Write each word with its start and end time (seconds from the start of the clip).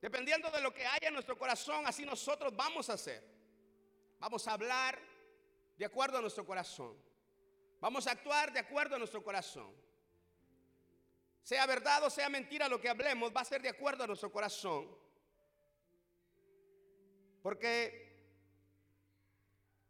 Dependiendo 0.00 0.50
de 0.50 0.60
lo 0.60 0.72
que 0.72 0.86
haya 0.86 1.08
en 1.08 1.14
nuestro 1.14 1.38
corazón, 1.38 1.86
así 1.86 2.04
nosotros 2.04 2.54
vamos 2.54 2.90
a 2.90 2.94
hacer. 2.94 3.22
Vamos 4.18 4.46
a 4.46 4.52
hablar 4.52 4.98
de 5.76 5.84
acuerdo 5.84 6.18
a 6.18 6.20
nuestro 6.20 6.44
corazón. 6.44 6.96
Vamos 7.80 8.06
a 8.06 8.12
actuar 8.12 8.52
de 8.52 8.60
acuerdo 8.60 8.96
a 8.96 8.98
nuestro 8.98 9.22
corazón. 9.22 9.74
Sea 11.42 11.64
verdad 11.66 12.02
o 12.04 12.10
sea 12.10 12.28
mentira 12.28 12.68
lo 12.68 12.80
que 12.80 12.88
hablemos, 12.88 13.32
va 13.34 13.42
a 13.42 13.44
ser 13.44 13.62
de 13.62 13.68
acuerdo 13.68 14.04
a 14.04 14.06
nuestro 14.06 14.32
corazón. 14.32 14.88
Porque 17.42 18.06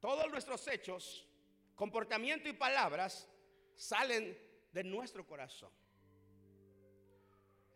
todos 0.00 0.30
nuestros 0.30 0.66
hechos, 0.68 1.26
comportamiento 1.74 2.48
y 2.48 2.52
palabras 2.52 3.28
salen 3.74 4.38
de 4.72 4.84
nuestro 4.84 5.26
corazón. 5.26 5.70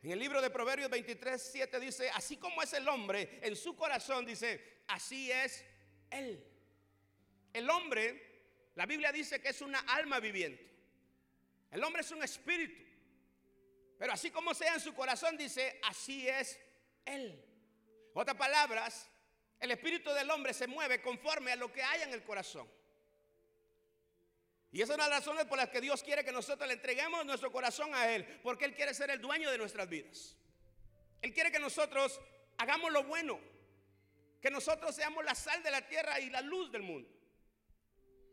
En 0.02 0.12
el 0.12 0.18
libro 0.18 0.40
de 0.40 0.48
Proverbios 0.48 0.88
23, 0.88 1.50
7 1.52 1.80
dice, 1.80 2.10
así 2.10 2.38
como 2.38 2.62
es 2.62 2.72
el 2.72 2.88
hombre 2.88 3.38
en 3.42 3.54
su 3.54 3.76
corazón, 3.76 4.24
dice, 4.24 4.82
así 4.88 5.30
es 5.30 5.62
él. 6.10 6.42
El 7.52 7.68
hombre, 7.68 8.70
la 8.76 8.86
Biblia 8.86 9.12
dice 9.12 9.42
que 9.42 9.50
es 9.50 9.60
una 9.60 9.80
alma 9.80 10.18
viviente. 10.18 10.70
El 11.70 11.84
hombre 11.84 12.00
es 12.00 12.10
un 12.12 12.22
espíritu. 12.22 12.82
Pero 13.98 14.14
así 14.14 14.30
como 14.30 14.54
sea 14.54 14.74
en 14.74 14.80
su 14.80 14.94
corazón, 14.94 15.36
dice, 15.36 15.78
así 15.82 16.26
es 16.26 16.58
él. 17.04 17.44
Otras 18.14 18.36
palabras, 18.36 19.10
el 19.58 19.70
espíritu 19.70 20.10
del 20.12 20.30
hombre 20.30 20.54
se 20.54 20.66
mueve 20.66 21.02
conforme 21.02 21.52
a 21.52 21.56
lo 21.56 21.70
que 21.70 21.82
hay 21.82 22.02
en 22.02 22.14
el 22.14 22.24
corazón. 22.24 22.66
Y 24.72 24.82
esa 24.82 24.92
es 24.92 24.96
una 24.96 25.04
de 25.04 25.10
las 25.10 25.20
razones 25.20 25.46
por 25.46 25.58
las 25.58 25.68
que 25.68 25.80
Dios 25.80 26.02
quiere 26.02 26.24
que 26.24 26.30
nosotros 26.30 26.66
le 26.68 26.74
entreguemos 26.74 27.26
nuestro 27.26 27.50
corazón 27.50 27.92
a 27.94 28.12
Él, 28.14 28.24
porque 28.42 28.64
Él 28.64 28.74
quiere 28.74 28.94
ser 28.94 29.10
el 29.10 29.20
dueño 29.20 29.50
de 29.50 29.58
nuestras 29.58 29.88
vidas. 29.88 30.36
Él 31.22 31.32
quiere 31.34 31.50
que 31.50 31.58
nosotros 31.58 32.20
hagamos 32.58 32.92
lo 32.92 33.02
bueno, 33.04 33.40
que 34.40 34.50
nosotros 34.50 34.94
seamos 34.94 35.24
la 35.24 35.34
sal 35.34 35.62
de 35.62 35.70
la 35.70 35.86
tierra 35.86 36.20
y 36.20 36.30
la 36.30 36.40
luz 36.40 36.70
del 36.70 36.82
mundo. 36.82 37.10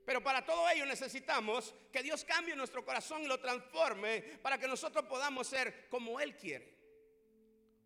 Pero 0.06 0.24
para 0.24 0.46
todo 0.46 0.70
ello 0.70 0.86
necesitamos 0.86 1.74
que 1.92 2.02
Dios 2.02 2.24
cambie 2.24 2.56
nuestro 2.56 2.86
corazón 2.86 3.24
y 3.24 3.28
lo 3.28 3.42
transforme 3.42 4.22
para 4.42 4.58
que 4.58 4.68
nosotros 4.68 5.06
podamos 5.06 5.48
ser 5.48 5.90
como 5.90 6.20
Él 6.22 6.38
quiere. 6.38 6.78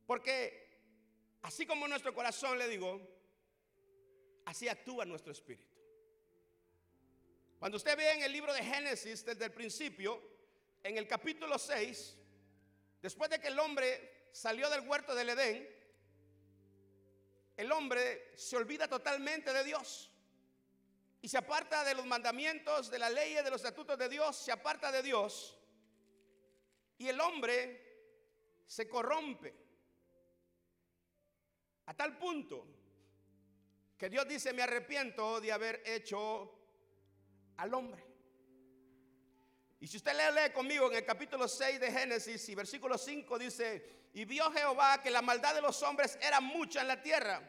Porque 0.05 0.69
así 1.41 1.65
como 1.65 1.87
nuestro 1.87 2.13
corazón, 2.13 2.59
le 2.59 2.67
digo, 2.67 3.01
así 4.45 4.67
actúa 4.67 5.05
nuestro 5.05 5.31
espíritu. 5.31 5.70
Cuando 7.61 7.77
usted 7.77 7.95
ve 7.95 8.13
en 8.13 8.23
el 8.23 8.31
libro 8.31 8.51
de 8.55 8.63
Génesis 8.63 9.23
desde 9.23 9.45
el 9.45 9.51
principio, 9.51 10.19
en 10.81 10.97
el 10.97 11.07
capítulo 11.07 11.59
6, 11.59 12.17
después 12.99 13.29
de 13.29 13.39
que 13.39 13.49
el 13.49 13.59
hombre 13.59 14.29
salió 14.31 14.67
del 14.67 14.81
huerto 14.81 15.13
del 15.13 15.29
Edén, 15.29 15.69
el 17.55 17.71
hombre 17.71 18.35
se 18.35 18.57
olvida 18.57 18.87
totalmente 18.87 19.53
de 19.53 19.63
Dios 19.63 20.11
y 21.21 21.27
se 21.27 21.37
aparta 21.37 21.83
de 21.83 21.93
los 21.93 22.03
mandamientos, 22.07 22.89
de 22.89 22.97
la 22.97 23.11
ley, 23.11 23.35
de 23.35 23.51
los 23.51 23.61
estatutos 23.63 23.95
de 23.95 24.09
Dios, 24.09 24.35
se 24.35 24.51
aparta 24.51 24.91
de 24.91 25.03
Dios 25.03 25.55
y 26.97 27.09
el 27.09 27.21
hombre 27.21 28.65
se 28.65 28.89
corrompe 28.89 29.53
a 31.85 31.93
tal 31.93 32.17
punto 32.17 32.65
que 33.99 34.09
Dios 34.09 34.27
dice, 34.27 34.51
me 34.51 34.63
arrepiento 34.63 35.39
de 35.39 35.51
haber 35.51 35.83
hecho 35.85 36.57
al 37.61 37.73
hombre. 37.75 38.03
Y 39.79 39.87
si 39.87 39.97
usted 39.97 40.13
lee, 40.13 40.51
conmigo 40.51 40.89
en 40.89 40.97
el 40.97 41.05
capítulo 41.05 41.47
6 41.47 41.79
de 41.79 41.91
Génesis 41.91 42.49
y 42.49 42.55
versículo 42.55 42.97
5 42.97 43.37
dice, 43.37 44.09
y 44.13 44.25
vio 44.25 44.51
Jehová 44.51 44.99
que 45.01 45.11
la 45.11 45.21
maldad 45.21 45.53
de 45.53 45.61
los 45.61 45.81
hombres 45.83 46.17
era 46.21 46.41
mucha 46.41 46.81
en 46.81 46.87
la 46.87 47.01
tierra 47.03 47.39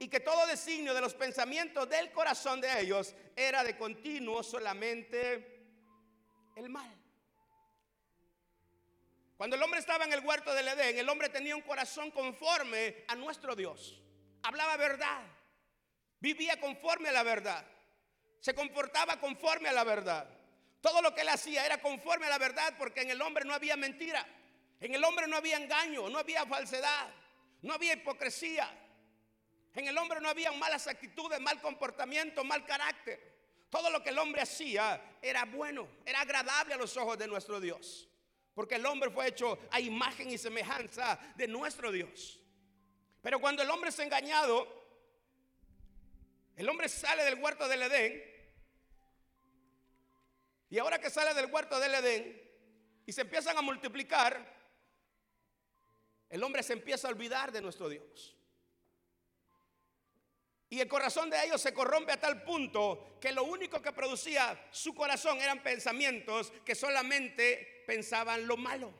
y 0.00 0.08
que 0.08 0.18
todo 0.18 0.46
designio 0.46 0.92
de 0.92 1.00
los 1.00 1.14
pensamientos 1.14 1.88
del 1.88 2.10
corazón 2.10 2.60
de 2.60 2.80
ellos 2.80 3.14
era 3.36 3.62
de 3.62 3.76
continuo 3.76 4.42
solamente 4.42 5.68
el 6.56 6.68
mal. 6.68 6.92
Cuando 9.36 9.54
el 9.54 9.62
hombre 9.62 9.78
estaba 9.78 10.04
en 10.04 10.12
el 10.12 10.26
huerto 10.26 10.52
del 10.52 10.66
Edén, 10.66 10.98
el 10.98 11.08
hombre 11.08 11.28
tenía 11.28 11.54
un 11.54 11.62
corazón 11.62 12.10
conforme 12.10 13.04
a 13.06 13.14
nuestro 13.14 13.54
Dios. 13.54 14.02
Hablaba 14.42 14.76
verdad, 14.76 15.22
vivía 16.18 16.58
conforme 16.60 17.10
a 17.10 17.12
la 17.12 17.22
verdad 17.22 17.64
se 18.40 18.54
comportaba 18.54 19.20
conforme 19.20 19.68
a 19.68 19.72
la 19.72 19.84
verdad. 19.84 20.28
Todo 20.80 21.02
lo 21.02 21.14
que 21.14 21.20
él 21.20 21.28
hacía 21.28 21.66
era 21.66 21.80
conforme 21.80 22.26
a 22.26 22.30
la 22.30 22.38
verdad 22.38 22.74
porque 22.78 23.02
en 23.02 23.10
el 23.10 23.20
hombre 23.20 23.44
no 23.44 23.54
había 23.54 23.76
mentira, 23.76 24.26
en 24.80 24.94
el 24.94 25.04
hombre 25.04 25.26
no 25.26 25.36
había 25.36 25.58
engaño, 25.58 26.08
no 26.08 26.18
había 26.18 26.46
falsedad, 26.46 27.08
no 27.62 27.74
había 27.74 27.92
hipocresía. 27.92 28.68
En 29.74 29.86
el 29.86 29.96
hombre 29.98 30.20
no 30.20 30.28
había 30.28 30.50
malas 30.52 30.86
actitudes, 30.88 31.38
mal 31.40 31.60
comportamiento, 31.60 32.42
mal 32.42 32.64
carácter. 32.64 33.30
Todo 33.68 33.88
lo 33.90 34.02
que 34.02 34.10
el 34.10 34.18
hombre 34.18 34.40
hacía 34.40 35.00
era 35.22 35.44
bueno, 35.44 35.86
era 36.04 36.22
agradable 36.22 36.74
a 36.74 36.78
los 36.78 36.96
ojos 36.96 37.16
de 37.18 37.28
nuestro 37.28 37.60
Dios. 37.60 38.08
Porque 38.54 38.76
el 38.76 38.86
hombre 38.86 39.10
fue 39.10 39.28
hecho 39.28 39.58
a 39.70 39.78
imagen 39.78 40.30
y 40.30 40.38
semejanza 40.38 41.20
de 41.36 41.46
nuestro 41.46 41.92
Dios. 41.92 42.40
Pero 43.22 43.38
cuando 43.38 43.62
el 43.62 43.70
hombre 43.70 43.90
es 43.90 43.98
engañado, 44.00 44.79
el 46.60 46.68
hombre 46.68 46.90
sale 46.90 47.24
del 47.24 47.42
huerto 47.42 47.66
del 47.68 47.80
Edén 47.80 48.22
y 50.68 50.78
ahora 50.78 50.98
que 50.98 51.08
sale 51.08 51.32
del 51.32 51.50
huerto 51.50 51.80
del 51.80 51.94
Edén 51.94 52.38
y 53.06 53.12
se 53.12 53.22
empiezan 53.22 53.56
a 53.56 53.62
multiplicar, 53.62 54.46
el 56.28 56.42
hombre 56.44 56.62
se 56.62 56.74
empieza 56.74 57.08
a 57.08 57.12
olvidar 57.12 57.50
de 57.50 57.62
nuestro 57.62 57.88
Dios. 57.88 58.36
Y 60.68 60.80
el 60.80 60.86
corazón 60.86 61.30
de 61.30 61.42
ellos 61.42 61.62
se 61.62 61.72
corrompe 61.72 62.12
a 62.12 62.20
tal 62.20 62.42
punto 62.42 63.16
que 63.18 63.32
lo 63.32 63.44
único 63.44 63.80
que 63.80 63.92
producía 63.92 64.68
su 64.70 64.94
corazón 64.94 65.40
eran 65.40 65.62
pensamientos 65.62 66.52
que 66.62 66.74
solamente 66.74 67.84
pensaban 67.86 68.46
lo 68.46 68.58
malo. 68.58 68.92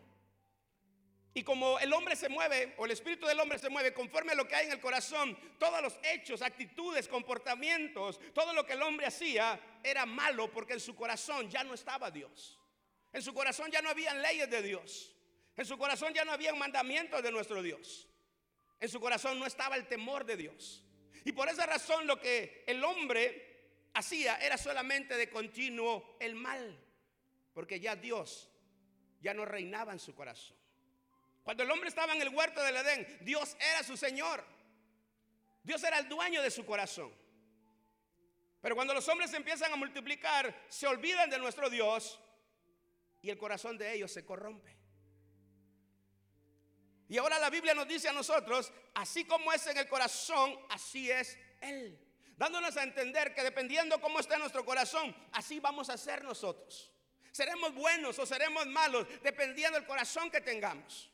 Y 1.33 1.45
como 1.45 1.79
el 1.79 1.93
hombre 1.93 2.17
se 2.17 2.29
mueve, 2.29 2.75
o 2.77 2.87
el 2.87 2.91
espíritu 2.91 3.27
del 3.27 3.39
hombre 3.39 3.59
se 3.59 3.69
mueve 3.69 3.95
conforme 3.95 4.33
a 4.33 4.35
lo 4.35 4.49
que 4.49 4.57
hay 4.57 4.67
en 4.67 4.73
el 4.73 4.81
corazón, 4.81 5.39
todos 5.59 5.81
los 5.81 5.97
hechos, 6.03 6.43
actitudes, 6.43 7.07
comportamientos, 7.07 8.19
todo 8.35 8.53
lo 8.53 8.67
que 8.67 8.73
el 8.73 8.83
hombre 8.83 9.07
hacía 9.07 9.61
era 9.85 10.07
malo 10.07 10.51
porque 10.51 10.73
en 10.73 10.81
su 10.81 10.97
corazón 10.97 11.49
ya 11.49 11.63
no 11.63 11.75
estaba 11.75 12.11
Dios. 12.11 12.59
En 13.13 13.23
su 13.23 13.33
corazón 13.33 13.71
ya 13.71 13.81
no 13.81 13.91
habían 13.91 14.21
leyes 14.21 14.51
de 14.51 14.63
Dios. 14.63 15.15
En 15.57 15.65
su 15.65 15.79
corazón 15.79 16.13
ya 16.13 16.25
no 16.25 16.33
habían 16.33 16.59
mandamientos 16.59 17.23
de 17.23 17.31
nuestro 17.31 17.63
Dios. 17.63 18.09
En 18.81 18.89
su 18.89 18.99
corazón 18.99 19.39
no 19.39 19.47
estaba 19.47 19.77
el 19.77 19.87
temor 19.87 20.25
de 20.25 20.37
Dios. 20.37 20.83
Y 21.25 21.33
por 21.33 21.49
esa 21.49 21.67
razón 21.67 22.07
lo 22.07 22.21
que 22.21 22.65
el 22.67 22.83
hombre 22.83 23.89
hacía 23.95 24.37
era 24.37 24.57
solamente 24.57 25.17
de 25.17 25.31
continuo 25.31 26.17
el 26.19 26.35
mal. 26.35 26.77
Porque 27.53 27.79
ya 27.79 27.95
Dios 27.95 28.49
ya 29.21 29.35
no 29.35 29.45
reinaba 29.45 29.93
en 29.93 29.99
su 29.99 30.15
corazón. 30.15 30.60
Cuando 31.51 31.65
el 31.65 31.71
hombre 31.73 31.89
estaba 31.89 32.13
en 32.13 32.23
el 32.23 32.29
huerto 32.29 32.63
del 32.63 32.77
Edén, 32.77 33.19
Dios 33.23 33.57
era 33.59 33.83
su 33.83 33.97
Señor. 33.97 34.45
Dios 35.65 35.83
era 35.83 35.99
el 35.99 36.09
dueño 36.09 36.43
de 36.43 36.51
su 36.53 36.65
corazón. 36.65 37.13
Pero 38.61 38.77
cuando 38.77 38.95
los 38.95 39.09
hombres 39.09 39.35
empiezan 39.35 39.73
a 39.73 39.75
multiplicar, 39.75 40.55
se 40.69 40.87
olvidan 40.87 41.29
de 41.29 41.41
nuestro 41.41 41.69
Dios 41.69 42.21
y 43.21 43.31
el 43.31 43.37
corazón 43.37 43.77
de 43.77 43.93
ellos 43.93 44.13
se 44.13 44.25
corrompe. 44.25 44.77
Y 47.09 47.19
ahora 47.19 47.41
la 47.41 47.51
Biblia 47.51 47.75
nos 47.75 47.89
dice 47.89 48.09
a 48.09 48.13
nosotros, 48.13 48.73
así 48.95 49.25
como 49.25 49.53
es 49.53 49.67
en 49.67 49.77
el 49.77 49.89
corazón, 49.89 50.57
así 50.69 51.11
es 51.11 51.37
Él. 51.61 51.99
Dándonos 52.37 52.77
a 52.77 52.85
entender 52.85 53.35
que 53.35 53.43
dependiendo 53.43 54.01
cómo 54.01 54.21
está 54.21 54.39
nuestro 54.39 54.65
corazón, 54.65 55.13
así 55.33 55.59
vamos 55.59 55.91
a 55.91 55.99
ser 55.99 56.23
nosotros. 56.23 56.93
Seremos 57.33 57.75
buenos 57.75 58.17
o 58.21 58.25
seremos 58.25 58.69
malos, 58.69 59.05
dependiendo 59.21 59.77
del 59.77 59.89
corazón 59.89 60.31
que 60.31 60.41
tengamos. 60.41 61.10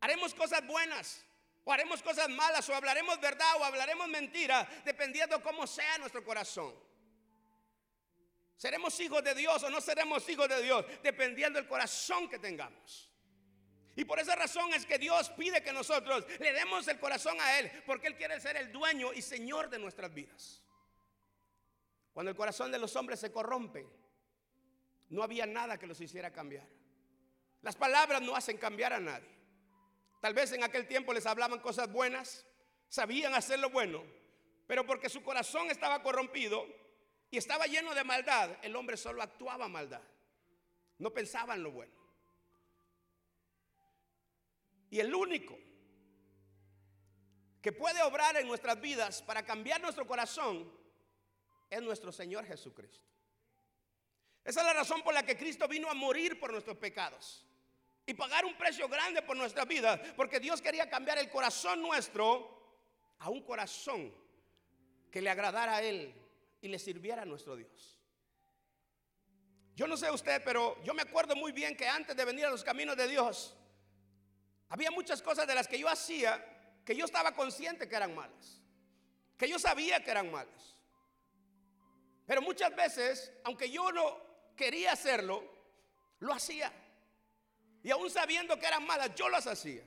Haremos 0.00 0.34
cosas 0.34 0.66
buenas 0.66 1.24
o 1.64 1.72
haremos 1.72 2.02
cosas 2.02 2.28
malas 2.28 2.68
o 2.68 2.74
hablaremos 2.74 3.20
verdad 3.20 3.56
o 3.58 3.64
hablaremos 3.64 4.08
mentira, 4.08 4.68
dependiendo 4.84 5.42
cómo 5.42 5.66
sea 5.66 5.98
nuestro 5.98 6.24
corazón. 6.24 6.74
Seremos 8.56 8.98
hijos 9.00 9.22
de 9.22 9.34
Dios 9.34 9.62
o 9.64 9.70
no 9.70 9.80
seremos 9.80 10.28
hijos 10.28 10.48
de 10.48 10.62
Dios, 10.62 10.84
dependiendo 11.02 11.58
del 11.58 11.68
corazón 11.68 12.28
que 12.28 12.38
tengamos. 12.38 13.12
Y 13.96 14.04
por 14.04 14.18
esa 14.18 14.34
razón 14.34 14.72
es 14.74 14.86
que 14.86 14.98
Dios 14.98 15.30
pide 15.30 15.62
que 15.62 15.72
nosotros 15.72 16.24
le 16.38 16.52
demos 16.52 16.86
el 16.88 16.98
corazón 16.98 17.36
a 17.40 17.58
Él, 17.58 17.70
porque 17.84 18.08
Él 18.08 18.16
quiere 18.16 18.38
ser 18.40 18.56
el 18.56 18.70
dueño 18.70 19.12
y 19.12 19.22
señor 19.22 19.68
de 19.68 19.78
nuestras 19.78 20.12
vidas. 20.12 20.62
Cuando 22.12 22.30
el 22.30 22.36
corazón 22.36 22.70
de 22.72 22.78
los 22.78 22.94
hombres 22.96 23.20
se 23.20 23.30
corrompe, 23.30 23.86
no 25.08 25.22
había 25.22 25.46
nada 25.46 25.78
que 25.78 25.86
los 25.86 26.00
hiciera 26.00 26.32
cambiar. 26.32 26.66
Las 27.62 27.76
palabras 27.76 28.22
no 28.22 28.36
hacen 28.36 28.56
cambiar 28.58 28.92
a 28.92 29.00
nadie. 29.00 29.35
Tal 30.26 30.34
vez 30.34 30.50
en 30.50 30.64
aquel 30.64 30.88
tiempo 30.88 31.12
les 31.12 31.24
hablaban 31.24 31.60
cosas 31.60 31.88
buenas, 31.92 32.44
sabían 32.88 33.32
hacer 33.34 33.60
lo 33.60 33.70
bueno, 33.70 34.02
pero 34.66 34.84
porque 34.84 35.08
su 35.08 35.22
corazón 35.22 35.70
estaba 35.70 36.02
corrompido 36.02 36.66
y 37.30 37.36
estaba 37.36 37.66
lleno 37.66 37.94
de 37.94 38.02
maldad, 38.02 38.58
el 38.62 38.74
hombre 38.74 38.96
solo 38.96 39.22
actuaba 39.22 39.68
maldad. 39.68 40.02
No 40.98 41.14
pensaba 41.14 41.54
en 41.54 41.62
lo 41.62 41.70
bueno. 41.70 41.94
Y 44.90 44.98
el 44.98 45.14
único 45.14 45.56
que 47.62 47.70
puede 47.70 48.02
obrar 48.02 48.36
en 48.36 48.48
nuestras 48.48 48.80
vidas 48.80 49.22
para 49.22 49.44
cambiar 49.44 49.80
nuestro 49.80 50.08
corazón 50.08 50.68
es 51.70 51.80
nuestro 51.82 52.10
Señor 52.10 52.44
Jesucristo. 52.46 53.06
Esa 54.42 54.60
es 54.62 54.66
la 54.66 54.72
razón 54.72 55.02
por 55.02 55.14
la 55.14 55.24
que 55.24 55.36
Cristo 55.36 55.68
vino 55.68 55.88
a 55.88 55.94
morir 55.94 56.40
por 56.40 56.50
nuestros 56.50 56.78
pecados 56.78 57.45
y 58.06 58.14
pagar 58.14 58.44
un 58.44 58.56
precio 58.56 58.88
grande 58.88 59.20
por 59.22 59.36
nuestra 59.36 59.64
vida, 59.64 60.00
porque 60.16 60.38
Dios 60.38 60.62
quería 60.62 60.88
cambiar 60.88 61.18
el 61.18 61.28
corazón 61.28 61.82
nuestro 61.82 62.54
a 63.18 63.28
un 63.28 63.42
corazón 63.42 64.14
que 65.10 65.20
le 65.20 65.28
agradara 65.28 65.76
a 65.76 65.82
Él 65.82 66.14
y 66.60 66.68
le 66.68 66.78
sirviera 66.78 67.22
a 67.22 67.26
nuestro 67.26 67.56
Dios. 67.56 67.98
Yo 69.74 69.86
no 69.86 69.96
sé 69.96 70.10
usted, 70.10 70.42
pero 70.44 70.82
yo 70.84 70.94
me 70.94 71.02
acuerdo 71.02 71.36
muy 71.36 71.52
bien 71.52 71.76
que 71.76 71.86
antes 71.86 72.16
de 72.16 72.24
venir 72.24 72.46
a 72.46 72.50
los 72.50 72.64
caminos 72.64 72.96
de 72.96 73.08
Dios, 73.08 73.54
había 74.68 74.90
muchas 74.90 75.20
cosas 75.20 75.46
de 75.46 75.54
las 75.54 75.68
que 75.68 75.78
yo 75.78 75.88
hacía 75.88 76.42
que 76.86 76.94
yo 76.94 77.04
estaba 77.04 77.32
consciente 77.32 77.88
que 77.88 77.96
eran 77.96 78.14
malas, 78.14 78.62
que 79.36 79.48
yo 79.48 79.58
sabía 79.58 80.02
que 80.04 80.10
eran 80.12 80.30
malas. 80.30 80.78
Pero 82.24 82.40
muchas 82.40 82.74
veces, 82.74 83.32
aunque 83.44 83.70
yo 83.70 83.90
no 83.90 84.16
quería 84.56 84.92
hacerlo, 84.92 85.42
lo 86.20 86.32
hacía. 86.32 86.72
Y 87.86 87.92
aún 87.92 88.10
sabiendo 88.10 88.58
que 88.58 88.66
eran 88.66 88.84
malas, 88.84 89.14
yo 89.14 89.28
las 89.28 89.46
hacía. 89.46 89.84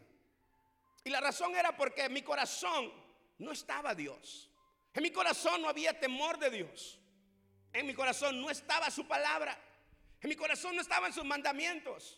Y 1.03 1.09
la 1.09 1.19
razón 1.19 1.53
era 1.53 1.75
porque 1.75 2.05
en 2.05 2.13
mi 2.13 2.21
corazón 2.21 2.93
no 3.39 3.51
estaba 3.51 3.93
Dios. 3.93 4.49
En 4.93 5.03
mi 5.03 5.11
corazón 5.11 5.61
no 5.61 5.67
había 5.67 5.99
temor 5.99 6.39
de 6.39 6.49
Dios. 6.49 6.97
En 7.73 7.85
mi 7.85 7.93
corazón 7.93 8.39
no 8.39 8.49
estaba 8.49 8.89
su 8.89 9.05
palabra. 9.05 9.61
En 10.21 10.29
mi 10.29 10.37
corazón 10.37 10.77
no 10.77 10.81
estaban 10.81 11.11
sus 11.11 11.25
mandamientos. 11.25 12.17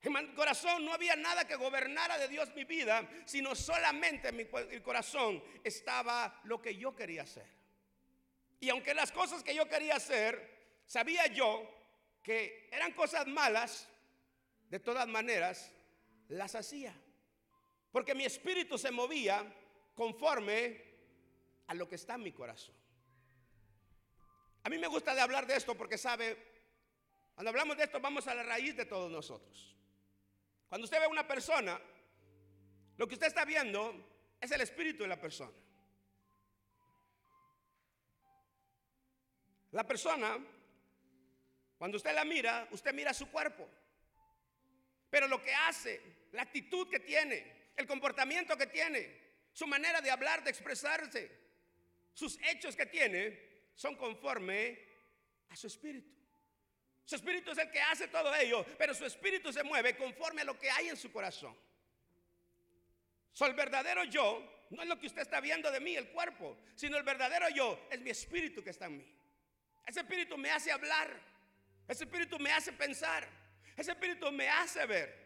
En 0.00 0.12
mi 0.12 0.32
corazón 0.36 0.84
no 0.84 0.94
había 0.94 1.16
nada 1.16 1.44
que 1.44 1.56
gobernara 1.56 2.16
de 2.16 2.28
Dios 2.28 2.54
mi 2.54 2.62
vida, 2.62 3.04
sino 3.24 3.56
solamente 3.56 4.28
en 4.28 4.36
mi 4.36 4.46
corazón 4.80 5.42
estaba 5.64 6.40
lo 6.44 6.62
que 6.62 6.76
yo 6.76 6.94
quería 6.94 7.22
hacer. 7.22 7.48
Y 8.60 8.70
aunque 8.70 8.94
las 8.94 9.10
cosas 9.10 9.42
que 9.42 9.56
yo 9.56 9.68
quería 9.68 9.96
hacer, 9.96 10.78
sabía 10.86 11.26
yo 11.26 11.68
que 12.22 12.68
eran 12.70 12.92
cosas 12.92 13.26
malas, 13.26 13.88
de 14.70 14.80
todas 14.80 15.06
maneras 15.06 15.70
las 16.28 16.54
hacía. 16.54 16.94
Porque 17.92 18.14
mi 18.14 18.24
espíritu 18.24 18.76
se 18.76 18.90
movía 18.90 19.44
conforme 19.94 20.82
a 21.66 21.74
lo 21.74 21.88
que 21.88 21.94
está 21.94 22.14
en 22.14 22.22
mi 22.22 22.32
corazón. 22.32 22.74
A 24.64 24.68
mí 24.68 24.78
me 24.78 24.86
gusta 24.86 25.14
de 25.14 25.20
hablar 25.20 25.46
de 25.46 25.56
esto 25.56 25.74
porque 25.74 25.98
sabe, 25.98 26.36
cuando 27.34 27.50
hablamos 27.50 27.76
de 27.76 27.84
esto 27.84 28.00
vamos 28.00 28.26
a 28.26 28.34
la 28.34 28.42
raíz 28.42 28.76
de 28.76 28.86
todos 28.86 29.10
nosotros. 29.10 29.76
Cuando 30.68 30.86
usted 30.86 30.98
ve 30.98 31.04
a 31.04 31.08
una 31.08 31.26
persona, 31.26 31.80
lo 32.96 33.06
que 33.06 33.14
usted 33.14 33.26
está 33.26 33.44
viendo 33.44 33.94
es 34.40 34.50
el 34.50 34.60
espíritu 34.60 35.02
de 35.02 35.08
la 35.08 35.20
persona. 35.20 35.52
La 39.72 39.84
persona, 39.84 40.38
cuando 41.76 41.96
usted 41.96 42.14
la 42.14 42.24
mira, 42.24 42.68
usted 42.70 42.94
mira 42.94 43.12
su 43.12 43.28
cuerpo. 43.30 43.68
Pero 45.14 45.28
lo 45.28 45.40
que 45.40 45.54
hace, 45.54 46.00
la 46.32 46.42
actitud 46.42 46.90
que 46.90 46.98
tiene, 46.98 47.70
el 47.76 47.86
comportamiento 47.86 48.56
que 48.56 48.66
tiene, 48.66 49.16
su 49.52 49.64
manera 49.64 50.00
de 50.00 50.10
hablar, 50.10 50.42
de 50.42 50.50
expresarse, 50.50 51.30
sus 52.12 52.36
hechos 52.42 52.74
que 52.74 52.86
tiene, 52.86 53.68
son 53.76 53.94
conforme 53.94 54.76
a 55.50 55.54
su 55.54 55.68
espíritu. 55.68 56.10
Su 57.04 57.14
espíritu 57.14 57.52
es 57.52 57.58
el 57.58 57.70
que 57.70 57.80
hace 57.80 58.08
todo 58.08 58.34
ello, 58.34 58.66
pero 58.76 58.92
su 58.92 59.04
espíritu 59.06 59.52
se 59.52 59.62
mueve 59.62 59.96
conforme 59.96 60.40
a 60.40 60.46
lo 60.46 60.58
que 60.58 60.68
hay 60.68 60.88
en 60.88 60.96
su 60.96 61.12
corazón. 61.12 61.56
So, 63.32 63.46
el 63.46 63.54
verdadero 63.54 64.02
yo 64.02 64.66
no 64.70 64.82
es 64.82 64.88
lo 64.88 64.98
que 64.98 65.06
usted 65.06 65.22
está 65.22 65.40
viendo 65.40 65.70
de 65.70 65.78
mí, 65.78 65.94
el 65.94 66.08
cuerpo, 66.08 66.58
sino 66.74 66.96
el 66.96 67.04
verdadero 67.04 67.48
yo 67.50 67.86
es 67.88 68.00
mi 68.00 68.10
espíritu 68.10 68.64
que 68.64 68.70
está 68.70 68.86
en 68.86 68.98
mí. 68.98 69.16
Ese 69.86 70.00
espíritu 70.00 70.36
me 70.36 70.50
hace 70.50 70.72
hablar, 70.72 71.08
ese 71.86 72.02
espíritu 72.02 72.36
me 72.40 72.50
hace 72.50 72.72
pensar, 72.72 73.43
ese 73.76 73.92
espíritu 73.92 74.30
me 74.30 74.48
hace 74.48 74.84
ver. 74.86 75.24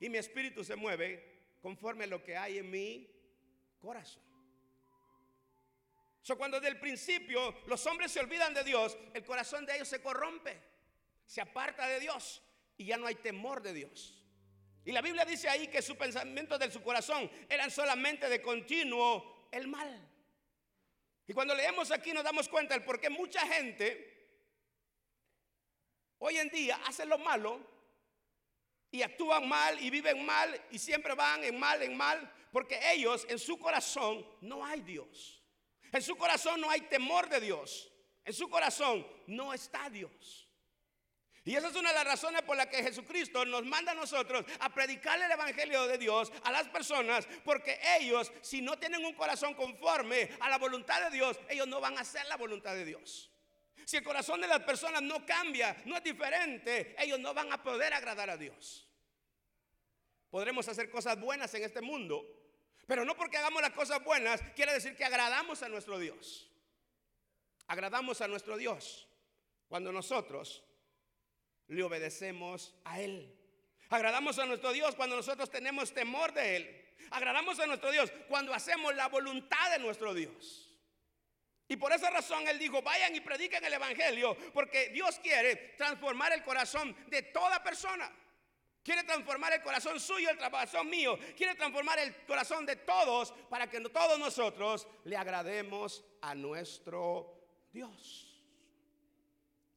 Y 0.00 0.08
mi 0.08 0.18
espíritu 0.18 0.64
se 0.64 0.74
mueve 0.74 1.56
conforme 1.60 2.04
a 2.04 2.08
lo 2.08 2.22
que 2.22 2.36
hay 2.36 2.58
en 2.58 2.70
mi 2.70 3.08
corazón. 3.80 4.22
So, 6.22 6.36
cuando 6.36 6.60
del 6.60 6.78
principio 6.78 7.62
los 7.66 7.84
hombres 7.86 8.12
se 8.12 8.20
olvidan 8.20 8.54
de 8.54 8.62
Dios, 8.62 8.96
el 9.12 9.24
corazón 9.24 9.66
de 9.66 9.74
ellos 9.74 9.88
se 9.88 10.00
corrompe, 10.00 10.60
se 11.26 11.40
aparta 11.40 11.86
de 11.88 11.98
Dios 11.98 12.42
y 12.76 12.86
ya 12.86 12.96
no 12.96 13.06
hay 13.06 13.16
temor 13.16 13.60
de 13.60 13.72
Dios. 13.72 14.22
Y 14.84 14.92
la 14.92 15.02
Biblia 15.02 15.24
dice 15.24 15.48
ahí 15.48 15.68
que 15.68 15.82
sus 15.82 15.96
pensamientos 15.96 16.58
de 16.58 16.70
su 16.70 16.82
corazón 16.82 17.30
eran 17.48 17.70
solamente 17.70 18.28
de 18.28 18.42
continuo 18.42 19.48
el 19.52 19.68
mal. 19.68 20.08
Y 21.26 21.32
cuando 21.32 21.54
leemos 21.54 21.90
aquí 21.92 22.12
nos 22.12 22.24
damos 22.24 22.48
cuenta 22.48 22.74
del 22.74 22.84
por 22.84 23.00
qué 23.00 23.08
mucha 23.08 23.46
gente 23.46 24.11
hoy 26.24 26.38
en 26.38 26.48
día 26.50 26.80
hace 26.86 27.04
lo 27.04 27.18
malo 27.18 27.60
y 28.90 29.02
actúan 29.02 29.48
mal 29.48 29.82
y 29.82 29.90
viven 29.90 30.24
mal 30.24 30.60
y 30.70 30.78
siempre 30.78 31.14
van 31.14 31.42
en 31.42 31.58
mal, 31.58 31.82
en 31.82 31.96
mal, 31.96 32.32
porque 32.52 32.78
ellos 32.92 33.26
en 33.28 33.38
su 33.38 33.58
corazón 33.58 34.24
no 34.40 34.64
hay 34.64 34.82
Dios. 34.82 35.42
En 35.90 36.00
su 36.00 36.16
corazón 36.16 36.60
no 36.60 36.70
hay 36.70 36.82
temor 36.82 37.28
de 37.28 37.40
Dios. 37.40 37.90
En 38.24 38.32
su 38.32 38.48
corazón 38.48 39.04
no 39.26 39.52
está 39.52 39.90
Dios. 39.90 40.48
Y 41.44 41.56
esa 41.56 41.68
es 41.68 41.74
una 41.74 41.88
de 41.88 41.96
las 41.96 42.04
razones 42.04 42.42
por 42.42 42.56
las 42.56 42.68
que 42.68 42.84
Jesucristo 42.84 43.44
nos 43.44 43.64
manda 43.64 43.90
a 43.90 43.96
nosotros 43.96 44.44
a 44.60 44.72
predicarle 44.72 45.24
el 45.24 45.32
Evangelio 45.32 45.88
de 45.88 45.98
Dios 45.98 46.30
a 46.44 46.52
las 46.52 46.68
personas, 46.68 47.26
porque 47.44 47.80
ellos, 47.98 48.30
si 48.42 48.62
no 48.62 48.78
tienen 48.78 49.04
un 49.04 49.14
corazón 49.14 49.54
conforme 49.54 50.30
a 50.38 50.48
la 50.48 50.58
voluntad 50.58 51.02
de 51.02 51.16
Dios, 51.16 51.40
ellos 51.48 51.66
no 51.66 51.80
van 51.80 51.98
a 51.98 52.02
hacer 52.02 52.24
la 52.26 52.36
voluntad 52.36 52.74
de 52.74 52.84
Dios. 52.84 53.31
Si 53.84 53.96
el 53.96 54.04
corazón 54.04 54.40
de 54.40 54.46
las 54.46 54.60
personas 54.60 55.02
no 55.02 55.24
cambia, 55.26 55.82
no 55.84 55.96
es 55.96 56.04
diferente, 56.04 56.94
ellos 56.98 57.18
no 57.18 57.34
van 57.34 57.52
a 57.52 57.62
poder 57.62 57.92
agradar 57.92 58.30
a 58.30 58.36
Dios. 58.36 58.88
Podremos 60.30 60.66
hacer 60.68 60.90
cosas 60.90 61.20
buenas 61.20 61.52
en 61.54 61.64
este 61.64 61.82
mundo, 61.82 62.24
pero 62.86 63.04
no 63.04 63.16
porque 63.16 63.36
hagamos 63.36 63.60
las 63.60 63.72
cosas 63.72 64.02
buenas 64.02 64.40
quiere 64.56 64.72
decir 64.72 64.96
que 64.96 65.04
agradamos 65.04 65.62
a 65.62 65.68
nuestro 65.68 65.98
Dios. 65.98 66.48
Agradamos 67.66 68.20
a 68.20 68.28
nuestro 68.28 68.56
Dios 68.56 69.08
cuando 69.68 69.92
nosotros 69.92 70.64
le 71.68 71.82
obedecemos 71.82 72.74
a 72.84 73.00
Él. 73.00 73.38
Agradamos 73.90 74.38
a 74.38 74.46
nuestro 74.46 74.72
Dios 74.72 74.94
cuando 74.94 75.16
nosotros 75.16 75.50
tenemos 75.50 75.92
temor 75.92 76.32
de 76.32 76.56
Él. 76.56 76.94
Agradamos 77.10 77.58
a 77.60 77.66
nuestro 77.66 77.90
Dios 77.90 78.10
cuando 78.28 78.54
hacemos 78.54 78.94
la 78.94 79.08
voluntad 79.08 79.70
de 79.70 79.78
nuestro 79.78 80.14
Dios. 80.14 80.71
Y 81.68 81.76
por 81.76 81.92
esa 81.92 82.10
razón 82.10 82.46
Él 82.48 82.58
dijo, 82.58 82.82
vayan 82.82 83.14
y 83.14 83.20
prediquen 83.20 83.64
el 83.64 83.72
Evangelio, 83.72 84.36
porque 84.52 84.90
Dios 84.90 85.18
quiere 85.20 85.74
transformar 85.76 86.32
el 86.32 86.42
corazón 86.42 86.94
de 87.08 87.22
toda 87.22 87.62
persona. 87.62 88.10
Quiere 88.82 89.04
transformar 89.04 89.52
el 89.52 89.62
corazón 89.62 90.00
suyo, 90.00 90.28
el 90.28 90.38
corazón 90.38 90.90
mío. 90.90 91.16
Quiere 91.36 91.54
transformar 91.54 92.00
el 92.00 92.14
corazón 92.26 92.66
de 92.66 92.76
todos 92.76 93.32
para 93.48 93.70
que 93.70 93.80
todos 93.80 94.18
nosotros 94.18 94.88
le 95.04 95.16
agrademos 95.16 96.04
a 96.20 96.34
nuestro 96.34 97.32
Dios. 97.72 98.42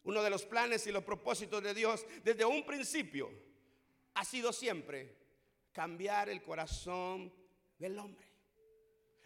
Uno 0.04 0.24
de 0.24 0.30
los 0.30 0.46
planes 0.46 0.86
y 0.88 0.92
los 0.92 1.04
propósitos 1.04 1.62
de 1.62 1.74
Dios 1.74 2.06
desde 2.24 2.46
un 2.46 2.66
principio 2.66 3.32
ha 4.16 4.26
sido 4.26 4.52
siempre 4.52 5.16
cambiar 5.72 6.30
el 6.30 6.42
corazón 6.42 7.32
del 7.78 8.00
hombre. 8.00 8.25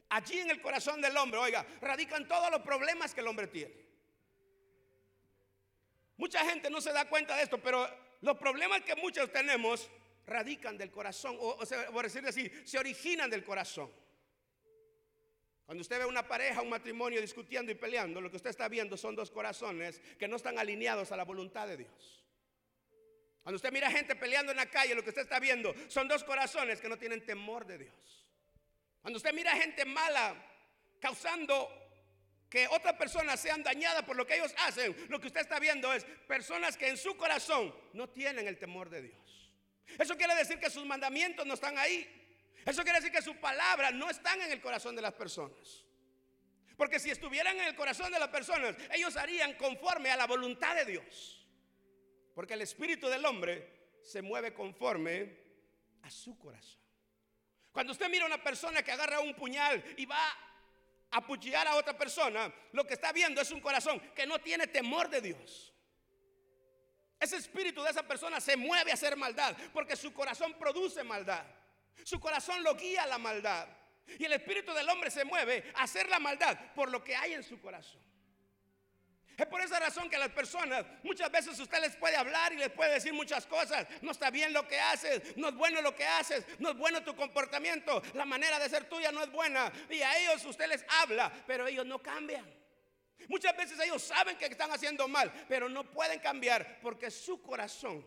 Allí 0.09 0.39
en 0.39 0.49
el 0.49 0.61
corazón 0.61 1.01
del 1.01 1.15
hombre, 1.17 1.39
oiga, 1.39 1.65
radican 1.81 2.27
todos 2.27 2.49
los 2.49 2.61
problemas 2.61 3.13
que 3.13 3.21
el 3.21 3.27
hombre 3.27 3.47
tiene. 3.47 3.75
Mucha 6.17 6.43
gente 6.49 6.69
no 6.69 6.81
se 6.81 6.91
da 6.91 7.07
cuenta 7.07 7.37
de 7.37 7.43
esto, 7.43 7.61
pero 7.61 7.87
los 8.21 8.37
problemas 8.37 8.81
que 8.81 8.95
muchos 8.95 9.31
tenemos 9.31 9.89
radican 10.25 10.77
del 10.77 10.91
corazón, 10.91 11.37
o, 11.39 11.65
sea, 11.65 11.87
por 11.87 12.03
decirlo 12.03 12.29
así, 12.29 12.51
se 12.65 12.77
originan 12.77 13.29
del 13.29 13.43
corazón. 13.43 13.91
Cuando 15.65 15.81
usted 15.81 15.99
ve 15.99 16.05
una 16.05 16.27
pareja, 16.27 16.61
un 16.61 16.69
matrimonio 16.69 17.21
discutiendo 17.21 17.71
y 17.71 17.75
peleando, 17.75 18.19
lo 18.19 18.31
que 18.31 18.37
usted 18.37 18.49
está 18.49 18.67
viendo 18.67 18.97
son 18.97 19.15
dos 19.15 19.29
corazones 19.29 20.01
que 20.17 20.27
no 20.27 20.37
están 20.37 20.57
alineados 20.57 21.11
a 21.11 21.17
la 21.17 21.23
voluntad 21.23 21.67
de 21.67 21.77
Dios. 21.77 22.23
Cuando 23.43 23.55
usted 23.57 23.71
mira 23.71 23.89
gente 23.91 24.15
peleando 24.15 24.51
en 24.51 24.57
la 24.57 24.65
calle, 24.65 24.95
lo 24.95 25.03
que 25.03 25.09
usted 25.09 25.21
está 25.21 25.39
viendo 25.39 25.73
son 25.87 26.07
dos 26.07 26.23
corazones 26.23 26.81
que 26.81 26.89
no 26.89 26.97
tienen 26.97 27.23
temor 27.23 27.65
de 27.65 27.77
Dios. 27.77 28.28
Cuando 29.01 29.17
usted 29.17 29.33
mira 29.33 29.55
gente 29.55 29.85
mala 29.85 30.35
causando 30.99 31.69
que 32.49 32.67
otras 32.67 32.95
personas 32.95 33.39
sean 33.39 33.61
dañadas 33.63 34.03
por 34.03 34.15
lo 34.15 34.25
que 34.25 34.35
ellos 34.35 34.53
hacen, 34.59 34.95
lo 35.09 35.19
que 35.19 35.27
usted 35.27 35.41
está 35.41 35.59
viendo 35.59 35.93
es 35.93 36.03
personas 36.27 36.75
que 36.75 36.87
en 36.87 36.97
su 36.97 37.15
corazón 37.15 37.73
no 37.93 38.09
tienen 38.09 38.47
el 38.47 38.57
temor 38.57 38.89
de 38.89 39.03
Dios. 39.03 39.51
Eso 39.97 40.17
quiere 40.17 40.35
decir 40.35 40.59
que 40.59 40.69
sus 40.69 40.85
mandamientos 40.85 41.45
no 41.45 41.53
están 41.53 41.77
ahí. 41.77 42.07
Eso 42.65 42.83
quiere 42.83 42.99
decir 42.99 43.11
que 43.11 43.21
sus 43.21 43.35
palabras 43.37 43.93
no 43.93 44.09
están 44.09 44.41
en 44.41 44.51
el 44.51 44.61
corazón 44.61 44.95
de 44.95 45.01
las 45.01 45.13
personas. 45.13 45.85
Porque 46.75 46.99
si 46.99 47.09
estuvieran 47.09 47.57
en 47.57 47.67
el 47.67 47.75
corazón 47.75 48.11
de 48.11 48.19
las 48.19 48.29
personas, 48.29 48.75
ellos 48.93 49.15
harían 49.17 49.53
conforme 49.55 50.11
a 50.11 50.17
la 50.17 50.27
voluntad 50.27 50.75
de 50.75 50.85
Dios. 50.85 51.45
Porque 52.33 52.53
el 52.53 52.61
espíritu 52.61 53.07
del 53.07 53.25
hombre 53.25 53.97
se 54.01 54.21
mueve 54.21 54.53
conforme 54.53 55.37
a 56.03 56.09
su 56.09 56.37
corazón. 56.37 56.81
Cuando 57.71 57.93
usted 57.93 58.09
mira 58.09 58.23
a 58.23 58.27
una 58.27 58.43
persona 58.43 58.81
que 58.83 58.91
agarra 58.91 59.19
un 59.19 59.33
puñal 59.33 59.83
y 59.97 60.05
va 60.05 60.17
a 61.11 61.17
apuchillar 61.17 61.67
a 61.67 61.75
otra 61.75 61.97
persona, 61.97 62.53
lo 62.71 62.85
que 62.85 62.95
está 62.95 63.11
viendo 63.11 63.41
es 63.41 63.51
un 63.51 63.61
corazón 63.61 63.99
que 64.15 64.25
no 64.25 64.39
tiene 64.39 64.67
temor 64.67 65.09
de 65.09 65.21
Dios. 65.21 65.73
Ese 67.19 67.35
espíritu 67.35 67.83
de 67.83 67.89
esa 67.89 68.03
persona 68.03 68.39
se 68.39 68.55
mueve 68.55 68.91
a 68.91 68.93
hacer 68.93 69.17
maldad 69.17 69.55
porque 69.73 69.95
su 69.95 70.13
corazón 70.13 70.53
produce 70.53 71.03
maldad. 71.03 71.45
Su 72.03 72.19
corazón 72.19 72.63
lo 72.63 72.75
guía 72.75 73.03
a 73.03 73.07
la 73.07 73.17
maldad. 73.17 73.67
Y 74.17 74.25
el 74.25 74.33
espíritu 74.33 74.73
del 74.73 74.89
hombre 74.89 75.11
se 75.11 75.25
mueve 75.25 75.71
a 75.75 75.83
hacer 75.83 76.09
la 76.09 76.19
maldad 76.19 76.57
por 76.73 76.89
lo 76.89 77.03
que 77.03 77.15
hay 77.15 77.33
en 77.33 77.43
su 77.43 77.59
corazón. 77.59 78.01
Es 79.39 79.45
por 79.45 79.61
esa 79.61 79.79
razón 79.79 80.09
que 80.09 80.17
las 80.17 80.31
personas 80.31 80.85
muchas 81.01 81.31
veces 81.31 81.57
usted 81.57 81.79
les 81.79 81.95
puede 81.95 82.17
hablar 82.17 82.51
y 82.51 82.57
les 82.57 82.69
puede 82.69 82.95
decir 82.95 83.13
muchas 83.13 83.45
cosas. 83.45 83.87
No 84.01 84.11
está 84.11 84.29
bien 84.29 84.51
lo 84.51 84.67
que 84.67 84.77
haces, 84.77 85.37
no 85.37 85.47
es 85.47 85.55
bueno 85.55 85.81
lo 85.81 85.95
que 85.95 86.03
haces, 86.03 86.45
no 86.59 86.71
es 86.71 86.77
bueno 86.77 87.01
tu 87.05 87.15
comportamiento, 87.15 88.01
la 88.15 88.25
manera 88.25 88.59
de 88.59 88.67
ser 88.67 88.89
tuya 88.89 89.13
no 89.13 89.23
es 89.23 89.31
buena. 89.31 89.71
Y 89.89 90.01
a 90.01 90.19
ellos 90.19 90.43
usted 90.43 90.67
les 90.67 90.83
habla, 90.89 91.31
pero 91.47 91.65
ellos 91.67 91.85
no 91.85 92.03
cambian. 92.03 92.45
Muchas 93.29 93.55
veces 93.55 93.79
ellos 93.79 94.03
saben 94.03 94.37
que 94.37 94.45
están 94.45 94.71
haciendo 94.71 95.07
mal, 95.07 95.31
pero 95.47 95.69
no 95.69 95.89
pueden 95.89 96.19
cambiar 96.19 96.81
porque 96.81 97.09
su 97.09 97.41
corazón 97.41 98.05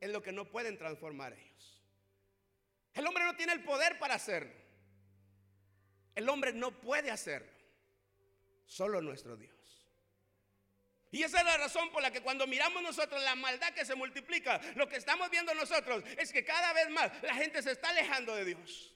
es 0.00 0.08
lo 0.08 0.22
que 0.22 0.30
no 0.30 0.44
pueden 0.44 0.78
transformar 0.78 1.32
ellos. 1.32 1.82
El 2.94 3.04
hombre 3.08 3.24
no 3.24 3.34
tiene 3.34 3.54
el 3.54 3.64
poder 3.64 3.98
para 3.98 4.14
hacerlo. 4.14 4.54
El 6.14 6.28
hombre 6.28 6.52
no 6.52 6.70
puede 6.70 7.10
hacerlo. 7.10 7.59
Solo 8.70 9.02
nuestro 9.02 9.36
Dios. 9.36 9.52
Y 11.10 11.24
esa 11.24 11.40
es 11.40 11.44
la 11.44 11.56
razón 11.56 11.90
por 11.90 12.02
la 12.02 12.12
que 12.12 12.20
cuando 12.22 12.46
miramos 12.46 12.80
nosotros 12.84 13.20
la 13.24 13.34
maldad 13.34 13.74
que 13.74 13.84
se 13.84 13.96
multiplica, 13.96 14.60
lo 14.76 14.88
que 14.88 14.94
estamos 14.94 15.28
viendo 15.28 15.52
nosotros 15.54 16.04
es 16.16 16.32
que 16.32 16.44
cada 16.44 16.72
vez 16.72 16.88
más 16.90 17.10
la 17.24 17.34
gente 17.34 17.60
se 17.62 17.72
está 17.72 17.88
alejando 17.88 18.32
de 18.36 18.44
Dios. 18.44 18.94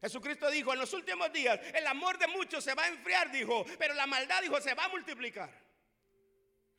Jesucristo 0.00 0.50
dijo, 0.50 0.72
en 0.72 0.80
los 0.80 0.92
últimos 0.92 1.32
días 1.32 1.60
el 1.72 1.86
amor 1.86 2.18
de 2.18 2.26
muchos 2.26 2.64
se 2.64 2.74
va 2.74 2.82
a 2.82 2.88
enfriar, 2.88 3.30
dijo, 3.30 3.64
pero 3.78 3.94
la 3.94 4.08
maldad, 4.08 4.42
dijo, 4.42 4.60
se 4.60 4.74
va 4.74 4.86
a 4.86 4.88
multiplicar. 4.88 5.50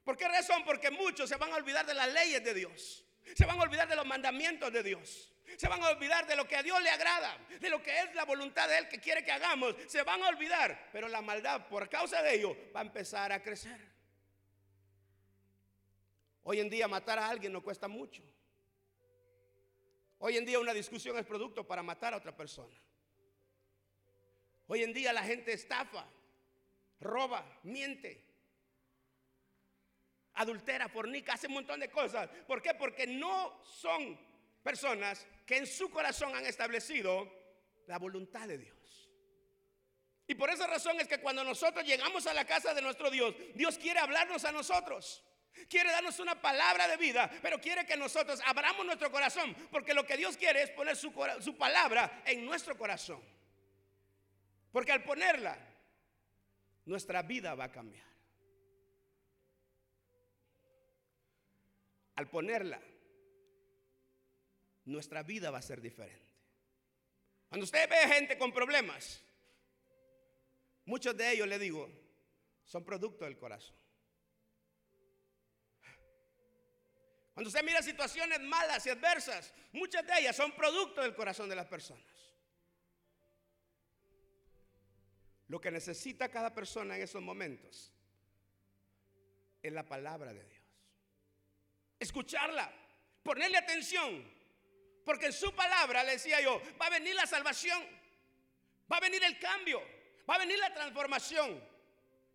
¿Por 0.04 0.18
qué 0.18 0.28
razón? 0.28 0.66
Porque 0.66 0.92
muchos 0.92 1.30
se 1.30 1.38
van 1.38 1.54
a 1.54 1.56
olvidar 1.56 1.86
de 1.86 1.94
las 1.94 2.12
leyes 2.12 2.44
de 2.44 2.54
Dios. 2.54 3.06
Se 3.36 3.46
van 3.46 3.60
a 3.60 3.64
olvidar 3.64 3.88
de 3.88 3.96
los 3.96 4.06
mandamientos 4.06 4.72
de 4.72 4.84
Dios. 4.84 5.34
Se 5.58 5.68
van 5.68 5.82
a 5.82 5.90
olvidar 5.90 6.28
de 6.28 6.36
lo 6.36 6.48
que 6.48 6.56
a 6.56 6.64
Dios 6.64 6.82
le 6.82 6.90
agrada, 6.90 7.38
de 7.60 7.70
lo 7.70 7.82
que 7.82 7.98
es 8.02 8.14
la 8.14 8.26
voluntad 8.26 8.68
de 8.68 8.78
Él 8.78 8.90
que 8.90 9.00
quiere 9.00 9.24
que 9.24 9.32
hagamos. 9.32 9.76
Se 9.88 10.04
van 10.04 10.22
a 10.22 10.28
olvidar, 10.28 10.90
pero 10.92 11.08
la 11.08 11.22
maldad 11.22 11.68
por 11.68 11.90
causa 11.90 12.22
de 12.22 12.36
ello 12.36 12.56
va 12.76 12.82
a 12.82 12.84
empezar 12.84 13.32
a 13.32 13.42
crecer. 13.42 13.80
Hoy 16.44 16.60
en 16.60 16.70
día 16.70 16.88
matar 16.88 17.20
a 17.20 17.28
alguien 17.28 17.54
no 17.54 17.64
cuesta 17.64 17.88
mucho. 17.88 18.24
Hoy 20.20 20.38
en 20.38 20.46
día 20.46 20.60
una 20.60 20.74
discusión 20.74 21.18
es 21.18 21.26
producto 21.26 21.66
para 21.66 21.84
matar 21.84 22.14
a 22.14 22.18
otra 22.18 22.36
persona. 22.36 22.76
Hoy 24.68 24.84
en 24.84 24.94
día 24.94 25.14
la 25.14 25.24
gente 25.24 25.54
estafa, 25.54 26.06
roba, 27.00 27.60
miente, 27.64 28.27
adultera, 30.38 30.88
fornica, 30.88 31.34
hace 31.34 31.48
un 31.48 31.54
montón 31.54 31.80
de 31.80 31.90
cosas. 31.90 32.30
¿Por 32.48 32.62
qué? 32.62 32.74
Porque 32.74 33.06
no 33.06 33.62
son 33.64 34.18
personas 34.64 35.28
que 35.46 35.58
en 35.58 35.68
su 35.68 35.90
corazón 35.90 36.36
han 36.36 36.46
establecido 36.46 37.32
la 37.88 37.98
voluntad 37.98 38.48
de 38.48 38.58
Dios. 38.58 38.78
Y 40.28 40.36
por 40.36 40.50
esa 40.50 40.68
razón 40.68 41.00
es 41.00 41.08
que 41.08 41.20
cuando 41.20 41.44
nosotros 41.44 41.86
llegamos 41.86 42.28
a 42.28 42.34
la 42.34 42.46
casa 42.46 42.74
de 42.74 42.82
nuestro 42.82 43.10
Dios, 43.10 43.34
Dios 43.56 43.78
quiere 43.78 44.00
hablarnos 44.00 44.44
a 44.44 44.52
nosotros. 44.52 45.24
Quiere 45.70 45.90
darnos 45.90 46.20
una 46.20 46.40
palabra 46.40 46.88
de 46.88 46.98
vida, 46.98 47.32
pero 47.42 47.60
quiere 47.60 47.86
que 47.86 47.98
nosotros 47.98 48.40
abramos 48.46 48.86
nuestro 48.86 49.12
corazón, 49.12 49.56
porque 49.72 49.94
lo 49.94 50.06
que 50.06 50.18
Dios 50.18 50.38
quiere 50.38 50.62
es 50.62 50.70
poner 50.70 50.96
su, 50.96 51.12
su 51.40 51.58
palabra 51.58 52.22
en 52.26 52.46
nuestro 52.46 52.78
corazón. 52.78 53.24
Porque 54.72 54.92
al 54.92 55.04
ponerla, 55.04 55.58
nuestra 56.86 57.24
vida 57.24 57.56
va 57.56 57.66
a 57.66 57.72
cambiar. 57.72 58.06
Al 62.18 62.30
ponerla, 62.30 62.82
nuestra 64.86 65.24
vida 65.24 65.52
va 65.52 65.60
a 65.60 65.62
ser 65.62 65.82
diferente. 65.82 66.28
Cuando 67.48 67.64
usted 67.64 67.90
ve 67.90 68.14
gente 68.14 68.38
con 68.38 68.52
problemas, 68.52 69.22
muchos 70.86 71.16
de 71.16 71.32
ellos, 71.32 71.48
le 71.48 71.60
digo, 71.60 71.90
son 72.66 72.84
producto 72.84 73.26
del 73.26 73.38
corazón. 73.38 73.76
Cuando 77.36 77.50
usted 77.50 77.64
mira 77.64 77.84
situaciones 77.84 78.40
malas 78.42 78.84
y 78.88 78.90
adversas, 78.90 79.54
muchas 79.72 80.06
de 80.08 80.14
ellas 80.20 80.36
son 80.36 80.52
producto 80.54 81.04
del 81.04 81.14
corazón 81.14 81.48
de 81.48 81.56
las 81.56 81.68
personas. 81.68 82.04
Lo 85.48 85.62
que 85.62 85.70
necesita 85.70 86.30
cada 86.30 86.56
persona 86.56 86.96
en 86.96 87.04
esos 87.04 87.22
momentos 87.22 87.94
es 89.62 89.72
la 89.72 89.88
palabra 89.88 90.34
de 90.34 90.44
Dios. 90.44 90.57
Escucharla, 92.00 92.72
ponerle 93.24 93.58
atención 93.58 94.38
porque 95.08 95.28
en 95.28 95.34
su 95.34 95.56
palabra, 95.56 96.04
le 96.04 96.12
decía 96.12 96.42
yo, 96.42 96.62
va 96.82 96.88
a 96.88 96.90
venir 96.90 97.16
la 97.16 97.26
salvación, 97.26 97.82
va 98.92 98.98
a 98.98 99.00
venir 99.00 99.24
el 99.24 99.40
cambio, 99.40 99.82
va 100.30 100.36
a 100.36 100.40
venir 100.40 100.60
la 100.60 100.74
transformación, 100.74 101.64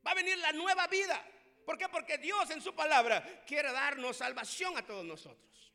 va 0.07 0.13
a 0.13 0.15
venir 0.15 0.39
la 0.39 0.53
nueva 0.53 0.87
vida. 0.87 1.23
¿Por 1.67 1.77
qué? 1.77 1.87
Porque 1.91 2.17
Dios 2.17 2.49
en 2.49 2.63
su 2.63 2.75
palabra 2.75 3.45
quiere 3.47 3.71
darnos 3.73 4.17
salvación 4.17 4.79
a 4.79 4.87
todos 4.87 5.05
nosotros. 5.05 5.75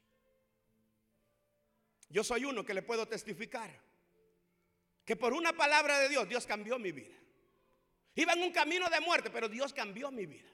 Yo 2.10 2.24
soy 2.24 2.46
uno 2.46 2.66
que 2.66 2.74
le 2.74 2.82
puedo 2.82 3.08
testificar 3.08 3.70
que 5.06 5.16
por 5.16 5.34
una 5.34 5.54
palabra 5.54 6.00
de 6.00 6.10
Dios, 6.10 6.28
Dios 6.28 6.48
cambió 6.48 6.80
mi 6.80 6.92
vida. 6.92 7.16
Iba 8.16 8.34
en 8.34 8.42
un 8.42 8.52
camino 8.52 8.90
de 8.90 9.00
muerte, 9.02 9.30
pero 9.30 9.48
Dios 9.48 9.72
cambió 9.72 10.10
mi 10.10 10.26
vida. 10.26 10.50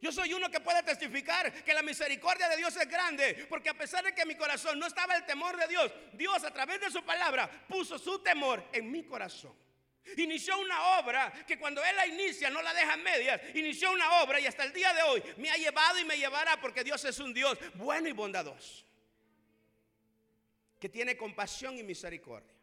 Yo 0.00 0.12
soy 0.12 0.32
uno 0.32 0.48
que 0.50 0.60
puede 0.60 0.82
testificar 0.82 1.52
que 1.64 1.74
la 1.74 1.82
misericordia 1.82 2.48
de 2.48 2.56
Dios 2.56 2.76
es 2.76 2.88
grande, 2.88 3.46
porque 3.48 3.70
a 3.70 3.74
pesar 3.74 4.04
de 4.04 4.14
que 4.14 4.22
en 4.22 4.28
mi 4.28 4.36
corazón 4.36 4.78
no 4.78 4.86
estaba 4.86 5.16
el 5.16 5.24
temor 5.24 5.56
de 5.56 5.66
Dios, 5.66 5.92
Dios 6.12 6.44
a 6.44 6.52
través 6.52 6.80
de 6.80 6.90
su 6.90 7.04
palabra 7.04 7.50
puso 7.68 7.98
su 7.98 8.20
temor 8.20 8.68
en 8.72 8.90
mi 8.90 9.04
corazón. 9.04 9.54
Inició 10.16 10.58
una 10.58 11.00
obra 11.00 11.32
que 11.46 11.58
cuando 11.58 11.84
Él 11.84 11.96
la 11.96 12.06
inicia 12.06 12.48
no 12.48 12.62
la 12.62 12.72
deja 12.72 12.94
en 12.94 13.02
medias. 13.02 13.40
Inició 13.54 13.92
una 13.92 14.22
obra 14.22 14.40
y 14.40 14.46
hasta 14.46 14.64
el 14.64 14.72
día 14.72 14.92
de 14.94 15.02
hoy 15.02 15.22
me 15.36 15.50
ha 15.50 15.56
llevado 15.56 15.98
y 15.98 16.04
me 16.04 16.16
llevará 16.16 16.58
porque 16.60 16.84
Dios 16.84 17.04
es 17.04 17.18
un 17.18 17.34
Dios 17.34 17.58
bueno 17.74 18.08
y 18.08 18.12
bondadoso. 18.12 18.86
Que 20.80 20.88
tiene 20.88 21.16
compasión 21.16 21.76
y 21.76 21.82
misericordia. 21.82 22.54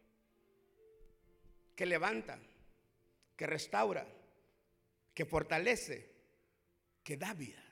Que 1.75 1.85
levanta, 1.85 2.39
que 3.35 3.45
restaura, 3.45 4.07
que 5.13 5.25
fortalece 5.25 6.14
que 7.05 7.15
da 7.15 7.35
vida. 7.35 7.63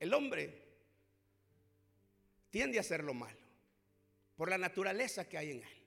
El 0.00 0.14
hombre 0.14 0.62
tiende 2.48 2.78
a 2.78 2.80
hacer 2.80 3.04
lo 3.04 3.12
malo 3.12 3.38
por 4.34 4.48
la 4.48 4.56
naturaleza 4.56 5.28
que 5.28 5.36
hay 5.36 5.50
en 5.50 5.62
él. 5.62 5.86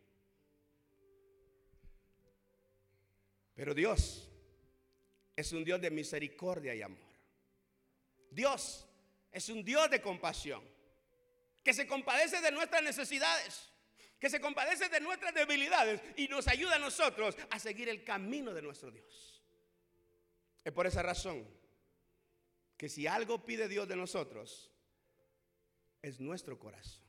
Pero 3.55 3.73
Dios 3.73 4.29
es 5.35 5.51
un 5.51 5.65
Dios 5.65 5.81
de 5.81 5.89
misericordia 5.89 6.75
y 6.75 6.83
amor. 6.83 6.99
Dios 8.29 8.87
es 9.31 9.49
un 9.49 9.65
Dios 9.65 9.89
de 9.89 9.99
compasión, 9.99 10.63
que 11.63 11.73
se 11.73 11.87
compadece 11.87 12.39
de 12.39 12.51
nuestras 12.51 12.83
necesidades, 12.83 13.67
que 14.19 14.29
se 14.29 14.39
compadece 14.39 14.89
de 14.89 14.99
nuestras 14.99 15.33
debilidades 15.33 16.01
y 16.17 16.27
nos 16.27 16.47
ayuda 16.47 16.75
a 16.75 16.79
nosotros 16.79 17.35
a 17.49 17.57
seguir 17.57 17.89
el 17.89 18.03
camino 18.03 18.53
de 18.53 18.61
nuestro 18.61 18.91
Dios. 18.91 19.36
Es 20.67 20.73
por 20.73 20.85
esa 20.85 21.01
razón 21.01 21.47
que 22.75 22.89
si 22.89 23.07
algo 23.07 23.45
pide 23.45 23.69
Dios 23.69 23.87
de 23.87 23.95
nosotros, 23.95 24.69
es 26.01 26.19
nuestro 26.19 26.59
corazón. 26.59 27.05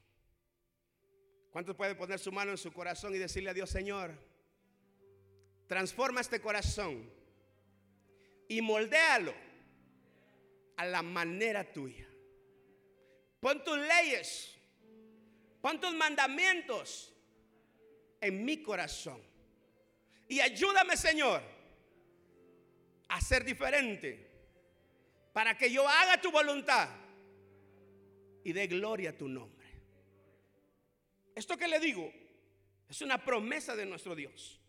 ¿Cuántos 1.51 1.75
pueden 1.75 1.97
poner 1.97 2.21
su 2.21 2.31
mano 2.31 2.53
en 2.53 2.57
su 2.57 2.73
corazón 2.73 3.17
y 3.17 3.19
decirle 3.19 3.51
a 3.51 3.55
Dios, 3.55 3.69
Señor, 3.69 4.17
transforma 5.67 6.21
este 6.21 6.41
corazón 6.41 7.13
y 8.47 8.63
moldéalo 8.63 9.35
a 10.77 10.87
la 10.87 11.03
manera 11.03 11.65
tuya? 11.73 12.09
Pon 13.41 13.65
tus 13.65 13.77
leyes, 13.77 14.57
pon 15.61 15.81
tus 15.81 15.95
mandamientos 15.95 17.13
en 18.21 18.45
mi 18.45 18.63
corazón. 18.63 19.21
Y 20.29 20.39
ayúdame, 20.39 20.97
Señor 20.97 21.58
a 23.09 23.21
ser 23.21 23.45
diferente 23.45 24.29
para 25.33 25.57
que 25.57 25.71
yo 25.71 25.87
haga 25.87 26.21
tu 26.21 26.31
voluntad 26.31 26.89
y 28.45 28.53
dé 28.53 28.67
gloria 28.67 29.11
a 29.11 29.17
tu 29.17 29.29
nombre. 29.29 29.67
Esto 31.35 31.57
que 31.57 31.69
le 31.69 31.79
digo 31.79 32.13
es 32.89 33.01
una 33.03 33.23
promesa 33.25 33.77
de 33.77 33.87
nuestro 33.87 34.15
Dios. 34.15 34.61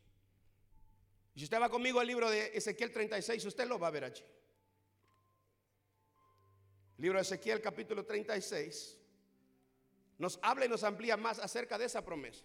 Si 1.36 1.44
usted 1.46 1.60
va 1.60 1.70
conmigo 1.70 2.00
al 2.00 2.08
libro 2.08 2.30
de 2.30 2.52
Ezequiel 2.54 2.92
36, 2.92 3.46
usted 3.46 3.68
lo 3.68 3.80
va 3.80 3.88
a 3.88 3.92
ver 3.92 4.04
allí. 4.04 4.24
Libro 6.98 7.18
de 7.18 7.22
Ezequiel 7.22 7.62
capítulo 7.62 8.06
36, 8.06 8.98
nos 10.18 10.38
habla 10.42 10.66
y 10.66 10.70
nos 10.70 10.84
amplía 10.84 11.16
más 11.16 11.40
acerca 11.40 11.78
de 11.78 11.86
esa 11.86 12.04
promesa. 12.04 12.44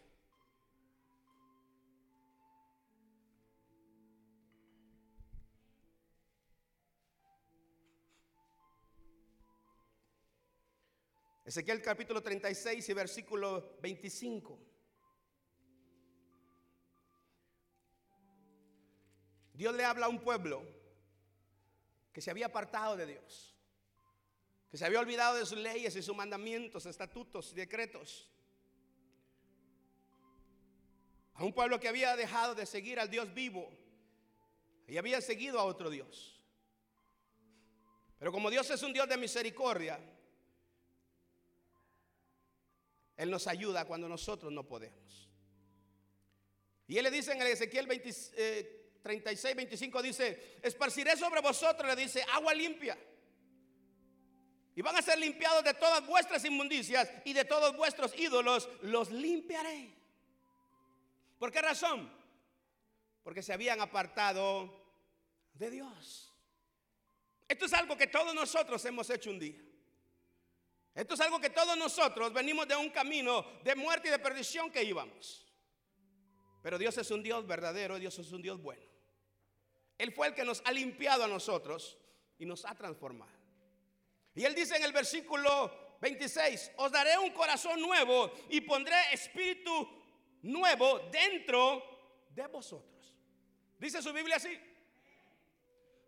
Ezequiel 11.45 11.83
capítulo 11.83 12.23
36 12.23 12.89
y 12.89 12.93
versículo 12.95 13.77
25. 13.83 14.59
Dios 19.53 19.75
le 19.75 19.85
habla 19.85 20.07
a 20.07 20.09
un 20.09 20.21
pueblo 20.21 20.67
que 22.15 22.23
se 22.23 22.31
había 22.31 22.47
apartado 22.47 22.97
de 22.97 23.07
Dios, 23.07 23.55
que 24.71 24.79
se 24.79 24.87
había 24.87 25.01
olvidado 25.01 25.37
de 25.37 25.45
sus 25.45 25.59
leyes 25.59 25.95
y 25.95 26.03
sus 26.03 26.17
mandamientos, 26.17 26.87
estatutos 26.87 27.53
y 27.53 27.57
decretos. 27.57 28.31
A 31.35 31.45
un 31.45 31.53
pueblo 31.53 31.79
que 31.79 31.89
había 31.89 32.17
dejado 32.17 32.55
de 32.55 32.65
seguir 32.65 32.99
al 32.99 33.11
Dios 33.11 33.35
vivo 33.35 33.71
y 34.89 34.97
había 34.97 35.21
seguido 35.21 35.61
a 35.61 35.65
otro 35.65 35.91
Dios. 35.91 36.43
Pero 38.19 38.33
como 38.33 38.49
Dios 38.49 38.71
es 38.71 38.83
un 38.83 38.95
Dios 38.95 39.09
de 39.09 39.19
misericordia, 39.19 40.01
Él 43.17 43.31
nos 43.31 43.47
ayuda 43.47 43.85
cuando 43.85 44.09
nosotros 44.09 44.53
no 44.53 44.67
podemos. 44.67 45.31
Y 46.87 46.99
Él 46.99 47.05
le 47.05 47.11
dice 47.11 47.33
en 47.33 47.43
el 47.43 47.49
Ezequiel 47.49 47.87
36, 47.87 49.57
25, 49.57 50.01
eh, 50.01 50.03
dice, 50.03 50.59
esparciré 50.63 51.17
sobre 51.17 51.41
vosotros, 51.41 51.89
le 51.95 52.03
dice, 52.03 52.25
agua 52.33 52.53
limpia. 52.55 52.99
Y 54.77 54.83
van 54.83 54.97
a 54.97 55.03
ser 55.03 55.19
limpiados 55.19 55.63
de 55.63 55.75
todas 55.75 56.05
vuestras 56.07 56.45
inmundicias 56.45 57.09
y 57.25 57.33
de 57.33 57.45
todos 57.45 57.77
vuestros 57.77 58.19
ídolos, 58.19 58.69
los 58.83 59.11
limpiaré. 59.11 59.95
¿Por 61.39 61.53
qué 61.53 61.63
razón? 61.63 62.13
Porque 63.23 63.43
se 63.43 63.53
habían 63.53 63.81
apartado 63.81 64.85
de 65.55 65.71
Dios. 65.71 66.33
Esto 67.47 67.67
es 67.67 67.73
algo 67.73 67.97
que 67.97 68.09
todos 68.09 68.35
nosotros 68.35 68.85
hemos 68.85 69.09
hecho 69.11 69.31
un 69.31 69.39
día. 69.39 69.63
Esto 70.95 71.15
es 71.15 71.21
algo 71.21 71.41
que 71.41 71.51
todos 71.51 71.77
nosotros 71.77 72.33
venimos 72.33 72.69
de 72.69 72.77
un 72.77 72.89
camino 72.91 73.45
de 73.65 73.75
muerte 73.75 74.09
y 74.09 74.11
de 74.13 74.19
perdición 74.19 74.71
que 74.71 74.85
íbamos. 74.85 75.45
Pero 76.63 76.79
Dios 76.79 76.97
es 76.99 77.11
un 77.11 77.23
Dios 77.23 77.47
verdadero, 77.47 77.99
Dios 77.99 78.19
es 78.19 78.31
un 78.31 78.41
Dios 78.41 78.63
bueno. 78.63 78.83
Él 79.99 80.13
fue 80.13 80.29
el 80.29 80.35
que 80.35 80.45
nos 80.45 80.63
ha 80.65 80.73
limpiado 80.73 81.25
a 81.25 81.29
nosotros 81.29 81.99
y 82.39 82.47
nos 82.47 82.65
ha 82.65 82.75
transformado. 82.77 83.33
Y 84.35 84.45
Él 84.45 84.55
dice 84.55 84.77
en 84.77 84.85
el 84.85 84.93
versículo 84.93 85.97
26, 86.01 86.73
os 86.77 86.93
daré 86.93 87.19
un 87.19 87.31
corazón 87.33 87.81
nuevo 87.81 88.33
y 88.51 88.61
pondré 88.61 88.97
espíritu 89.13 89.89
nuevo 90.43 91.01
dentro 91.11 91.83
de 92.31 92.47
vosotros. 92.47 93.15
Dice 93.79 94.01
su 94.01 94.13
Biblia 94.13 94.37
así. 94.37 94.59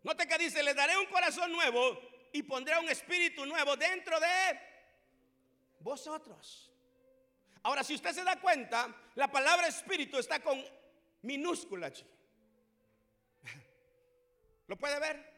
Note 0.04 0.26
que 0.28 0.38
dice, 0.38 0.62
les 0.62 0.76
daré 0.76 0.96
un 0.96 1.06
corazón 1.06 1.50
nuevo 1.50 2.00
y 2.32 2.42
pondré 2.44 2.78
un 2.78 2.88
espíritu 2.88 3.44
nuevo 3.46 3.76
dentro 3.76 4.18
de 4.20 4.75
vosotros. 5.86 6.70
Ahora, 7.62 7.82
si 7.82 7.94
usted 7.94 8.12
se 8.12 8.24
da 8.24 8.38
cuenta, 8.40 8.94
la 9.14 9.30
palabra 9.30 9.68
espíritu 9.68 10.18
está 10.18 10.40
con 10.40 10.62
minúscula. 11.22 11.90
¿Lo 14.66 14.76
puede 14.76 15.00
ver? 15.00 15.34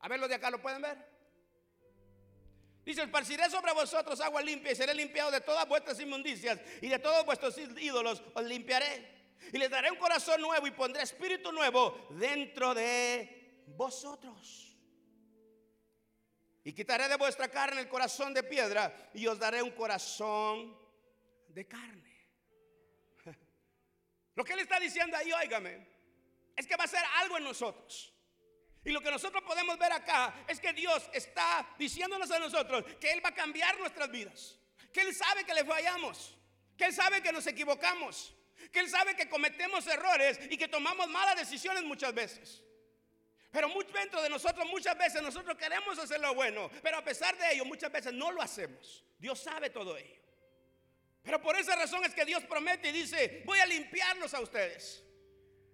A 0.00 0.08
ver, 0.08 0.18
los 0.18 0.28
de 0.28 0.34
acá 0.34 0.50
lo 0.50 0.60
pueden 0.60 0.82
ver. 0.82 0.98
Dice, 2.84 3.02
esparciré 3.02 3.48
sobre 3.50 3.72
vosotros 3.72 4.20
agua 4.20 4.42
limpia 4.42 4.72
y 4.72 4.76
seré 4.76 4.94
limpiado 4.94 5.30
de 5.30 5.40
todas 5.40 5.68
vuestras 5.68 6.00
inmundicias 6.00 6.58
y 6.80 6.88
de 6.88 6.98
todos 6.98 7.24
vuestros 7.26 7.56
ídolos 7.58 8.22
os 8.34 8.44
limpiaré. 8.44 9.14
Y 9.52 9.58
les 9.58 9.68
daré 9.68 9.90
un 9.90 9.98
corazón 9.98 10.40
nuevo 10.40 10.66
y 10.66 10.70
pondré 10.70 11.02
espíritu 11.02 11.52
nuevo 11.52 12.06
dentro 12.10 12.74
de 12.74 13.64
vosotros. 13.66 14.75
Y 16.66 16.72
quitaré 16.72 17.08
de 17.08 17.14
vuestra 17.14 17.46
carne 17.46 17.80
el 17.80 17.88
corazón 17.88 18.34
de 18.34 18.42
piedra 18.42 18.92
y 19.14 19.24
os 19.28 19.38
daré 19.38 19.62
un 19.62 19.70
corazón 19.70 20.76
de 21.46 21.64
carne. 21.64 22.26
Lo 24.34 24.42
que 24.42 24.54
él 24.54 24.58
está 24.58 24.80
diciendo 24.80 25.16
ahí, 25.16 25.30
óigame, 25.30 25.86
es 26.56 26.66
que 26.66 26.74
va 26.74 26.82
a 26.82 26.88
ser 26.88 27.04
algo 27.18 27.38
en 27.38 27.44
nosotros. 27.44 28.12
Y 28.82 28.90
lo 28.90 29.00
que 29.00 29.12
nosotros 29.12 29.44
podemos 29.44 29.78
ver 29.78 29.92
acá 29.92 30.44
es 30.48 30.58
que 30.58 30.72
Dios 30.72 31.08
está 31.12 31.68
diciéndonos 31.78 32.30
a 32.32 32.40
nosotros 32.40 32.84
que 33.00 33.12
Él 33.12 33.24
va 33.24 33.28
a 33.28 33.34
cambiar 33.34 33.78
nuestras 33.78 34.10
vidas. 34.10 34.58
Que 34.92 35.02
Él 35.02 35.14
sabe 35.14 35.44
que 35.44 35.54
le 35.54 35.64
fallamos. 35.64 36.36
Que 36.76 36.86
Él 36.86 36.92
sabe 36.92 37.22
que 37.22 37.30
nos 37.30 37.46
equivocamos. 37.46 38.34
Que 38.72 38.80
Él 38.80 38.90
sabe 38.90 39.14
que 39.14 39.28
cometemos 39.28 39.86
errores 39.86 40.40
y 40.50 40.58
que 40.58 40.66
tomamos 40.66 41.08
malas 41.10 41.36
decisiones 41.36 41.84
muchas 41.84 42.12
veces. 42.12 42.64
Pero 43.56 43.70
mucho 43.70 43.90
dentro 43.90 44.20
de 44.20 44.28
nosotros 44.28 44.66
muchas 44.66 44.98
veces 44.98 45.22
nosotros 45.22 45.56
queremos 45.56 45.98
hacer 45.98 46.20
lo 46.20 46.34
bueno, 46.34 46.70
pero 46.82 46.98
a 46.98 47.02
pesar 47.02 47.38
de 47.38 47.54
ello 47.54 47.64
muchas 47.64 47.90
veces 47.90 48.12
no 48.12 48.30
lo 48.30 48.42
hacemos. 48.42 49.02
Dios 49.18 49.40
sabe 49.40 49.70
todo 49.70 49.96
ello. 49.96 50.20
Pero 51.22 51.40
por 51.40 51.56
esa 51.56 51.74
razón 51.74 52.04
es 52.04 52.12
que 52.12 52.26
Dios 52.26 52.44
promete 52.44 52.90
y 52.90 52.92
dice, 52.92 53.44
voy 53.46 53.58
a 53.58 53.64
limpiarlos 53.64 54.34
a 54.34 54.40
ustedes. 54.40 55.02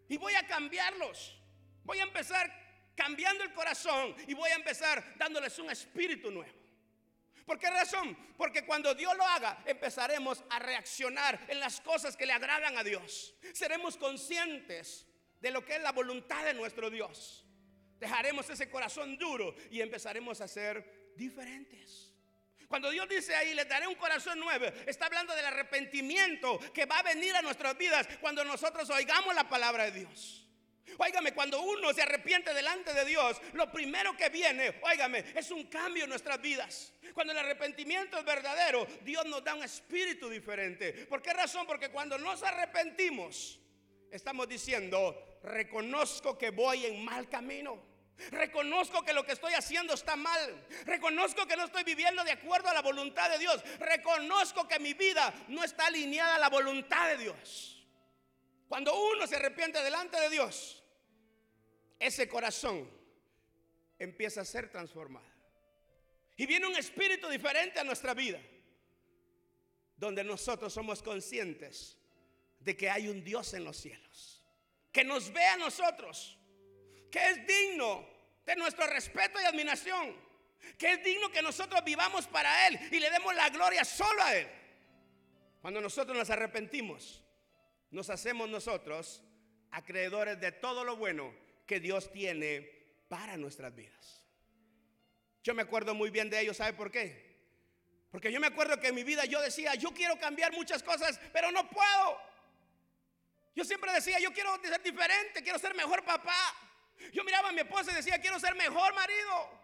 Y 0.08 0.16
voy 0.16 0.32
a 0.34 0.46
cambiarlos. 0.46 1.36
Voy 1.82 1.98
a 1.98 2.04
empezar 2.04 2.52
cambiando 2.94 3.42
el 3.42 3.52
corazón 3.52 4.14
y 4.28 4.34
voy 4.34 4.50
a 4.50 4.54
empezar 4.54 5.16
dándoles 5.16 5.58
un 5.58 5.68
espíritu 5.68 6.30
nuevo. 6.30 6.56
¿Por 7.44 7.58
qué 7.58 7.68
razón? 7.68 8.16
Porque 8.36 8.64
cuando 8.64 8.94
Dios 8.94 9.16
lo 9.16 9.26
haga, 9.26 9.60
empezaremos 9.66 10.44
a 10.50 10.60
reaccionar 10.60 11.46
en 11.48 11.58
las 11.58 11.80
cosas 11.80 12.16
que 12.16 12.26
le 12.26 12.32
agradan 12.32 12.78
a 12.78 12.84
Dios. 12.84 13.34
Seremos 13.52 13.96
conscientes 13.96 15.04
de 15.40 15.50
lo 15.50 15.64
que 15.64 15.74
es 15.74 15.82
la 15.82 15.90
voluntad 15.90 16.44
de 16.44 16.54
nuestro 16.54 16.88
Dios 16.88 17.44
dejaremos 18.02 18.50
ese 18.50 18.68
corazón 18.68 19.16
duro 19.16 19.54
y 19.70 19.80
empezaremos 19.80 20.40
a 20.40 20.48
ser 20.48 21.12
diferentes. 21.14 22.12
Cuando 22.66 22.90
Dios 22.90 23.08
dice 23.08 23.32
ahí, 23.36 23.54
les 23.54 23.68
daré 23.68 23.86
un 23.86 23.94
corazón 23.94 24.40
nuevo, 24.40 24.64
está 24.86 25.06
hablando 25.06 25.36
del 25.36 25.44
arrepentimiento 25.44 26.58
que 26.74 26.84
va 26.84 26.98
a 26.98 27.02
venir 27.04 27.36
a 27.36 27.42
nuestras 27.42 27.78
vidas 27.78 28.08
cuando 28.20 28.44
nosotros 28.44 28.90
oigamos 28.90 29.32
la 29.36 29.48
palabra 29.48 29.84
de 29.84 30.00
Dios. 30.00 30.48
Óigame, 30.98 31.32
cuando 31.32 31.62
uno 31.62 31.92
se 31.92 32.02
arrepiente 32.02 32.52
delante 32.52 32.92
de 32.92 33.04
Dios, 33.04 33.40
lo 33.52 33.70
primero 33.70 34.16
que 34.16 34.30
viene, 34.30 34.80
óigame, 34.82 35.24
es 35.36 35.52
un 35.52 35.66
cambio 35.68 36.04
en 36.04 36.10
nuestras 36.10 36.42
vidas. 36.42 36.92
Cuando 37.14 37.32
el 37.32 37.38
arrepentimiento 37.38 38.18
es 38.18 38.24
verdadero, 38.24 38.84
Dios 39.04 39.24
nos 39.26 39.44
da 39.44 39.54
un 39.54 39.62
espíritu 39.62 40.28
diferente. 40.28 41.06
¿Por 41.06 41.22
qué 41.22 41.32
razón? 41.32 41.66
Porque 41.68 41.90
cuando 41.90 42.18
nos 42.18 42.42
arrepentimos, 42.42 43.60
estamos 44.10 44.48
diciendo, 44.48 45.38
reconozco 45.44 46.36
que 46.36 46.50
voy 46.50 46.86
en 46.86 47.04
mal 47.04 47.28
camino. 47.28 47.91
Reconozco 48.30 49.02
que 49.02 49.12
lo 49.12 49.24
que 49.24 49.32
estoy 49.32 49.54
haciendo 49.54 49.94
está 49.94 50.16
mal. 50.16 50.66
Reconozco 50.84 51.46
que 51.46 51.56
no 51.56 51.64
estoy 51.64 51.82
viviendo 51.84 52.22
de 52.24 52.32
acuerdo 52.32 52.68
a 52.68 52.74
la 52.74 52.82
voluntad 52.82 53.30
de 53.30 53.38
Dios. 53.38 53.62
Reconozco 53.78 54.68
que 54.68 54.78
mi 54.78 54.94
vida 54.94 55.32
no 55.48 55.64
está 55.64 55.86
alineada 55.86 56.36
a 56.36 56.38
la 56.38 56.48
voluntad 56.48 57.08
de 57.08 57.18
Dios. 57.18 57.84
Cuando 58.68 58.94
uno 58.94 59.26
se 59.26 59.36
arrepiente 59.36 59.82
delante 59.82 60.18
de 60.18 60.30
Dios, 60.30 60.82
ese 61.98 62.28
corazón 62.28 62.90
empieza 63.98 64.40
a 64.40 64.44
ser 64.44 64.70
transformado. 64.70 65.26
Y 66.36 66.46
viene 66.46 66.66
un 66.66 66.76
espíritu 66.76 67.28
diferente 67.28 67.78
a 67.78 67.84
nuestra 67.84 68.14
vida, 68.14 68.40
donde 69.96 70.24
nosotros 70.24 70.72
somos 70.72 71.02
conscientes 71.02 71.98
de 72.58 72.76
que 72.76 72.90
hay 72.90 73.08
un 73.08 73.22
Dios 73.22 73.54
en 73.54 73.64
los 73.64 73.76
cielos, 73.76 74.42
que 74.90 75.04
nos 75.04 75.32
ve 75.32 75.44
a 75.44 75.56
nosotros 75.56 76.38
que 77.12 77.30
es 77.30 77.46
digno 77.46 78.08
de 78.44 78.56
nuestro 78.56 78.86
respeto 78.86 79.38
y 79.40 79.44
admiración, 79.44 80.16
que 80.78 80.94
es 80.94 81.04
digno 81.04 81.30
que 81.30 81.42
nosotros 81.42 81.84
vivamos 81.84 82.26
para 82.26 82.66
Él 82.66 82.80
y 82.90 82.98
le 82.98 83.10
demos 83.10 83.34
la 83.34 83.50
gloria 83.50 83.84
solo 83.84 84.22
a 84.22 84.34
Él. 84.34 84.48
Cuando 85.60 85.80
nosotros 85.80 86.16
nos 86.16 86.30
arrepentimos, 86.30 87.22
nos 87.90 88.08
hacemos 88.08 88.48
nosotros 88.48 89.22
acreedores 89.70 90.40
de 90.40 90.52
todo 90.52 90.84
lo 90.84 90.96
bueno 90.96 91.34
que 91.66 91.78
Dios 91.78 92.10
tiene 92.10 92.68
para 93.08 93.36
nuestras 93.36 93.74
vidas. 93.74 94.24
Yo 95.44 95.54
me 95.54 95.62
acuerdo 95.62 95.94
muy 95.94 96.10
bien 96.10 96.30
de 96.30 96.40
ello, 96.40 96.54
¿sabe 96.54 96.72
por 96.72 96.90
qué? 96.90 97.30
Porque 98.10 98.32
yo 98.32 98.40
me 98.40 98.46
acuerdo 98.46 98.80
que 98.80 98.88
en 98.88 98.94
mi 98.94 99.04
vida 99.04 99.26
yo 99.26 99.40
decía, 99.40 99.74
yo 99.74 99.92
quiero 99.92 100.18
cambiar 100.18 100.52
muchas 100.52 100.82
cosas, 100.82 101.20
pero 101.32 101.52
no 101.52 101.68
puedo. 101.68 102.18
Yo 103.54 103.64
siempre 103.64 103.92
decía, 103.92 104.18
yo 104.18 104.32
quiero 104.32 104.58
ser 104.62 104.82
diferente, 104.82 105.42
quiero 105.42 105.58
ser 105.58 105.74
mejor 105.74 106.04
papá. 106.04 106.54
Yo 107.12 107.24
miraba 107.24 107.48
a 107.48 107.52
mi 107.52 107.60
esposa 107.60 107.92
y 107.92 107.94
decía, 107.96 108.20
quiero 108.20 108.38
ser 108.38 108.54
mejor 108.54 108.94
marido. 108.94 109.62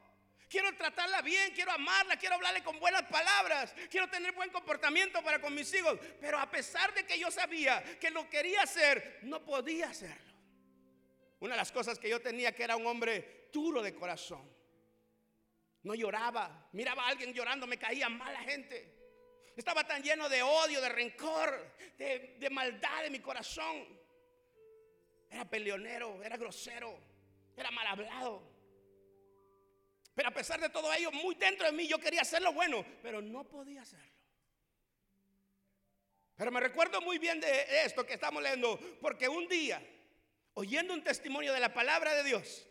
Quiero 0.49 0.75
tratarla 0.75 1.21
bien, 1.21 1.53
quiero 1.55 1.73
amarla, 1.73 2.17
quiero 2.17 2.37
hablarle 2.37 2.63
con 2.63 2.81
buenas 2.81 3.03
palabras, 3.03 3.75
quiero 3.91 4.09
tener 4.09 4.33
buen 4.33 4.49
comportamiento 4.49 5.23
para 5.23 5.41
con 5.43 5.55
mis 5.55 5.73
hijos. 5.75 5.99
Pero 6.21 6.39
a 6.39 6.51
pesar 6.51 6.95
de 6.95 7.05
que 7.05 7.19
yo 7.19 7.31
sabía 7.31 7.83
que 7.99 8.11
lo 8.11 8.29
quería 8.31 8.63
hacer, 8.63 9.19
no 9.23 9.45
podía 9.45 9.91
hacerlo. 9.91 10.33
Una 11.41 11.53
de 11.53 11.59
las 11.59 11.71
cosas 11.71 11.99
que 11.99 12.09
yo 12.09 12.21
tenía 12.21 12.55
que 12.55 12.65
era 12.65 12.77
un 12.77 12.87
hombre 12.87 13.49
duro 13.53 13.83
de 13.83 13.95
corazón. 13.95 14.51
No 15.83 15.95
lloraba. 15.95 16.69
Miraba 16.73 17.05
a 17.05 17.09
alguien 17.09 17.35
llorando, 17.35 17.67
me 17.67 17.79
caía 17.79 18.09
mal 18.09 18.33
la 18.33 18.41
gente. 18.41 18.97
Estaba 19.55 19.87
tan 19.87 20.03
lleno 20.03 20.29
de 20.29 20.43
odio, 20.43 20.81
de 20.81 20.89
rencor, 20.89 21.75
de 21.99 22.49
maldad 22.51 23.05
en 23.05 23.13
mi 23.13 23.21
corazón. 23.21 23.87
Era 25.31 25.45
peleonero, 25.45 26.23
era 26.23 26.37
grosero, 26.37 26.99
era 27.61 27.71
mal 27.71 27.87
hablado. 27.87 28.43
Pero 30.15 30.29
a 30.29 30.33
pesar 30.33 30.61
de 30.61 30.69
todo 30.69 30.93
ello, 30.93 31.13
muy 31.13 31.35
dentro 31.37 31.67
de 31.67 31.73
mí 31.73 31.87
yo 31.87 31.99
quería 31.99 32.23
hacer 32.23 32.43
lo 32.43 32.53
bueno, 32.53 32.85
pero 33.03 33.23
no 33.23 33.45
podía 33.45 33.83
hacerlo. 33.83 34.13
Pero 36.37 36.53
me 36.53 36.61
recuerdo 36.61 37.01
muy 37.01 37.19
bien 37.19 37.41
de 37.41 37.85
esto 37.85 38.07
que 38.07 38.15
estamos 38.15 38.43
leyendo, 38.43 38.79
porque 39.01 39.29
un 39.29 39.49
día, 39.49 39.83
oyendo 40.55 40.95
un 40.95 41.03
testimonio 41.03 41.53
de 41.53 41.61
la 41.61 41.73
palabra 41.73 42.15
de 42.15 42.25
Dios, 42.25 42.67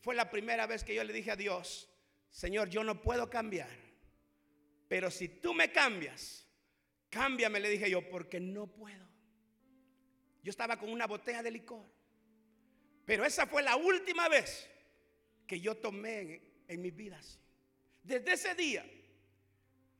fue 0.00 0.14
la 0.14 0.30
primera 0.30 0.66
vez 0.66 0.82
que 0.82 0.94
yo 0.94 1.04
le 1.04 1.12
dije 1.12 1.30
a 1.30 1.36
Dios, 1.36 1.88
Señor, 2.30 2.70
yo 2.70 2.82
no 2.82 3.00
puedo 3.02 3.28
cambiar, 3.28 3.70
pero 4.88 5.10
si 5.10 5.28
tú 5.28 5.54
me 5.54 5.70
cambias, 5.70 6.46
cámbiame, 7.10 7.60
le 7.60 7.68
dije 7.68 7.90
yo, 7.90 8.08
porque 8.10 8.40
no 8.40 8.66
puedo. 8.66 9.06
Yo 10.42 10.50
estaba 10.50 10.78
con 10.78 10.90
una 10.90 11.06
botella 11.06 11.42
de 11.42 11.50
licor, 11.50 11.86
pero 13.04 13.24
esa 13.24 13.46
fue 13.46 13.62
la 13.62 13.76
última 13.76 14.28
vez 14.28 14.68
que 15.46 15.60
yo 15.60 15.76
tomé 15.76 16.40
en, 16.68 16.80
mi 16.80 16.90
vida 16.90 17.20
Desde 18.02 18.32
ese 18.32 18.54
día, 18.54 18.84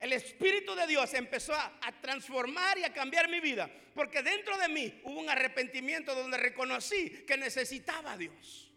el 0.00 0.12
Espíritu 0.12 0.74
de 0.74 0.86
Dios 0.86 1.12
empezó 1.14 1.54
a, 1.54 1.78
a, 1.82 2.00
transformar 2.00 2.78
y 2.78 2.84
a 2.84 2.92
cambiar 2.92 3.28
mi 3.28 3.40
vida. 3.40 3.70
Porque 3.94 4.22
dentro 4.22 4.56
de 4.56 4.68
mí 4.68 5.00
hubo 5.04 5.20
un 5.20 5.28
arrepentimiento 5.28 6.14
donde 6.14 6.38
reconocí 6.38 7.10
que 7.26 7.36
necesitaba 7.36 8.12
a 8.12 8.16
Dios. 8.16 8.72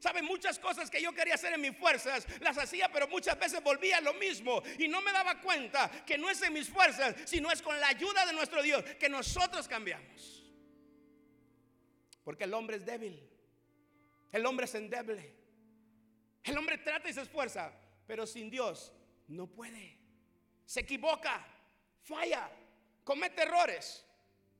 Saben, 0.00 0.24
muchas 0.24 0.58
cosas 0.58 0.90
que 0.90 1.00
yo 1.00 1.12
quería 1.12 1.34
hacer 1.34 1.52
en 1.54 1.60
mis 1.60 1.76
fuerzas, 1.76 2.26
las 2.40 2.58
hacía, 2.58 2.90
pero 2.92 3.08
muchas 3.08 3.38
veces 3.38 3.62
volvía 3.62 3.98
a 3.98 4.00
lo 4.00 4.14
mismo. 4.14 4.62
Y 4.78 4.88
no 4.88 5.00
me 5.00 5.12
daba 5.12 5.40
cuenta 5.40 5.90
que 6.04 6.18
no 6.18 6.28
es 6.28 6.40
en 6.42 6.52
mis 6.52 6.68
fuerzas, 6.68 7.14
sino 7.24 7.50
es 7.50 7.62
con 7.62 7.78
la 7.80 7.88
ayuda 7.88 8.26
de 8.26 8.32
nuestro 8.32 8.62
Dios 8.62 8.84
que 8.98 9.08
nosotros 9.08 9.66
cambiamos. 9.66 10.44
Porque 12.22 12.44
el 12.44 12.54
hombre 12.54 12.76
es 12.76 12.84
débil. 12.84 13.35
El 14.36 14.44
hombre 14.44 14.66
es 14.66 14.74
endeble. 14.74 15.34
El 16.44 16.58
hombre 16.58 16.76
trata 16.76 17.08
y 17.08 17.12
se 17.14 17.22
esfuerza, 17.22 17.72
pero 18.06 18.26
sin 18.26 18.50
Dios 18.50 18.92
no 19.28 19.46
puede. 19.46 19.96
Se 20.66 20.80
equivoca, 20.80 21.42
falla, 22.02 22.50
comete 23.02 23.44
errores. 23.44 24.04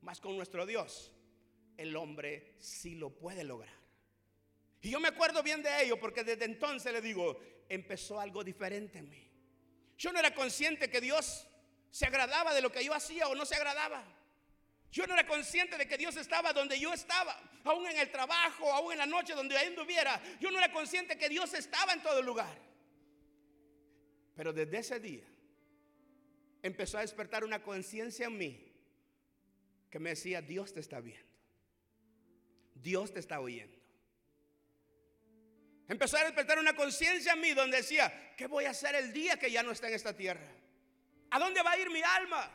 Mas 0.01 0.19
con 0.19 0.35
nuestro 0.35 0.65
Dios, 0.65 1.13
el 1.77 1.95
hombre 1.95 2.55
sí 2.59 2.95
lo 2.95 3.11
puede 3.11 3.45
lograr. 3.45 3.77
Y 4.81 4.89
yo 4.89 4.99
me 4.99 5.09
acuerdo 5.09 5.43
bien 5.43 5.63
de 5.63 5.83
ello 5.83 6.01
porque 6.01 6.25
desde 6.25 6.47
entonces 6.47 6.91
le 6.91 7.03
digo, 7.03 7.39
empezó 7.69 8.19
algo 8.19 8.43
diferente 8.43 9.01
en 9.01 9.11
mí. 9.11 9.31
Yo 9.99 10.11
no 10.11 10.19
era 10.19 10.35
consciente 10.35 10.89
que 10.89 11.03
Dios 11.03 11.47
se 11.91 12.07
agradaba 12.07 12.55
de 12.55 12.63
lo 12.63 12.73
que 12.73 12.83
yo 12.83 12.95
hacía 12.95 13.29
o 13.29 13.35
no 13.35 13.45
se 13.45 13.57
agradaba. 13.57 14.03
Yo 14.91 15.07
no 15.07 15.15
era 15.15 15.27
consciente 15.27 15.77
de 15.77 15.87
que 15.87 15.99
Dios 15.99 16.17
estaba 16.17 16.53
donde 16.53 16.79
yo 16.79 16.93
estaba, 16.93 17.39
aún 17.65 17.87
en 17.87 17.99
el 17.99 18.11
trabajo, 18.11 18.73
aún 18.73 18.93
en 18.93 18.99
la 18.99 19.07
noche 19.07 19.35
donde 19.35 19.57
ahí 19.57 19.67
anduviera. 19.67 20.21
Yo 20.41 20.51
no 20.51 20.59
era 20.59 20.73
consciente 20.73 21.19
que 21.19 21.29
Dios 21.29 21.53
estaba 21.55 21.93
en 21.93 22.03
todo 22.03 22.23
lugar. 22.23 22.57
Pero 24.35 24.53
desde 24.53 24.79
ese 24.79 25.01
día 25.01 25.25
empezó 26.63 26.99
a 26.99 27.03
despertar 27.03 27.45
una 27.45 27.63
conciencia 27.63 28.27
en 28.27 28.39
mí 28.39 28.73
que 29.91 29.99
me 29.99 30.11
decía, 30.11 30.43
Dios 30.43 30.73
te 30.73 30.81
está 30.81 31.01
viendo. 31.01 31.27
Dios 32.75 33.13
te 33.13 33.21
está 33.21 33.41
oyendo. 33.41 33.77
Empezó 35.89 36.17
a 36.17 36.25
despertar 36.25 36.59
una 36.59 36.75
conciencia 36.75 37.33
en 37.33 37.41
mí 37.41 37.53
donde 37.55 37.79
decía, 37.79 38.35
¿qué 38.37 38.47
voy 38.47 38.65
a 38.65 38.71
hacer 38.71 38.95
el 38.95 39.13
día 39.13 39.39
que 39.39 39.51
ya 39.51 39.63
no 39.63 39.71
está 39.71 39.89
en 39.89 39.95
esta 39.95 40.15
tierra? 40.15 40.49
¿A 41.31 41.39
dónde 41.39 41.63
va 41.63 41.73
a 41.73 41.79
ir 41.79 41.91
mi 41.91 42.03
alma? 42.03 42.51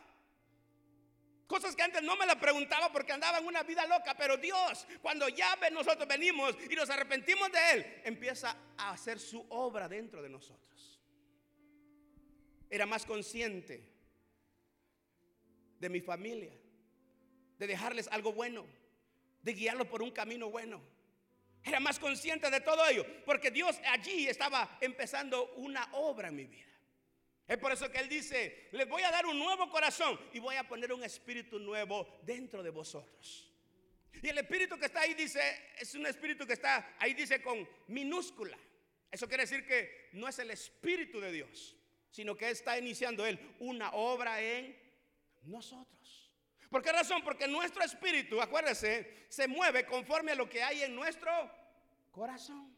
Cosas 1.52 1.76
que 1.76 1.84
antes 1.84 2.02
no 2.02 2.16
me 2.16 2.26
la 2.26 2.40
preguntaba 2.40 2.90
porque 2.94 3.12
andaba 3.12 3.40
en 3.40 3.46
una 3.46 3.62
vida 3.64 3.86
loca, 3.86 4.16
pero 4.16 4.38
Dios, 4.38 4.88
cuando 5.02 5.28
ya 5.28 5.58
nosotros 5.74 6.08
venimos 6.08 6.56
y 6.70 6.76
nos 6.76 6.90
arrepentimos 6.90 7.52
de 7.52 7.72
Él, 7.74 8.02
empieza 8.06 8.56
a 8.78 8.92
hacer 8.92 9.20
su 9.20 9.46
obra 9.50 9.90
dentro 9.90 10.22
de 10.22 10.30
nosotros. 10.30 11.02
Era 12.70 12.86
más 12.86 13.06
consciente 13.06 13.86
de 15.78 15.90
mi 15.90 16.00
familia, 16.00 16.54
de 17.58 17.68
dejarles 17.68 18.08
algo 18.08 18.32
bueno, 18.32 18.66
de 19.42 19.52
guiarlos 19.52 19.88
por 19.88 20.02
un 20.02 20.12
camino 20.12 20.50
bueno. 20.50 20.82
Era 21.66 21.82
más 21.82 22.00
consciente 22.00 22.50
de 22.50 22.62
todo 22.62 22.88
ello, 22.88 23.06
porque 23.26 23.52
Dios 23.52 23.78
allí 23.88 24.26
estaba 24.26 24.78
empezando 24.80 25.52
una 25.58 25.86
obra 25.96 26.30
en 26.30 26.36
mi 26.38 26.46
vida. 26.46 26.71
Es 27.52 27.58
por 27.58 27.70
eso 27.74 27.92
que 27.92 28.00
Él 28.00 28.08
dice, 28.08 28.70
les 28.72 28.88
voy 28.88 29.04
a 29.04 29.12
dar 29.12 29.26
un 29.26 29.38
nuevo 29.38 29.70
corazón 29.70 30.18
y 30.32 30.40
voy 30.40 30.56
a 30.56 30.66
poner 30.66 30.94
un 30.94 31.04
espíritu 31.04 31.60
nuevo 31.60 32.08
dentro 32.22 32.64
de 32.64 32.70
vosotros. 32.70 33.52
Y 34.22 34.30
el 34.30 34.38
espíritu 34.38 34.80
que 34.80 34.86
está 34.86 35.02
ahí 35.02 35.14
dice, 35.16 35.42
es 35.78 35.94
un 35.94 36.06
espíritu 36.06 36.48
que 36.48 36.54
está 36.54 36.96
ahí 36.98 37.14
dice 37.14 37.42
con 37.42 37.68
minúscula. 37.88 38.58
Eso 39.12 39.28
quiere 39.28 39.44
decir 39.44 39.68
que 39.68 40.12
no 40.14 40.30
es 40.30 40.40
el 40.40 40.50
espíritu 40.50 41.20
de 41.20 41.30
Dios, 41.34 41.76
sino 42.10 42.38
que 42.38 42.50
está 42.52 42.80
iniciando 42.80 43.26
Él 43.26 43.38
una 43.60 43.92
obra 43.92 44.42
en 44.42 44.74
nosotros. 45.42 46.32
¿Por 46.70 46.82
qué 46.82 46.94
razón? 46.94 47.22
Porque 47.22 47.50
nuestro 47.50 47.84
espíritu, 47.84 48.42
acuérdese, 48.42 49.26
se 49.28 49.50
mueve 49.50 49.86
conforme 49.86 50.32
a 50.32 50.36
lo 50.36 50.48
que 50.48 50.64
hay 50.64 50.84
en 50.84 50.96
nuestro 50.96 51.30
corazón. 52.12 52.74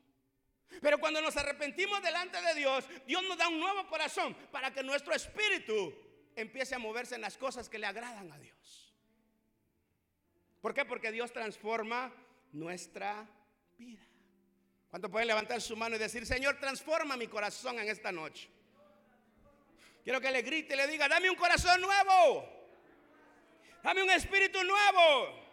Pero 0.81 0.99
cuando 0.99 1.21
nos 1.21 1.36
arrepentimos 1.38 2.01
delante 2.01 2.41
de 2.41 2.53
Dios, 2.55 2.86
Dios 3.05 3.23
nos 3.23 3.38
da 3.38 3.47
un 3.47 3.59
nuevo 3.59 3.88
corazón 3.88 4.36
para 4.51 4.73
que 4.73 4.83
nuestro 4.83 5.13
espíritu 5.13 5.93
empiece 6.36 6.75
a 6.75 6.79
moverse 6.79 7.15
en 7.15 7.21
las 7.21 7.38
cosas 7.38 7.69
que 7.69 7.79
le 7.79 7.86
agradan 7.86 8.31
a 8.31 8.38
Dios. 8.38 8.93
¿Por 10.62 10.73
qué? 10.73 10.86
Porque 10.86 11.12
Dios 11.12 11.31
transforma 11.31 12.13
nuestra 12.51 13.27
vida. 13.77 14.01
¿Cuánto 14.89 15.09
pueden 15.09 15.27
levantar 15.27 15.62
su 15.62 15.75
mano 15.75 15.95
y 15.95 15.99
decir, 15.99 16.25
Señor, 16.25 16.59
transforma 16.59 17.17
mi 17.17 17.27
corazón 17.27 17.79
en 17.79 17.89
esta 17.89 18.12
noche? 18.12 18.49
Quiero 20.03 20.21
que 20.21 20.31
le 20.31 20.41
grite 20.41 20.73
y 20.73 20.77
le 20.77 20.88
diga, 20.88 21.07
dame 21.07 21.29
un 21.29 21.36
corazón 21.36 21.81
nuevo. 21.81 22.47
Dame 23.81 24.03
un 24.03 24.09
espíritu 24.12 24.63
nuevo 24.63 25.43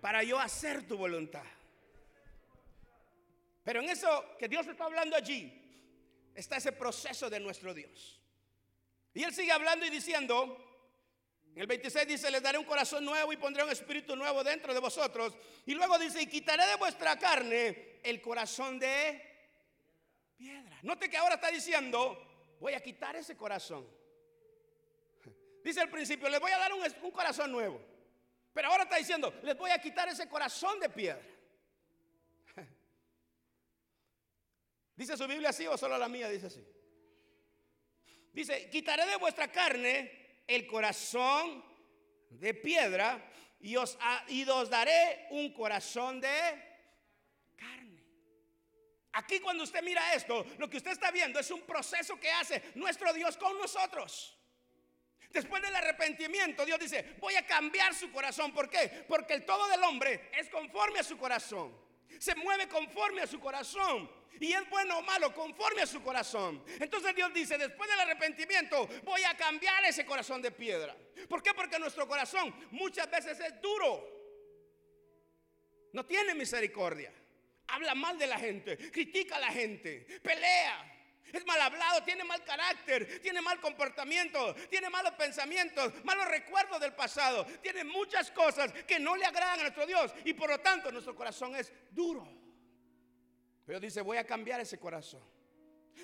para 0.00 0.22
yo 0.22 0.38
hacer 0.38 0.86
tu 0.86 0.96
voluntad. 0.96 1.44
Pero 3.62 3.80
en 3.80 3.90
eso 3.90 4.36
que 4.38 4.48
Dios 4.48 4.66
está 4.66 4.84
hablando 4.84 5.16
allí, 5.16 5.52
está 6.34 6.56
ese 6.56 6.72
proceso 6.72 7.28
de 7.28 7.40
nuestro 7.40 7.74
Dios. 7.74 8.20
Y 9.12 9.22
Él 9.22 9.34
sigue 9.34 9.52
hablando 9.52 9.84
y 9.84 9.90
diciendo, 9.90 10.70
en 11.54 11.62
el 11.62 11.66
26 11.66 12.06
dice, 12.06 12.30
les 12.30 12.42
daré 12.42 12.58
un 12.58 12.64
corazón 12.64 13.04
nuevo 13.04 13.32
y 13.32 13.36
pondré 13.36 13.64
un 13.64 13.70
espíritu 13.70 14.14
nuevo 14.14 14.44
dentro 14.44 14.72
de 14.72 14.80
vosotros. 14.80 15.36
Y 15.66 15.74
luego 15.74 15.98
dice, 15.98 16.22
y 16.22 16.26
quitaré 16.26 16.66
de 16.66 16.76
vuestra 16.76 17.18
carne 17.18 17.98
el 18.02 18.20
corazón 18.20 18.78
de 18.78 19.20
piedra. 20.36 20.78
Note 20.82 21.10
que 21.10 21.16
ahora 21.16 21.34
está 21.34 21.50
diciendo, 21.50 22.56
voy 22.60 22.74
a 22.74 22.80
quitar 22.80 23.16
ese 23.16 23.36
corazón. 23.36 23.86
Dice 25.64 25.80
al 25.80 25.90
principio, 25.90 26.28
les 26.28 26.40
voy 26.40 26.52
a 26.52 26.58
dar 26.58 26.72
un, 26.72 27.10
corazón 27.10 27.50
nuevo. 27.50 27.80
Pero 28.54 28.68
ahora 28.68 28.84
está 28.84 28.96
diciendo, 28.96 29.34
les 29.42 29.56
voy 29.56 29.70
a 29.70 29.80
quitar 29.80 30.08
ese 30.08 30.28
corazón 30.28 30.78
de 30.80 30.88
piedra. 30.88 31.22
¿Dice 35.00 35.16
su 35.16 35.26
Biblia 35.26 35.48
así 35.48 35.66
o 35.66 35.78
solo 35.78 35.96
la 35.96 36.10
mía 36.10 36.28
dice 36.28 36.48
así? 36.48 36.62
Dice, 38.34 38.68
quitaré 38.68 39.06
de 39.06 39.16
vuestra 39.16 39.50
carne 39.50 40.42
el 40.46 40.66
corazón 40.66 41.64
de 42.28 42.52
piedra 42.52 43.32
y 43.60 43.76
os, 43.76 43.96
y 44.28 44.46
os 44.46 44.68
daré 44.68 45.26
un 45.30 45.54
corazón 45.54 46.20
de 46.20 46.28
carne. 47.56 48.04
Aquí 49.12 49.40
cuando 49.40 49.64
usted 49.64 49.82
mira 49.82 50.12
esto, 50.12 50.44
lo 50.58 50.68
que 50.68 50.76
usted 50.76 50.90
está 50.90 51.10
viendo 51.10 51.40
es 51.40 51.50
un 51.50 51.62
proceso 51.62 52.20
que 52.20 52.30
hace 52.32 52.62
nuestro 52.74 53.10
Dios 53.14 53.38
con 53.38 53.56
nosotros. 53.56 54.36
Después 55.30 55.62
del 55.62 55.76
arrepentimiento, 55.76 56.66
Dios 56.66 56.78
dice, 56.78 57.16
voy 57.20 57.36
a 57.36 57.46
cambiar 57.46 57.94
su 57.94 58.12
corazón. 58.12 58.52
¿Por 58.52 58.68
qué? 58.68 59.06
Porque 59.08 59.32
el 59.32 59.46
todo 59.46 59.66
del 59.66 59.82
hombre 59.82 60.28
es 60.38 60.50
conforme 60.50 60.98
a 60.98 61.04
su 61.04 61.16
corazón. 61.16 61.88
Se 62.20 62.34
mueve 62.34 62.68
conforme 62.68 63.22
a 63.22 63.26
su 63.26 63.40
corazón. 63.40 64.10
Y 64.38 64.52
es 64.52 64.68
bueno 64.68 64.98
o 64.98 65.02
malo 65.02 65.34
conforme 65.34 65.80
a 65.82 65.86
su 65.86 66.02
corazón. 66.02 66.62
Entonces 66.78 67.14
Dios 67.16 67.32
dice, 67.32 67.56
después 67.56 67.88
del 67.88 68.00
arrepentimiento, 68.00 68.86
voy 69.04 69.24
a 69.24 69.34
cambiar 69.36 69.82
ese 69.86 70.04
corazón 70.04 70.42
de 70.42 70.50
piedra. 70.50 70.94
¿Por 71.28 71.42
qué? 71.42 71.54
Porque 71.54 71.78
nuestro 71.78 72.06
corazón 72.06 72.54
muchas 72.72 73.10
veces 73.10 73.40
es 73.40 73.60
duro. 73.62 74.06
No 75.94 76.04
tiene 76.04 76.34
misericordia. 76.34 77.10
Habla 77.68 77.94
mal 77.94 78.18
de 78.18 78.26
la 78.26 78.38
gente, 78.38 78.76
critica 78.90 79.36
a 79.36 79.40
la 79.40 79.52
gente, 79.52 80.06
pelea. 80.22 80.99
Es 81.32 81.46
mal 81.46 81.60
hablado, 81.60 82.02
tiene 82.02 82.24
mal 82.24 82.42
carácter, 82.44 83.20
tiene 83.20 83.40
mal 83.40 83.60
comportamiento, 83.60 84.54
tiene 84.68 84.90
malos 84.90 85.12
pensamientos, 85.14 85.92
malos 86.04 86.26
recuerdos 86.28 86.80
del 86.80 86.94
pasado. 86.94 87.44
Tiene 87.62 87.84
muchas 87.84 88.30
cosas 88.30 88.72
que 88.86 88.98
no 88.98 89.16
le 89.16 89.24
agradan 89.24 89.60
a 89.60 89.62
nuestro 89.62 89.86
Dios 89.86 90.12
y 90.24 90.34
por 90.34 90.50
lo 90.50 90.60
tanto 90.60 90.90
nuestro 90.90 91.14
corazón 91.14 91.54
es 91.54 91.72
duro. 91.90 92.26
Pero 93.64 93.78
dice, 93.78 94.00
voy 94.00 94.16
a 94.16 94.26
cambiar 94.26 94.60
ese 94.60 94.78
corazón. 94.78 95.22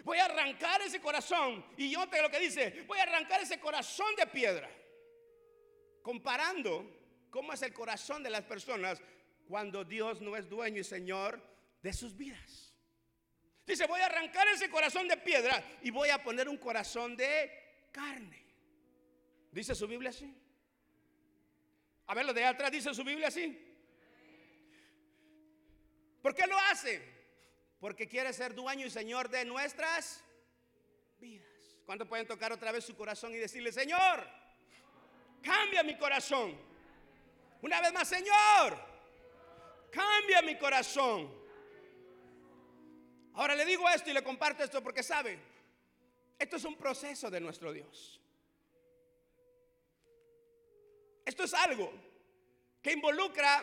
Voy 0.04 0.18
a 0.18 0.26
arrancar 0.26 0.80
ese 0.82 1.00
corazón. 1.00 1.64
Y 1.76 1.90
yo 1.90 2.08
te 2.08 2.22
lo 2.22 2.30
que 2.30 2.38
dice, 2.38 2.84
voy 2.86 2.98
a 2.98 3.02
arrancar 3.02 3.40
ese 3.40 3.58
corazón 3.58 4.14
de 4.16 4.26
piedra. 4.26 4.70
Comparando 6.02 6.88
cómo 7.30 7.52
es 7.52 7.62
el 7.62 7.72
corazón 7.72 8.22
de 8.22 8.30
las 8.30 8.42
personas 8.42 9.02
cuando 9.48 9.84
Dios 9.84 10.20
no 10.20 10.36
es 10.36 10.48
dueño 10.48 10.80
y 10.80 10.84
Señor 10.84 11.42
de 11.82 11.92
sus 11.92 12.16
vidas. 12.16 12.65
Dice, 13.66 13.86
voy 13.86 14.00
a 14.00 14.06
arrancar 14.06 14.46
ese 14.48 14.70
corazón 14.70 15.08
de 15.08 15.16
piedra 15.16 15.62
y 15.82 15.90
voy 15.90 16.10
a 16.10 16.22
poner 16.22 16.48
un 16.48 16.56
corazón 16.56 17.16
de 17.16 17.88
carne. 17.90 18.44
¿Dice 19.50 19.74
su 19.74 19.88
Biblia 19.88 20.10
así? 20.10 20.32
A 22.06 22.14
ver, 22.14 22.24
lo 22.24 22.32
de 22.32 22.44
atrás 22.44 22.70
dice 22.70 22.94
su 22.94 23.02
Biblia 23.02 23.26
así. 23.26 23.60
¿Por 26.22 26.34
qué 26.34 26.46
lo 26.46 26.56
hace? 26.70 27.02
Porque 27.80 28.08
quiere 28.08 28.32
ser 28.32 28.54
dueño 28.54 28.86
y 28.86 28.90
señor 28.90 29.28
de 29.28 29.44
nuestras 29.44 30.22
vidas. 31.18 31.48
¿Cuánto 31.84 32.08
pueden 32.08 32.26
tocar 32.26 32.52
otra 32.52 32.70
vez 32.70 32.84
su 32.84 32.96
corazón 32.96 33.32
y 33.32 33.36
decirle, 33.36 33.72
Señor, 33.72 34.28
cambia 35.42 35.82
mi 35.82 35.96
corazón? 35.96 36.56
Una 37.62 37.80
vez 37.80 37.92
más, 37.92 38.08
Señor, 38.08 38.78
cambia 39.90 40.42
mi 40.42 40.56
corazón. 40.56 41.45
Ahora 43.36 43.54
le 43.54 43.66
digo 43.66 43.86
esto 43.90 44.08
y 44.10 44.14
le 44.14 44.24
comparto 44.24 44.64
esto 44.64 44.82
porque 44.82 45.02
sabe, 45.02 45.38
esto 46.38 46.56
es 46.56 46.64
un 46.64 46.76
proceso 46.76 47.30
de 47.30 47.38
nuestro 47.38 47.70
Dios. 47.70 48.18
Esto 51.22 51.44
es 51.44 51.52
algo 51.52 51.92
que 52.80 52.92
involucra 52.92 53.62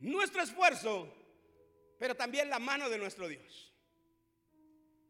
nuestro 0.00 0.42
esfuerzo, 0.42 1.10
pero 1.98 2.14
también 2.14 2.50
la 2.50 2.58
mano 2.58 2.90
de 2.90 2.98
nuestro 2.98 3.28
Dios. 3.28 3.72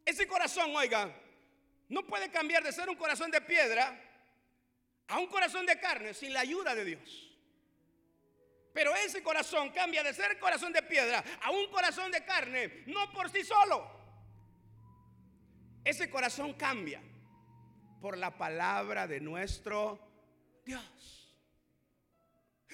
Ese 0.04 0.28
corazón, 0.28 0.74
oiga, 0.76 1.12
no 1.88 2.07
puede 2.07 2.31
cambiar 2.31 2.62
de 2.62 2.72
ser 2.72 2.88
un 2.88 2.96
corazón 2.96 3.33
de 3.33 3.40
piedra 3.40 4.00
a 5.09 5.18
un 5.18 5.26
corazón 5.26 5.66
de 5.66 5.81
carne 5.81 6.14
sin 6.14 6.33
la 6.33 6.40
ayuda 6.40 6.72
de 6.74 6.85
Dios. 6.85 7.28
Pero 8.79 8.95
ese 8.95 9.25
corazón 9.25 9.71
cambia 9.71 10.05
de 10.05 10.14
ser 10.14 10.38
corazón 10.38 10.73
de 10.73 10.83
piedra 10.83 11.25
a 11.43 11.51
un 11.51 11.67
corazón 11.67 12.12
de 12.12 12.25
carne, 12.25 12.85
no 12.87 13.11
por 13.11 13.29
sí 13.29 13.43
solo. 13.43 13.91
Ese 15.83 16.09
corazón 16.09 16.55
cambia 16.55 17.03
por 18.01 18.17
la 18.17 18.38
palabra 18.38 19.09
de 19.09 19.19
nuestro 19.19 19.99
Dios. 20.64 21.35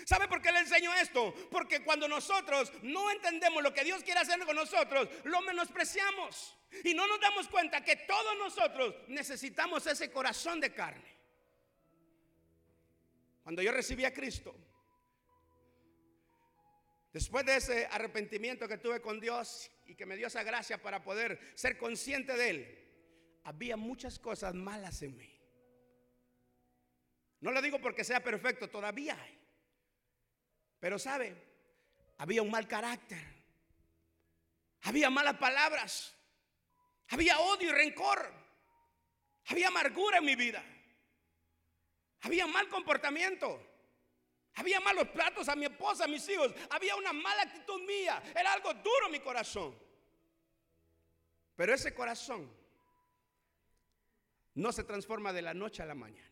¿Sabe 0.04 0.28
por 0.28 0.42
qué 0.42 0.52
le 0.52 0.58
enseño 0.58 0.92
esto? 0.92 1.32
Porque 1.50 1.82
cuando 1.82 2.06
nosotros 2.06 2.70
no 2.82 3.10
entendemos 3.10 3.62
lo 3.62 3.72
que 3.72 3.84
Dios 3.84 4.02
quiere 4.02 4.20
hacer 4.20 4.38
con 4.44 4.56
nosotros, 4.56 5.08
lo 5.24 5.40
menospreciamos. 5.40 6.54
Y 6.84 6.92
no 6.92 7.06
nos 7.06 7.18
damos 7.18 7.48
cuenta 7.48 7.82
que 7.82 7.96
todos 7.96 8.36
nosotros 8.36 8.94
necesitamos 9.08 9.86
ese 9.86 10.12
corazón 10.12 10.60
de 10.60 10.70
carne. 10.74 11.16
Cuando 13.42 13.62
yo 13.62 13.72
recibí 13.72 14.04
a 14.04 14.12
Cristo, 14.12 14.54
después 17.14 17.46
de 17.46 17.56
ese 17.56 17.86
arrepentimiento 17.86 18.66
que 18.66 18.76
tuve 18.76 19.00
con 19.00 19.20
Dios 19.20 19.70
y 19.86 19.94
que 19.94 20.04
me 20.04 20.16
dio 20.16 20.26
esa 20.26 20.42
gracia 20.42 20.82
para 20.82 21.02
poder 21.02 21.40
ser 21.54 21.78
consciente 21.78 22.36
de 22.36 22.50
Él, 22.50 22.84
había 23.44 23.76
muchas 23.76 24.18
cosas 24.18 24.52
malas 24.52 25.00
en 25.02 25.16
mí. 25.16 25.30
No 27.38 27.52
lo 27.52 27.62
digo 27.62 27.80
porque 27.80 28.02
sea 28.02 28.22
perfecto, 28.22 28.68
todavía 28.68 29.16
hay. 29.22 29.38
Pero 30.80 30.98
sabe, 30.98 31.36
había 32.18 32.42
un 32.42 32.50
mal 32.50 32.66
carácter. 32.66 33.22
Había 34.82 35.08
malas 35.08 35.36
palabras. 35.36 36.16
Había 37.08 37.38
odio 37.38 37.68
y 37.68 37.72
rencor. 37.72 38.32
Había 39.46 39.68
amargura 39.68 40.18
en 40.18 40.24
mi 40.24 40.34
vida. 40.34 40.64
Había 42.22 42.46
mal 42.48 42.68
comportamiento. 42.68 43.73
Había 44.56 44.80
malos 44.80 45.08
platos 45.08 45.48
a 45.48 45.56
mi 45.56 45.64
esposa, 45.64 46.04
a 46.04 46.08
mis 46.08 46.28
hijos. 46.28 46.52
Había 46.70 46.94
una 46.96 47.12
mala 47.12 47.42
actitud 47.42 47.80
mía. 47.82 48.22
Era 48.34 48.52
algo 48.52 48.72
duro 48.74 49.08
mi 49.10 49.20
corazón. 49.20 49.76
Pero 51.56 51.74
ese 51.74 51.94
corazón 51.94 52.50
no 54.54 54.72
se 54.72 54.84
transforma 54.84 55.32
de 55.32 55.42
la 55.42 55.54
noche 55.54 55.82
a 55.82 55.86
la 55.86 55.94
mañana. 55.94 56.30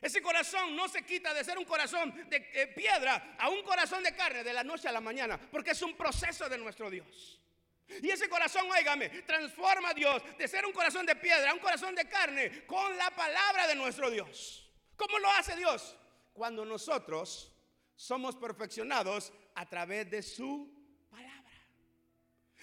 Ese 0.00 0.20
corazón 0.20 0.76
no 0.76 0.88
se 0.88 1.02
quita 1.02 1.32
de 1.32 1.42
ser 1.42 1.58
un 1.58 1.64
corazón 1.64 2.28
de 2.28 2.50
eh, 2.52 2.66
piedra 2.68 3.36
a 3.38 3.48
un 3.48 3.62
corazón 3.62 4.02
de 4.02 4.14
carne 4.14 4.44
de 4.44 4.52
la 4.52 4.62
noche 4.62 4.88
a 4.88 4.92
la 4.92 5.00
mañana, 5.00 5.40
porque 5.50 5.70
es 5.70 5.82
un 5.82 5.96
proceso 5.96 6.48
de 6.48 6.58
nuestro 6.58 6.90
Dios. 6.90 7.40
Y 7.88 8.10
ese 8.10 8.28
corazón, 8.28 8.70
óigame, 8.70 9.08
transforma 9.22 9.90
a 9.90 9.94
Dios 9.94 10.22
de 10.36 10.48
ser 10.48 10.66
un 10.66 10.72
corazón 10.72 11.06
de 11.06 11.16
piedra 11.16 11.50
a 11.50 11.54
un 11.54 11.60
corazón 11.60 11.94
de 11.94 12.08
carne 12.08 12.66
con 12.66 12.96
la 12.96 13.10
palabra 13.10 13.66
de 13.66 13.74
nuestro 13.74 14.10
Dios. 14.10 14.68
¿Cómo 14.96 15.18
lo 15.18 15.30
hace 15.30 15.56
Dios? 15.56 15.96
Cuando 16.36 16.64
nosotros 16.64 17.52
somos 17.96 18.36
perfeccionados 18.36 19.32
a 19.54 19.66
través 19.66 20.10
de 20.10 20.22
su 20.22 20.76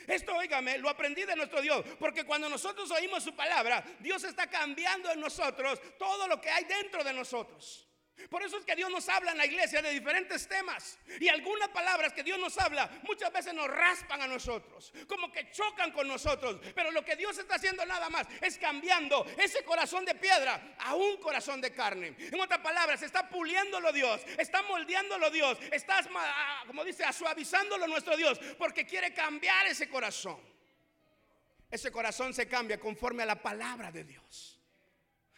esto, 0.07 0.35
oígame, 0.35 0.77
lo 0.79 0.89
aprendí 0.89 1.23
de 1.23 1.35
nuestro 1.35 1.61
Dios, 1.61 1.83
porque 1.97 2.25
cuando 2.25 2.49
nosotros 2.49 2.91
oímos 2.91 3.23
su 3.23 3.33
palabra, 3.35 3.83
Dios 3.99 4.23
está 4.23 4.49
cambiando 4.49 5.09
en 5.11 5.19
nosotros 5.19 5.79
todo 5.97 6.27
lo 6.27 6.41
que 6.41 6.49
hay 6.49 6.65
dentro 6.65 7.03
de 7.03 7.13
nosotros. 7.13 7.87
Por 8.29 8.43
eso 8.43 8.57
es 8.57 8.65
que 8.65 8.75
Dios 8.75 8.89
nos 8.89 9.09
habla 9.09 9.31
en 9.31 9.37
la 9.37 9.45
iglesia 9.45 9.81
de 9.81 9.91
diferentes 9.91 10.47
temas. 10.47 10.99
Y 11.19 11.27
algunas 11.27 11.69
palabras 11.69 12.13
que 12.13 12.23
Dios 12.23 12.39
nos 12.39 12.57
habla 12.57 12.89
muchas 13.03 13.31
veces 13.33 13.53
nos 13.53 13.67
raspan 13.67 14.21
a 14.21 14.27
nosotros, 14.27 14.93
como 15.07 15.31
que 15.31 15.49
chocan 15.51 15.91
con 15.91 16.07
nosotros. 16.07 16.59
Pero 16.75 16.91
lo 16.91 17.03
que 17.03 17.15
Dios 17.15 17.37
está 17.37 17.55
haciendo 17.55 17.85
nada 17.85 18.09
más 18.09 18.27
es 18.41 18.57
cambiando 18.57 19.25
ese 19.37 19.63
corazón 19.63 20.05
de 20.05 20.15
piedra 20.15 20.75
a 20.79 20.95
un 20.95 21.17
corazón 21.17 21.59
de 21.59 21.73
carne. 21.73 22.15
En 22.17 22.39
otras 22.39 22.59
palabras, 22.59 23.01
está 23.01 23.27
puliéndolo 23.29 23.91
Dios, 23.91 24.21
está 24.37 24.61
moldeándolo 24.63 25.29
Dios, 25.29 25.57
está, 25.71 26.01
como 26.67 26.83
dice, 26.83 27.03
suavizándolo 27.11 27.87
nuestro 27.87 28.15
Dios, 28.15 28.39
porque 28.57 28.85
quiere 28.85 29.13
cambiar 29.13 29.67
ese 29.67 29.89
corazón. 29.89 30.39
Ese 31.69 31.91
corazón 31.91 32.33
se 32.33 32.47
cambia 32.47 32.79
conforme 32.79 33.23
a 33.23 33.25
la 33.25 33.41
palabra 33.41 33.91
de 33.91 34.03
Dios. 34.03 34.62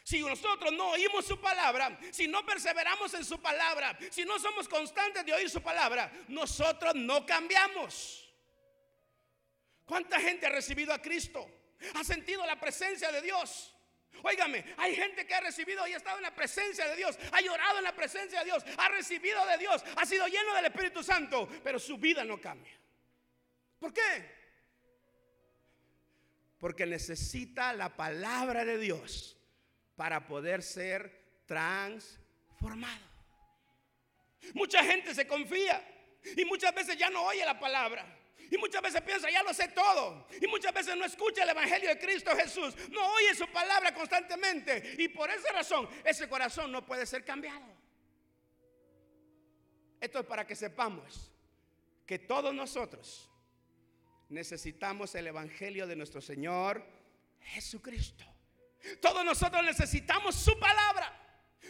Si 0.06 0.22
nosotros 0.22 0.72
no 0.72 0.92
oímos 0.92 1.26
su 1.26 1.42
palabra, 1.42 1.98
si 2.12 2.28
no 2.28 2.46
perseveramos 2.46 3.12
en 3.16 3.26
su 3.26 3.42
palabra, 3.42 3.98
si 4.12 4.24
no 4.24 4.38
somos 4.38 4.70
constantes 4.70 5.26
de 5.26 5.34
oír 5.34 5.50
su 5.50 5.64
palabra, 5.64 6.12
nosotros 6.28 6.94
no 6.94 7.26
cambiamos. 7.26 8.32
¿Cuánta 9.84 10.20
gente 10.20 10.46
ha 10.46 10.50
recibido 10.50 10.94
a 10.94 11.02
Cristo? 11.02 11.50
¿Ha 11.96 12.04
sentido 12.04 12.46
la 12.46 12.60
presencia 12.60 13.12
de 13.12 13.20
Dios? 13.24 13.74
Óigame, 14.22 14.64
hay 14.78 14.96
gente 14.96 15.26
que 15.26 15.34
ha 15.34 15.42
recibido 15.42 15.88
y 15.88 15.94
ha 15.94 15.98
estado 15.98 16.18
en 16.18 16.24
la 16.24 16.36
presencia 16.36 16.88
de 16.88 16.98
Dios, 16.98 17.18
ha 17.32 17.42
llorado 17.42 17.80
en 17.80 17.86
la 17.86 17.96
presencia 17.96 18.40
de 18.42 18.46
Dios, 18.46 18.64
ha 18.78 18.88
recibido 18.90 19.44
de 19.48 19.58
Dios, 19.58 19.84
ha 19.98 20.06
sido 20.06 20.28
lleno 20.28 20.54
del 20.54 20.66
Espíritu 20.66 21.02
Santo, 21.02 21.50
pero 21.64 21.80
su 21.80 21.98
vida 21.98 22.24
no 22.24 22.40
cambia. 22.40 22.80
¿Por 23.80 23.92
qué? 23.92 24.36
Porque 26.60 26.86
necesita 26.86 27.74
la 27.74 27.96
palabra 27.96 28.64
de 28.66 28.78
Dios 28.78 29.35
para 29.96 30.28
poder 30.28 30.62
ser 30.62 31.44
transformado. 31.46 33.06
Mucha 34.54 34.84
gente 34.84 35.14
se 35.16 35.26
confía 35.26 35.84
y 36.36 36.46
muchas 36.46 36.74
veces 36.74 36.98
ya 36.98 37.10
no 37.10 37.24
oye 37.24 37.46
la 37.46 37.60
palabra. 37.60 38.06
Y 38.52 38.58
muchas 38.58 38.82
veces 38.82 39.02
piensa, 39.02 39.30
ya 39.30 39.42
lo 39.42 39.54
sé 39.54 39.70
todo. 39.70 40.28
Y 40.40 40.48
muchas 40.48 40.74
veces 40.74 40.96
no 40.96 41.06
escucha 41.06 41.44
el 41.44 41.50
Evangelio 41.50 41.90
de 41.90 41.98
Cristo 41.98 42.32
Jesús. 42.36 42.76
No 42.92 43.14
oye 43.14 43.34
su 43.34 43.48
palabra 43.48 43.94
constantemente. 43.94 44.96
Y 45.00 45.08
por 45.08 45.30
esa 45.32 45.52
razón, 45.52 45.90
ese 46.04 46.30
corazón 46.30 46.72
no 46.72 46.86
puede 46.86 47.06
ser 47.06 47.26
cambiado. 47.26 47.66
Esto 50.00 50.20
es 50.20 50.26
para 50.26 50.46
que 50.46 50.56
sepamos 50.56 51.32
que 52.06 52.20
todos 52.20 52.54
nosotros 52.54 53.32
necesitamos 54.30 55.16
el 55.16 55.28
Evangelio 55.28 55.88
de 55.88 55.96
nuestro 55.96 56.22
Señor 56.22 56.86
Jesucristo. 57.42 58.35
Todos 59.02 59.24
nosotros 59.26 59.64
necesitamos 59.64 60.36
su 60.36 60.58
palabra. 60.60 61.22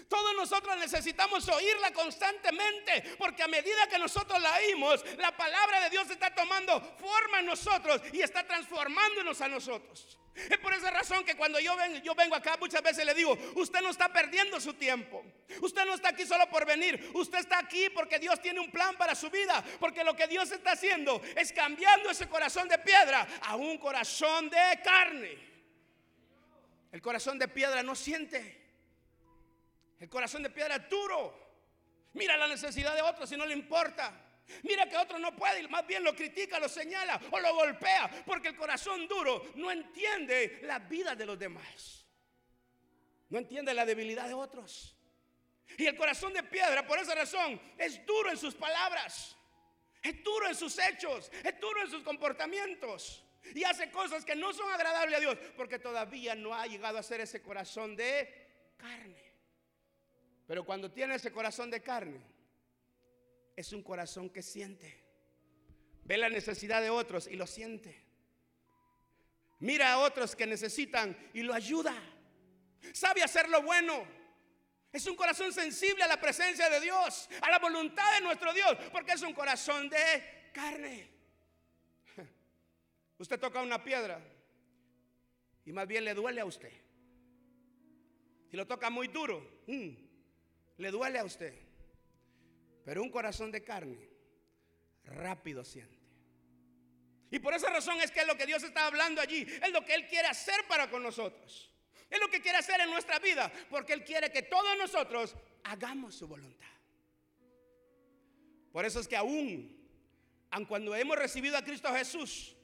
Todos 0.08 0.36
nosotros 0.36 0.78
necesitamos 0.78 1.48
oírla 1.50 1.92
constantemente, 1.92 3.16
porque 3.18 3.44
a 3.44 3.48
medida 3.48 3.88
que 3.88 3.98
nosotros 3.98 4.40
la 4.42 4.54
oímos, 4.56 5.04
la 5.18 5.36
palabra 5.36 5.82
de 5.82 5.90
Dios 5.90 6.10
está 6.10 6.34
tomando 6.34 6.80
forma 6.98 7.40
en 7.40 7.48
nosotros 7.48 8.02
y 8.12 8.22
está 8.22 8.46
transformándonos 8.46 9.42
a 9.42 9.48
nosotros. 9.48 10.20
Es 10.36 10.58
por 10.58 10.74
esa 10.74 10.92
razón 10.92 11.24
que 11.24 11.36
cuando 11.36 11.60
yo, 11.62 11.74
yo 12.04 12.14
vengo 12.14 12.36
acá 12.36 12.58
muchas 12.60 12.82
veces 12.82 13.06
le 13.06 13.14
digo, 13.14 13.38
usted 13.56 13.82
no 13.82 13.90
está 13.90 14.12
perdiendo 14.12 14.60
su 14.60 14.74
tiempo. 14.74 15.24
Usted 15.62 15.86
no 15.86 15.94
está 15.94 16.10
aquí 16.10 16.26
solo 16.26 16.50
por 16.50 16.66
venir. 16.66 17.12
Usted 17.14 17.40
está 17.40 17.60
aquí 17.60 17.90
porque 17.90 18.20
Dios 18.20 18.42
tiene 18.42 18.60
un 18.60 18.70
plan 18.70 18.98
para 18.98 19.16
su 19.16 19.30
vida. 19.30 19.64
Porque 19.80 20.04
lo 20.04 20.14
que 20.14 20.28
Dios 20.28 20.52
está 20.52 20.74
haciendo 20.74 21.22
es 21.38 21.54
cambiando 21.54 22.10
ese 22.10 22.28
corazón 22.28 22.68
de 22.68 22.78
piedra 22.80 23.26
a 23.44 23.56
un 23.56 23.78
corazón 23.78 24.50
de 24.50 24.82
carne. 24.84 25.55
El 26.96 27.02
corazón 27.02 27.38
de 27.38 27.50
piedra 27.50 27.84
no 27.84 27.94
siente. 27.94 28.40
El 30.00 30.08
corazón 30.08 30.44
de 30.44 30.50
piedra 30.50 30.78
es 30.78 30.90
duro. 30.90 31.38
Mira 32.14 32.38
la 32.38 32.48
necesidad 32.48 32.96
de 32.96 33.02
otros 33.02 33.30
y 33.34 33.36
no 33.36 33.46
le 33.46 33.54
importa. 33.54 34.14
Mira 34.64 34.88
que 34.88 34.96
otro 34.96 35.20
no 35.20 35.36
puede 35.36 35.62
y 35.62 35.68
más 35.68 35.86
bien 35.86 36.06
lo 36.06 36.16
critica, 36.16 36.58
lo 36.58 36.70
señala 36.70 37.20
o 37.32 37.40
lo 37.42 37.54
golpea, 37.54 38.24
porque 38.26 38.48
el 38.48 38.56
corazón 38.56 39.10
duro 39.10 39.44
no 39.56 39.72
entiende 39.72 40.62
la 40.64 40.80
vida 40.80 41.16
de 41.16 41.26
los 41.26 41.38
demás. 41.38 42.06
No 43.28 43.40
entiende 43.40 43.74
la 43.74 43.86
debilidad 43.86 44.30
de 44.30 44.34
otros. 44.34 44.96
Y 45.78 45.88
el 45.88 45.98
corazón 45.98 46.32
de 46.32 46.44
piedra, 46.44 46.88
por 46.88 46.98
esa 46.98 47.14
razón, 47.14 47.60
es 47.78 48.06
duro 48.06 48.32
en 48.32 48.38
sus 48.38 48.56
palabras, 48.56 49.36
es 50.02 50.24
duro 50.24 50.48
en 50.48 50.56
sus 50.56 50.80
hechos, 50.80 51.30
es 51.44 51.60
duro 51.60 51.82
en 51.82 51.92
sus 51.92 52.04
comportamientos. 52.04 53.25
Y 53.54 53.64
hace 53.64 53.92
cosas 53.92 54.26
que 54.26 54.36
no 54.36 54.54
son 54.54 54.72
agradables 54.72 55.18
a 55.18 55.20
Dios, 55.20 55.38
porque 55.56 55.80
todavía 55.80 56.36
no 56.36 56.54
ha 56.54 56.66
llegado 56.66 56.98
a 56.98 57.04
ser 57.04 57.22
ese 57.22 57.42
corazón 57.42 57.96
de 57.96 58.74
carne. 58.78 59.24
Pero 60.48 60.66
cuando 60.66 60.92
tiene 60.92 61.16
ese 61.16 61.32
corazón 61.32 61.70
de 61.70 61.82
carne, 61.82 62.22
es 63.56 63.72
un 63.74 63.84
corazón 63.84 64.30
que 64.30 64.42
siente. 64.42 65.04
Ve 66.04 66.18
la 66.18 66.30
necesidad 66.30 66.82
de 66.82 66.90
otros 66.90 67.28
y 67.28 67.36
lo 67.36 67.48
siente. 67.48 68.04
Mira 69.60 69.94
a 69.94 70.00
otros 70.00 70.36
que 70.36 70.46
necesitan 70.46 71.18
y 71.34 71.42
lo 71.42 71.54
ayuda. 71.54 71.96
Sabe 72.94 73.24
hacer 73.24 73.50
lo 73.50 73.62
bueno. 73.64 74.06
Es 74.92 75.08
un 75.08 75.16
corazón 75.16 75.52
sensible 75.52 76.04
a 76.04 76.08
la 76.08 76.20
presencia 76.20 76.70
de 76.70 76.80
Dios, 76.80 77.28
a 77.42 77.50
la 77.50 77.60
voluntad 77.60 78.14
de 78.16 78.22
nuestro 78.22 78.54
Dios, 78.54 78.78
porque 78.92 79.14
es 79.14 79.22
un 79.24 79.34
corazón 79.34 79.90
de 79.90 80.52
carne. 80.54 81.15
Usted 83.18 83.40
toca 83.40 83.62
una 83.62 83.84
piedra 83.84 84.22
y 85.66 85.72
más 85.72 85.88
bien 85.88 86.04
le 86.06 86.14
duele 86.14 86.42
a 86.42 86.46
usted. 86.46 86.72
Si 88.50 88.58
lo 88.58 88.68
toca 88.68 88.90
muy 88.90 89.08
duro, 89.08 89.64
mm, 89.68 89.90
le 90.78 90.92
duele 90.92 91.20
a 91.20 91.26
usted. 91.26 91.54
Pero 92.84 93.02
un 93.02 93.10
corazón 93.10 93.52
de 93.52 93.64
carne 93.64 94.10
rápido 95.06 95.64
siente. 95.64 95.96
Y 97.32 97.40
por 97.40 97.54
esa 97.54 97.70
razón 97.70 98.00
es 98.02 98.12
que 98.12 98.22
es 98.22 98.28
lo 98.28 98.38
que 98.38 98.46
Dios 98.46 98.64
está 98.64 98.86
hablando 98.86 99.20
allí. 99.22 99.42
Es 99.42 99.72
lo 99.72 99.84
que 99.84 99.96
Él 99.96 100.08
quiere 100.08 100.28
hacer 100.28 100.66
para 100.68 100.90
con 100.90 101.02
nosotros. 101.02 101.72
Es 102.10 102.20
lo 102.20 102.30
que 102.30 102.42
quiere 102.42 102.60
hacer 102.60 102.80
en 102.82 102.90
nuestra 102.92 103.20
vida. 103.20 103.52
Porque 103.70 103.94
Él 103.94 104.04
quiere 104.04 104.32
que 104.32 104.44
todos 104.44 104.78
nosotros 104.78 105.36
hagamos 105.64 106.16
su 106.16 106.28
voluntad. 106.28 106.68
Por 108.72 108.86
eso 108.86 109.00
es 109.00 109.08
que 109.08 109.16
aún, 109.16 109.76
aun 110.52 110.66
cuando 110.66 110.96
hemos 110.96 111.18
recibido 111.18 111.58
a 111.58 111.64
Cristo 111.64 111.92
Jesús, 111.94 112.56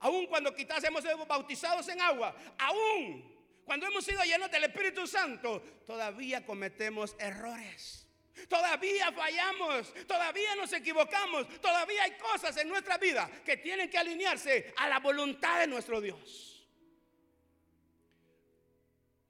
aún 0.00 0.26
cuando 0.26 0.54
quizás 0.54 0.82
hemos 0.84 1.02
sido 1.02 1.24
bautizados 1.26 1.88
en 1.88 2.00
agua, 2.00 2.34
aún 2.58 3.38
cuando 3.64 3.86
hemos 3.86 4.04
sido 4.04 4.22
llenos 4.24 4.50
del 4.50 4.64
Espíritu 4.64 5.06
Santo, 5.06 5.60
todavía 5.86 6.46
cometemos 6.46 7.14
errores. 7.18 8.06
Todavía 8.48 9.12
fallamos, 9.12 9.92
todavía 10.06 10.54
nos 10.56 10.72
equivocamos, 10.72 11.46
todavía 11.60 12.04
hay 12.04 12.12
cosas 12.12 12.56
en 12.56 12.68
nuestra 12.68 12.96
vida 12.96 13.28
que 13.44 13.56
tienen 13.56 13.90
que 13.90 13.98
alinearse 13.98 14.72
a 14.76 14.88
la 14.88 15.00
voluntad 15.00 15.60
de 15.60 15.66
nuestro 15.66 16.00
Dios. 16.00 16.66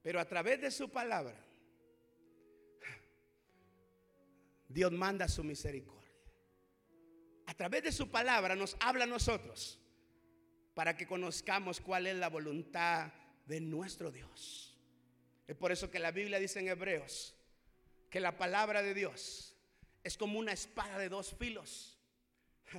Pero 0.02 0.20
a 0.20 0.24
través 0.24 0.61
de 0.61 0.70
su 0.70 0.88
palabra, 0.90 1.35
Dios 4.68 4.92
manda 4.92 5.26
su 5.26 5.42
misericordia. 5.42 6.14
A 7.46 7.54
través 7.54 7.83
de 7.83 7.92
su 7.92 8.11
palabra 8.11 8.54
nos 8.54 8.76
habla 8.78 9.04
a 9.04 9.09
nosotros 9.09 9.78
para 10.79 10.97
que 10.97 11.09
conozcamos 11.09 11.81
cuál 11.81 12.07
es 12.07 12.14
la 12.14 12.29
voluntad 12.29 13.11
de 13.47 13.61
nuestro 13.61 14.12
Dios. 14.12 14.79
Es 15.49 15.57
por 15.57 15.73
eso 15.73 15.91
que 15.91 15.99
la 15.99 16.12
Biblia 16.12 16.38
dice 16.38 16.61
en 16.61 16.69
Hebreos, 16.69 17.35
que 18.09 18.21
la 18.21 18.38
palabra 18.38 18.81
de 18.81 18.95
Dios 18.95 19.57
es 20.05 20.17
como 20.17 20.38
una 20.38 20.53
espada 20.53 20.97
de 20.97 21.09
dos 21.09 21.35
filos 21.37 21.99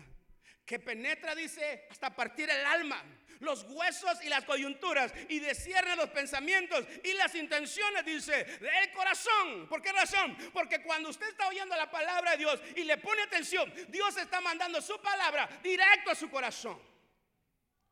que 0.65 0.79
penetra, 0.79 1.35
dice, 1.35 1.87
hasta 1.91 2.15
partir 2.15 2.49
el 2.49 2.65
alma, 2.67 3.03
los 3.41 3.63
huesos 3.63 4.23
y 4.23 4.29
las 4.29 4.45
coyunturas 4.45 5.13
y 5.27 5.39
descierne 5.39 5.97
los 5.97 6.09
pensamientos 6.11 6.85
y 7.03 7.11
las 7.15 7.35
intenciones, 7.35 8.05
dice, 8.05 8.45
del 8.45 8.93
corazón. 8.93 9.67
¿Por 9.67 9.81
qué 9.81 9.91
razón? 9.91 10.37
Porque 10.53 10.81
cuando 10.83 11.09
usted 11.09 11.27
está 11.27 11.49
oyendo 11.49 11.75
la 11.75 11.91
palabra 11.91 12.31
de 12.31 12.37
Dios 12.37 12.61
y 12.77 12.85
le 12.85 12.95
pone 12.95 13.23
atención, 13.23 13.69
Dios 13.89 14.15
está 14.15 14.39
mandando 14.39 14.81
su 14.81 14.97
palabra 15.01 15.49
directo 15.61 16.11
a 16.11 16.15
su 16.15 16.29
corazón. 16.29 16.79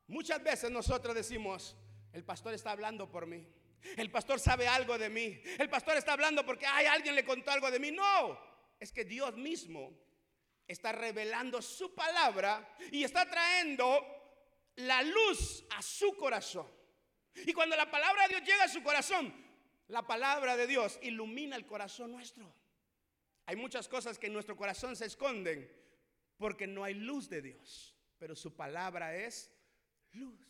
Muchas 0.07 0.41
veces 0.41 0.71
nosotros 0.71 1.13
decimos, 1.13 1.75
el 2.13 2.23
pastor 2.23 2.53
está 2.53 2.71
hablando 2.71 3.09
por 3.09 3.25
mí. 3.25 3.47
El 3.95 4.09
pastor 4.09 4.39
sabe 4.39 4.67
algo 4.67 4.97
de 4.97 5.09
mí. 5.09 5.39
El 5.59 5.69
pastor 5.69 5.97
está 5.97 6.13
hablando 6.13 6.45
porque 6.45 6.65
hay 6.65 6.85
alguien 6.87 7.15
le 7.15 7.25
contó 7.25 7.51
algo 7.51 7.69
de 7.69 7.79
mí. 7.79 7.91
No, 7.91 8.39
es 8.79 8.91
que 8.91 9.05
Dios 9.05 9.35
mismo 9.35 9.91
está 10.67 10.91
revelando 10.91 11.61
su 11.61 11.93
palabra 11.93 12.75
y 12.91 13.03
está 13.03 13.29
trayendo 13.29 14.05
la 14.77 15.01
luz 15.03 15.65
a 15.71 15.81
su 15.81 16.15
corazón. 16.15 16.67
Y 17.35 17.53
cuando 17.53 17.75
la 17.75 17.89
palabra 17.89 18.23
de 18.23 18.35
Dios 18.35 18.43
llega 18.43 18.63
a 18.63 18.69
su 18.69 18.81
corazón, 18.81 19.33
la 19.87 20.05
palabra 20.05 20.57
de 20.57 20.67
Dios 20.67 20.99
ilumina 21.01 21.55
el 21.55 21.65
corazón 21.65 22.11
nuestro. 22.11 22.53
Hay 23.45 23.55
muchas 23.55 23.87
cosas 23.87 24.17
que 24.17 24.27
en 24.27 24.33
nuestro 24.33 24.57
corazón 24.57 24.95
se 24.95 25.05
esconden 25.05 25.71
porque 26.37 26.67
no 26.67 26.83
hay 26.83 26.93
luz 26.93 27.29
de 27.29 27.41
Dios, 27.41 27.95
pero 28.17 28.35
su 28.35 28.55
palabra 28.55 29.15
es 29.15 29.51
luz. 30.13 30.47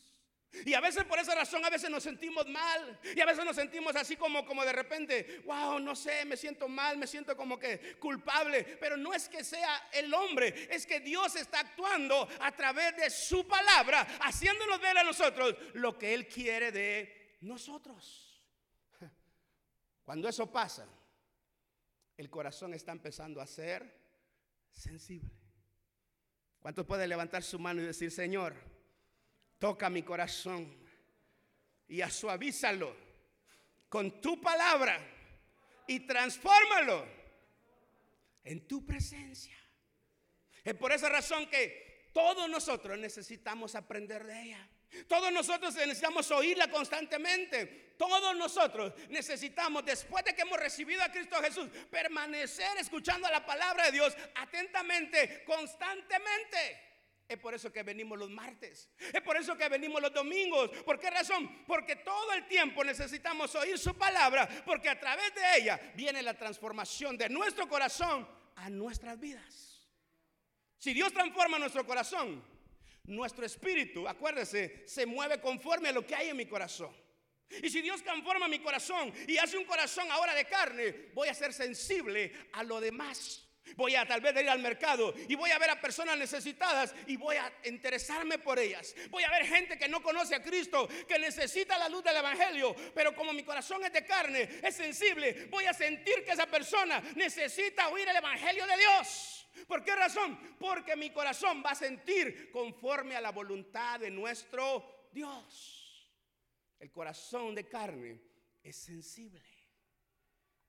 Y 0.66 0.74
a 0.74 0.82
veces 0.82 1.04
por 1.04 1.20
esa 1.20 1.36
razón, 1.36 1.64
a 1.66 1.70
veces 1.70 1.90
nos 1.90 2.04
sentimos 2.04 2.48
mal. 2.48 3.00
Y 3.16 3.20
a 3.20 3.26
veces 3.26 3.46
nos 3.46 3.56
sentimos 3.56 3.96
así 3.96 4.16
como, 4.16 4.46
como 4.46 4.64
de 4.66 4.74
repente, 4.74 5.42
wow, 5.46 5.80
no 5.80 5.96
sé, 5.96 6.26
me 6.26 6.38
siento 6.38 6.68
mal, 6.68 6.98
me 6.98 7.08
siento 7.08 7.36
como 7.36 7.60
que 7.60 7.98
culpable. 8.00 8.78
Pero 8.80 8.98
no 8.98 9.14
es 9.14 9.30
que 9.30 9.44
sea 9.44 9.90
el 9.94 10.14
hombre, 10.14 10.68
es 10.72 10.86
que 10.86 11.00
Dios 11.00 11.36
está 11.36 11.60
actuando 11.60 12.28
a 12.40 12.52
través 12.54 12.96
de 12.96 13.10
su 13.10 13.48
palabra, 13.48 14.02
haciéndonos 14.22 14.80
ver 14.80 14.98
a 14.98 15.04
nosotros 15.04 15.56
lo 15.74 15.98
que 15.98 16.14
Él 16.14 16.28
quiere 16.28 16.72
de 16.72 17.38
nosotros. 17.42 18.24
Cuando 20.04 20.30
eso 20.30 20.50
pasa, 20.50 20.88
el 22.16 22.30
corazón 22.30 22.74
está 22.74 22.94
empezando 22.94 23.42
a 23.42 23.46
ser 23.46 23.94
sensible. 24.72 25.30
¿Cuántos 26.60 26.86
pueden 26.86 27.10
levantar 27.10 27.44
su 27.44 27.60
mano 27.60 27.82
y 27.82 27.86
decir, 27.86 28.10
Señor? 28.12 28.77
Toca 29.60 29.90
mi 29.90 30.04
corazón 30.04 30.76
y 31.88 32.02
suavízalo 32.02 32.96
con 33.90 34.22
tu 34.22 34.40
palabra 34.42 35.00
y 35.88 36.02
transfórmalo 36.02 37.06
en 38.44 38.68
tu 38.68 38.86
presencia. 38.86 39.58
Es 40.64 40.74
por 40.76 40.92
esa 40.92 41.10
razón 41.10 41.48
que 41.48 42.10
todos 42.14 42.50
nosotros 42.50 42.98
necesitamos 42.98 43.76
aprender 43.76 44.26
de 44.26 44.42
ella. 44.44 44.70
Todos 45.08 45.32
nosotros 45.32 45.76
necesitamos 45.76 46.32
oírla 46.32 46.70
constantemente. 46.70 47.94
Todos 47.98 48.36
nosotros 48.36 48.94
necesitamos, 49.10 49.84
después 49.86 50.24
de 50.24 50.34
que 50.34 50.42
hemos 50.42 50.60
recibido 50.60 51.02
a 51.04 51.12
Cristo 51.12 51.42
Jesús, 51.42 51.70
permanecer 51.90 52.78
escuchando 52.78 53.30
la 53.30 53.46
palabra 53.46 53.86
de 53.86 53.92
Dios 53.94 54.16
atentamente, 54.36 55.44
constantemente. 55.46 56.87
Es 57.28 57.38
por 57.38 57.54
eso 57.54 57.72
que 57.72 57.84
venimos 57.84 58.18
los 58.18 58.30
martes. 58.30 58.90
Es 59.14 59.22
por 59.22 59.36
eso 59.36 59.58
que 59.58 59.68
venimos 59.68 60.02
los 60.02 60.14
domingos. 60.14 60.70
¿Por 60.86 60.98
qué 60.98 61.10
razón? 61.10 61.64
Porque 61.68 61.98
todo 61.98 62.32
el 62.34 62.48
tiempo 62.48 62.84
necesitamos 62.84 63.54
oír 63.56 63.78
su 63.78 63.96
palabra. 63.96 64.48
Porque 64.66 64.88
a 64.88 65.00
través 65.00 65.34
de 65.36 65.58
ella 65.58 65.80
viene 65.96 66.22
la 66.22 66.36
transformación 66.36 67.18
de 67.18 67.28
nuestro 67.28 67.68
corazón 67.68 68.28
a 68.56 68.70
nuestras 68.70 69.20
vidas. 69.20 69.90
Si 70.78 70.94
Dios 70.94 71.12
transforma 71.12 71.60
nuestro 71.60 71.86
corazón, 71.86 72.44
nuestro 73.04 73.46
espíritu, 73.46 74.08
acuérdese, 74.08 74.84
se 74.88 75.06
mueve 75.06 75.42
conforme 75.42 75.90
a 75.90 75.94
lo 75.94 76.06
que 76.06 76.16
hay 76.16 76.30
en 76.30 76.38
mi 76.38 76.46
corazón. 76.46 76.96
Y 77.62 77.70
si 77.70 77.82
Dios 77.82 78.04
transforma 78.04 78.48
mi 78.48 78.60
corazón 78.60 79.14
y 79.28 79.38
hace 79.38 79.58
un 79.58 79.66
corazón 79.66 80.10
ahora 80.12 80.34
de 80.34 80.46
carne, 80.46 81.10
voy 81.14 81.30
a 81.30 81.34
ser 81.34 81.54
sensible 81.54 82.34
a 82.54 82.64
lo 82.64 82.80
demás. 82.80 83.47
Voy 83.76 83.96
a 83.96 84.06
tal 84.06 84.22
vez 84.22 84.36
ir 84.42 84.50
al 84.50 84.60
mercado 84.60 85.14
y 85.28 85.36
voy 85.36 85.52
a 85.52 85.60
ver 85.60 85.70
a 85.70 85.82
personas 85.82 86.18
necesitadas 86.18 86.96
y 87.08 87.18
voy 87.18 87.36
a 87.36 87.52
interesarme 87.66 88.40
por 88.40 88.60
ellas. 88.60 88.96
Voy 89.10 89.24
a 89.24 89.30
ver 89.30 89.46
gente 89.46 89.78
que 89.78 89.88
no 89.88 90.02
conoce 90.02 90.36
a 90.36 90.42
Cristo, 90.42 90.88
que 91.08 91.20
necesita 91.20 91.78
la 91.78 91.90
luz 91.90 92.04
del 92.04 92.18
Evangelio, 92.18 92.76
pero 92.94 93.16
como 93.16 93.34
mi 93.34 93.44
corazón 93.44 93.84
es 93.84 93.94
de 93.94 94.06
carne, 94.06 94.50
es 94.64 94.76
sensible, 94.76 95.48
voy 95.50 95.66
a 95.66 95.74
sentir 95.74 96.24
que 96.24 96.32
esa 96.32 96.46
persona 96.48 97.02
necesita 97.16 97.90
oír 97.90 98.08
el 98.08 98.16
Evangelio 98.16 98.66
de 98.66 98.78
Dios. 98.78 99.48
¿Por 99.68 99.84
qué 99.84 99.96
razón? 99.96 100.38
Porque 100.60 100.96
mi 100.96 101.10
corazón 101.10 101.64
va 101.66 101.72
a 101.72 101.76
sentir 101.76 102.52
conforme 102.52 103.16
a 103.16 103.22
la 103.22 103.32
voluntad 103.32 104.00
de 104.00 104.12
nuestro 104.12 105.10
Dios. 105.12 106.10
El 106.80 106.92
corazón 106.92 107.56
de 107.56 107.68
carne 107.68 108.22
es 108.62 108.76
sensible. 108.76 109.42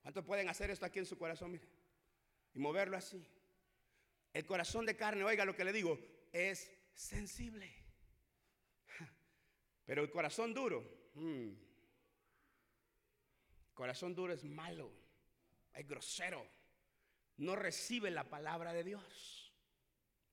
¿Cuántos 0.00 0.24
pueden 0.24 0.48
hacer 0.48 0.70
esto 0.70 0.86
aquí 0.86 1.00
en 1.00 1.06
su 1.06 1.18
corazón? 1.18 1.50
Miren 1.52 1.77
y 2.54 2.58
moverlo 2.58 2.96
así. 2.96 3.24
El 4.32 4.46
corazón 4.46 4.86
de 4.86 4.96
carne, 4.96 5.24
oiga 5.24 5.44
lo 5.44 5.54
que 5.54 5.64
le 5.64 5.72
digo, 5.72 5.98
es 6.32 6.70
sensible. 6.94 7.74
Pero 9.84 10.02
el 10.02 10.10
corazón 10.10 10.52
duro, 10.54 11.10
hmm, 11.14 11.48
corazón 13.74 14.14
duro 14.14 14.32
es 14.32 14.44
malo, 14.44 14.92
es 15.72 15.86
grosero, 15.86 16.46
no 17.38 17.56
recibe 17.56 18.10
la 18.10 18.24
palabra 18.28 18.72
de 18.72 18.84
Dios. 18.84 19.52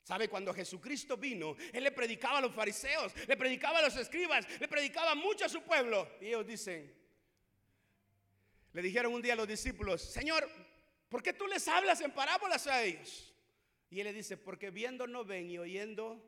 ¿Sabe? 0.04 0.30
Cuando 0.30 0.54
Jesucristo 0.54 1.18
vino, 1.18 1.56
Él 1.74 1.84
le 1.84 1.92
predicaba 1.92 2.38
a 2.38 2.42
los 2.42 2.54
fariseos, 2.54 3.12
le 3.28 3.36
predicaba 3.36 3.80
a 3.80 3.82
los 3.82 3.96
escribas, 3.96 4.48
le 4.60 4.68
predicaba 4.68 5.16
mucho 5.16 5.46
a 5.46 5.50
su 5.50 5.64
pueblo. 5.64 6.08
Y 6.22 6.28
ellos 6.28 6.46
dicen, 6.46 6.94
le 8.72 8.82
dijeron 8.84 9.14
un 9.14 9.22
día 9.22 9.34
a 9.34 9.38
los 9.38 9.48
discípulos, 9.48 10.02
Señor, 10.02 10.48
¿por 11.10 11.24
qué 11.24 11.34
tú 11.34 11.48
les 11.48 11.68
hablas 11.68 12.02
en 12.02 12.12
parábolas 12.12 12.68
a 12.68 12.84
ellos? 12.84 13.34
Y 13.90 14.00
Él 14.00 14.06
le 14.06 14.14
dice, 14.14 14.38
porque 14.38 14.72
viendo 14.72 15.08
no 15.08 15.24
ven 15.24 15.50
y 15.50 15.58
oyendo 15.58 16.22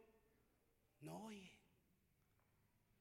no 1.01 1.25
oyen. 1.25 1.51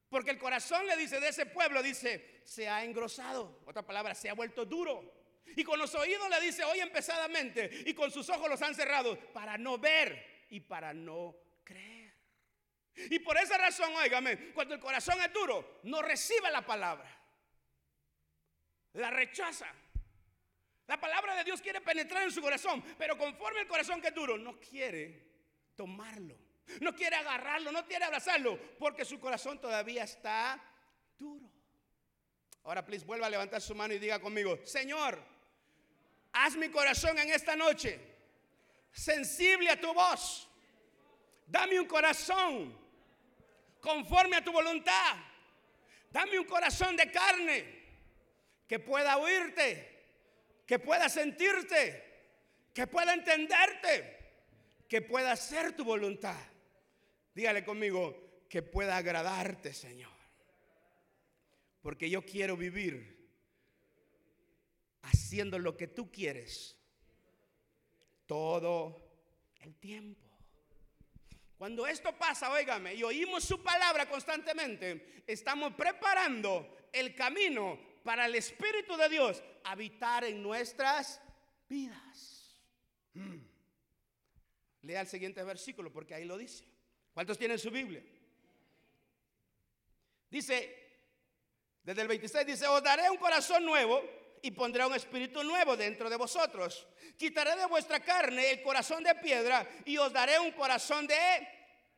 Porque 0.08 0.30
el 0.30 0.38
corazón 0.38 0.86
le 0.86 0.96
dice 0.96 1.20
de 1.20 1.28
ese 1.28 1.46
pueblo, 1.46 1.82
dice, 1.82 2.40
se 2.44 2.68
ha 2.68 2.84
engrosado. 2.84 3.60
Otra 3.66 3.84
palabra, 3.84 4.14
se 4.14 4.30
ha 4.30 4.34
vuelto 4.34 4.64
duro. 4.64 5.12
Y 5.56 5.64
con 5.64 5.78
los 5.78 5.94
oídos 5.94 6.28
le 6.30 6.40
dice, 6.40 6.64
oyen 6.64 6.90
pesadamente. 6.90 7.70
Y 7.86 7.94
con 7.94 8.10
sus 8.10 8.28
ojos 8.30 8.48
los 8.48 8.62
han 8.62 8.74
cerrado 8.74 9.18
para 9.32 9.58
no 9.58 9.78
ver 9.78 10.46
y 10.50 10.60
para 10.60 10.92
no 10.94 11.36
creer. 11.64 12.14
Y 12.94 13.18
por 13.18 13.36
esa 13.36 13.58
razón, 13.58 13.94
óigame, 13.94 14.52
cuando 14.52 14.74
el 14.74 14.80
corazón 14.80 15.20
es 15.20 15.32
duro, 15.32 15.80
no 15.84 16.02
recibe 16.02 16.50
la 16.50 16.64
palabra. 16.64 17.12
La 18.94 19.10
rechaza. 19.10 19.66
La 20.86 21.00
palabra 21.00 21.34
de 21.34 21.44
Dios 21.44 21.60
quiere 21.60 21.80
penetrar 21.80 22.22
en 22.22 22.30
su 22.30 22.40
corazón, 22.40 22.82
pero 22.96 23.18
conforme 23.18 23.60
el 23.60 23.66
corazón 23.66 24.00
que 24.00 24.08
es 24.08 24.14
duro, 24.14 24.38
no 24.38 24.58
quiere 24.60 25.26
tomarlo. 25.74 26.36
No 26.80 26.94
quiere 26.94 27.16
agarrarlo, 27.16 27.70
no 27.70 27.86
quiere 27.86 28.04
abrazarlo, 28.04 28.58
porque 28.78 29.04
su 29.04 29.20
corazón 29.20 29.60
todavía 29.60 30.02
está 30.04 30.60
duro. 31.18 31.48
Ahora, 32.64 32.84
please, 32.84 33.04
vuelva 33.04 33.28
a 33.28 33.30
levantar 33.30 33.60
su 33.60 33.74
mano 33.74 33.94
y 33.94 33.98
diga 33.98 34.18
conmigo, 34.20 34.58
Señor, 34.64 35.22
haz 36.32 36.56
mi 36.56 36.68
corazón 36.68 37.18
en 37.18 37.30
esta 37.30 37.54
noche 37.54 38.00
sensible 38.90 39.70
a 39.70 39.80
tu 39.80 39.92
voz. 39.94 40.48
Dame 41.46 41.78
un 41.78 41.86
corazón 41.86 42.76
conforme 43.80 44.36
a 44.36 44.44
tu 44.44 44.50
voluntad. 44.50 45.16
Dame 46.10 46.38
un 46.38 46.46
corazón 46.46 46.96
de 46.96 47.10
carne 47.12 47.84
que 48.66 48.80
pueda 48.80 49.18
oírte, 49.18 49.95
que 50.66 50.78
pueda 50.80 51.08
sentirte, 51.08 52.02
que 52.74 52.86
pueda 52.86 53.14
entenderte, 53.14 54.16
que 54.88 55.00
pueda 55.00 55.32
hacer 55.32 55.76
tu 55.76 55.84
voluntad. 55.84 56.42
Dígale 57.34 57.64
conmigo, 57.64 58.44
que 58.48 58.62
pueda 58.62 58.96
agradarte, 58.96 59.72
Señor. 59.72 60.12
Porque 61.80 62.10
yo 62.10 62.22
quiero 62.22 62.56
vivir 62.56 63.16
haciendo 65.02 65.58
lo 65.58 65.76
que 65.76 65.86
tú 65.86 66.10
quieres 66.10 66.76
todo 68.26 69.06
el 69.60 69.76
tiempo. 69.76 70.26
Cuando 71.56 71.86
esto 71.86 72.16
pasa, 72.18 72.50
óigame, 72.50 72.94
y 72.94 73.02
oímos 73.02 73.44
su 73.44 73.62
palabra 73.62 74.08
constantemente, 74.08 75.22
estamos 75.26 75.74
preparando 75.74 76.88
el 76.92 77.14
camino 77.14 77.78
para 78.02 78.26
el 78.26 78.34
Espíritu 78.34 78.96
de 78.96 79.08
Dios 79.08 79.42
habitar 79.66 80.24
en 80.24 80.42
nuestras 80.42 81.20
vidas. 81.68 82.60
Mm. 83.14 83.38
Lea 84.82 85.00
el 85.00 85.08
siguiente 85.08 85.42
versículo 85.42 85.92
porque 85.92 86.14
ahí 86.14 86.24
lo 86.24 86.38
dice. 86.38 86.64
¿Cuántos 87.12 87.38
tienen 87.38 87.58
su 87.58 87.70
Biblia? 87.70 88.02
Dice, 90.30 90.86
desde 91.82 92.02
el 92.02 92.08
26 92.08 92.46
dice, 92.46 92.66
os 92.66 92.82
daré 92.82 93.08
un 93.10 93.16
corazón 93.16 93.64
nuevo 93.64 94.02
y 94.42 94.50
pondré 94.50 94.84
un 94.84 94.94
espíritu 94.94 95.42
nuevo 95.42 95.76
dentro 95.76 96.10
de 96.10 96.16
vosotros. 96.16 96.86
Quitaré 97.16 97.56
de 97.56 97.66
vuestra 97.66 98.00
carne 98.00 98.50
el 98.50 98.62
corazón 98.62 99.02
de 99.02 99.14
piedra 99.16 99.66
y 99.84 99.96
os 99.96 100.12
daré 100.12 100.38
un 100.38 100.52
corazón 100.52 101.06
de 101.06 101.16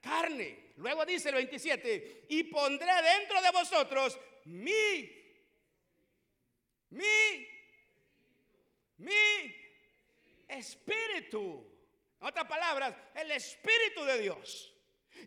carne. 0.01 0.73
Luego 0.77 1.05
dice 1.05 1.31
el 1.31 1.35
27, 1.35 2.27
y 2.29 2.45
pondré 2.45 2.93
dentro 3.03 3.43
de 3.43 3.51
vosotros 3.51 4.19
mi, 4.45 5.11
mi, 6.91 7.57
mi 8.99 9.55
espíritu. 10.49 11.64
En 12.20 12.26
otras 12.26 12.46
palabras, 12.46 12.94
el 13.14 13.30
espíritu 13.30 14.05
de 14.05 14.18
Dios. 14.18 14.74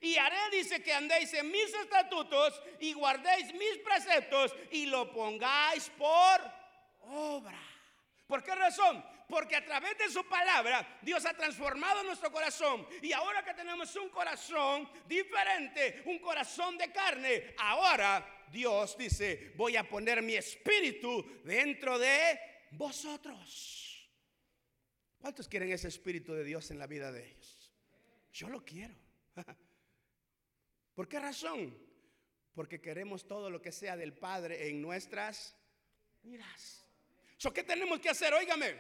Y 0.02 0.16
haré, 0.18 0.38
dice, 0.52 0.82
que 0.82 0.94
andéis 0.94 1.34
en 1.34 1.52
mis 1.52 1.74
estatutos 1.74 2.62
y 2.80 2.94
guardéis 2.94 3.54
mis 3.54 3.78
preceptos 3.80 4.56
y 4.72 4.86
lo 4.86 5.12
pongáis 5.12 5.90
por 5.98 6.42
obra. 7.02 7.60
¿Por 8.28 8.44
qué 8.44 8.56
razón? 8.56 9.04
Porque 9.28 9.56
a 9.56 9.66
través 9.66 9.98
de 9.98 10.10
su 10.10 10.26
palabra 10.28 11.00
Dios 11.02 11.26
ha 11.26 11.34
transformado 11.34 12.04
nuestro 12.04 12.32
corazón. 12.32 12.88
Y 13.02 13.12
ahora 13.14 13.44
que 13.44 13.54
tenemos 13.54 13.96
un 13.96 14.10
corazón 14.10 14.90
diferente, 15.06 16.04
un 16.06 16.20
corazón 16.20 16.78
de 16.78 16.92
carne, 16.92 17.54
ahora 17.58 18.46
Dios 18.50 18.98
dice, 18.98 19.54
voy 19.56 19.78
a 19.78 19.88
poner 19.88 20.22
mi 20.22 20.36
espíritu 20.36 21.42
dentro 21.44 21.98
de 21.98 22.51
vosotros. 22.72 24.10
¿Cuántos 25.20 25.48
quieren 25.48 25.72
ese 25.72 25.88
espíritu 25.88 26.34
de 26.34 26.44
Dios 26.44 26.72
en 26.72 26.80
la 26.80 26.88
vida 26.88 27.12
de 27.12 27.28
ellos? 27.28 27.72
Yo 28.34 28.50
lo 28.50 28.66
quiero. 28.66 28.96
¿Por 30.96 31.08
qué 31.08 31.20
razón? 31.20 31.78
Porque 32.54 32.82
queremos 32.82 33.28
todo 33.28 33.50
lo 33.50 33.62
que 33.62 33.72
sea 33.72 33.96
del 33.96 34.14
Padre 34.14 34.70
en 34.70 34.82
nuestras 34.82 35.56
vidas. 36.22 36.86
¿Qué 37.54 37.64
tenemos 37.64 38.00
que 38.00 38.10
hacer? 38.10 38.34
Óigame, 38.34 38.78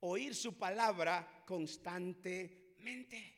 oír 0.00 0.34
su 0.34 0.58
palabra 0.58 1.42
constantemente. 1.46 3.36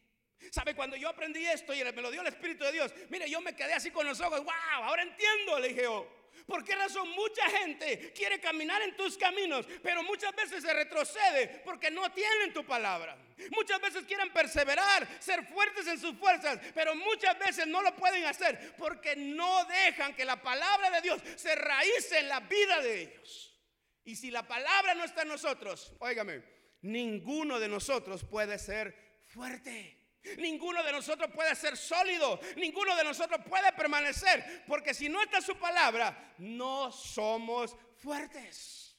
¿Sabe? 0.51 0.75
Cuando 0.75 0.97
yo 0.97 1.09
aprendí 1.09 1.45
esto 1.47 1.73
y 1.73 1.85
me 1.85 2.03
lo 2.03 2.11
dio 2.11 2.23
el 2.23 2.27
Espíritu 2.27 2.65
de 2.65 2.73
Dios, 2.73 2.93
mire, 3.09 3.31
yo 3.31 3.41
me 3.41 3.55
quedé 3.55 3.75
así 3.75 3.93
con 3.93 4.05
los 4.05 4.21
ojos, 4.21 4.41
wow, 4.41 4.83
ahora 4.83 5.03
entiendo, 5.03 5.61
le 5.61 5.69
dije 5.69 5.83
yo. 5.85 6.22
¿Por 6.47 6.65
qué 6.65 6.75
razón 6.75 7.09
mucha 7.11 7.49
gente 7.51 8.13
quiere 8.15 8.41
caminar 8.41 8.83
en 8.83 8.97
tus 8.97 9.17
caminos, 9.17 9.67
pero 9.83 10.03
muchas 10.03 10.35
veces 10.35 10.63
se 10.63 10.73
retrocede 10.73 11.63
porque 11.65 11.91
no 11.91 12.11
tienen 12.13 12.53
tu 12.53 12.65
palabra? 12.65 13.17
Muchas 13.51 13.81
veces 13.81 14.05
quieren 14.05 14.33
perseverar, 14.33 15.09
ser 15.21 15.47
fuertes 15.47 15.87
en 15.87 15.99
sus 15.99 16.17
fuerzas, 16.17 16.59
pero 16.75 16.95
muchas 16.95 17.39
veces 17.39 17.67
no 17.67 17.83
lo 17.83 17.95
pueden 17.97 18.25
hacer 18.25 18.75
porque 18.77 19.17
no 19.17 19.65
dejan 19.67 20.15
que 20.15 20.25
la 20.25 20.41
palabra 20.41 20.91
de 20.91 21.01
Dios 21.01 21.23
se 21.37 21.55
raíce 21.55 22.19
en 22.19 22.29
la 22.29 22.41
vida 22.41 22.81
de 22.81 23.03
ellos. 23.03 23.61
Y 24.05 24.17
si 24.17 24.31
la 24.31 24.47
palabra 24.47 24.95
no 24.95 25.05
está 25.05 25.23
en 25.23 25.29
nosotros, 25.29 25.93
óigame, 26.01 26.43
ninguno 26.83 27.61
de 27.61 27.69
nosotros 27.69 28.25
puede 28.25 28.59
ser 28.59 29.21
fuerte. 29.27 30.02
Ninguno 30.39 30.83
de 30.83 30.93
nosotros 30.93 31.31
puede 31.35 31.55
ser 31.55 31.77
sólido. 31.77 32.39
Ninguno 32.57 32.95
de 32.97 33.05
nosotros 33.05 33.41
puede 33.49 33.73
permanecer. 33.73 34.65
Porque 34.67 34.95
si 34.95 35.09
no 35.09 35.21
está 35.23 35.41
su 35.41 35.57
palabra, 35.57 36.35
no 36.39 36.93
somos 36.93 37.77
fuertes. 37.97 38.97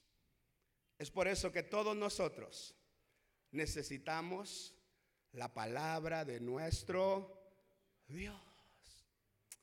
Es 0.97 1.09
por 1.09 1.27
eso 1.27 1.51
que 1.51 1.63
todos 1.63 1.95
nosotros 1.95 2.75
necesitamos 3.51 4.75
la 5.31 5.53
palabra 5.53 6.25
de 6.25 6.39
nuestro 6.39 7.41
Dios. 8.07 8.39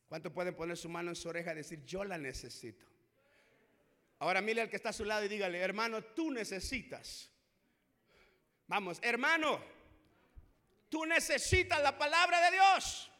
¿Cuánto 0.08 0.32
pueden 0.32 0.56
poner 0.56 0.76
su 0.76 0.88
mano 0.88 1.10
en 1.10 1.16
su 1.16 1.28
oreja 1.28 1.52
y 1.52 1.56
decir, 1.56 1.84
yo 1.84 2.04
la 2.04 2.18
necesito? 2.18 2.86
Ahora 4.18 4.40
mire 4.40 4.62
al 4.62 4.68
que 4.68 4.76
está 4.76 4.88
a 4.88 4.94
su 4.94 5.04
lado 5.04 5.24
y 5.24 5.28
dígale, 5.28 5.58
hermano, 5.58 6.02
tú 6.02 6.30
necesitas. 6.30 7.30
Vamos, 8.66 8.98
hermano 9.02 9.79
Tú 10.90 11.06
necesitas 11.06 11.80
la 11.82 11.96
palabra 11.96 12.50
de 12.50 12.56
Dios. 12.56 13.10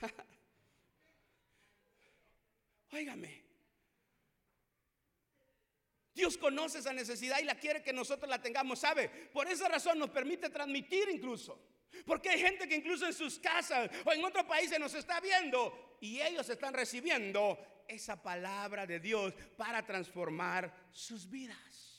Óigame. 2.92 3.42
Dios 6.14 6.38
conoce 6.38 6.78
esa 6.78 6.92
necesidad 6.92 7.40
y 7.40 7.44
la 7.44 7.56
quiere 7.56 7.82
que 7.82 7.92
nosotros 7.92 8.30
la 8.30 8.40
tengamos, 8.40 8.78
¿sabe? 8.78 9.08
Por 9.08 9.48
esa 9.48 9.66
razón 9.68 9.98
nos 9.98 10.10
permite 10.10 10.50
transmitir 10.50 11.08
incluso. 11.10 11.58
Porque 12.06 12.30
hay 12.30 12.40
gente 12.40 12.68
que 12.68 12.76
incluso 12.76 13.06
en 13.06 13.12
sus 13.12 13.38
casas 13.38 13.90
o 14.04 14.12
en 14.12 14.24
otros 14.24 14.44
países 14.44 14.78
nos 14.78 14.94
está 14.94 15.20
viendo 15.20 15.96
y 16.00 16.20
ellos 16.20 16.48
están 16.48 16.74
recibiendo 16.74 17.58
esa 17.88 18.22
palabra 18.22 18.86
de 18.86 19.00
Dios 19.00 19.34
para 19.56 19.84
transformar 19.84 20.72
sus 20.92 21.28
vidas. 21.28 21.91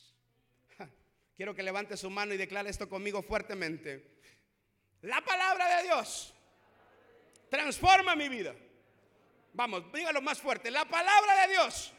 Quiero 1.35 1.55
que 1.55 1.63
levante 1.63 1.97
su 1.97 2.09
mano 2.09 2.33
y 2.33 2.37
declare 2.37 2.69
esto 2.69 2.87
conmigo 2.87 3.23
fuertemente. 3.23 4.19
La 5.01 5.21
palabra 5.21 5.77
de 5.77 5.83
Dios 5.83 6.33
transforma 7.49 8.15
mi 8.15 8.29
vida. 8.29 8.53
Vamos, 9.53 9.91
dígalo 9.91 10.21
más 10.21 10.39
fuerte. 10.39 10.69
La 10.71 10.85
palabra 10.85 11.47
de 11.47 11.53
Dios 11.53 11.93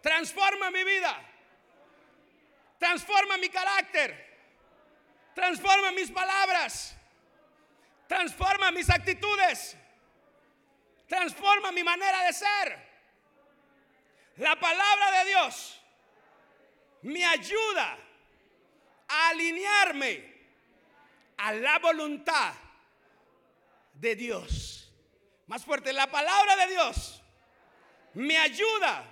transforma 0.00 0.70
mi 0.70 0.84
vida. 0.84 1.32
Transforma 2.78 3.36
mi 3.38 3.48
carácter. 3.48 4.24
Transforma 5.34 5.92
mis 5.92 6.10
palabras. 6.10 6.96
Transforma 8.06 8.70
mis 8.70 8.88
actitudes. 8.88 9.76
Transforma 11.08 11.72
mi 11.72 11.82
manera 11.82 12.24
de 12.24 12.32
ser. 12.32 12.86
La 14.36 14.58
palabra 14.58 15.18
de 15.18 15.30
Dios 15.30 15.80
me 17.06 17.24
ayuda 17.24 17.98
alinearme 19.08 20.34
a 21.36 21.52
la 21.52 21.78
voluntad 21.78 22.52
de 23.94 24.16
Dios. 24.16 24.92
Más 25.46 25.64
fuerte, 25.64 25.92
la 25.92 26.10
palabra 26.10 26.56
de 26.56 26.66
Dios 26.66 27.22
me 28.14 28.36
ayuda 28.36 29.04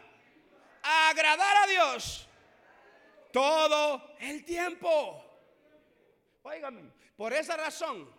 a 0.83 1.09
agradar 1.11 1.57
a 1.59 1.67
Dios 1.69 2.27
todo 3.33 4.17
el 4.19 4.45
tiempo. 4.45 5.25
Óigame, 6.43 6.91
por 7.17 7.33
esa 7.33 7.57
razón 7.57 8.13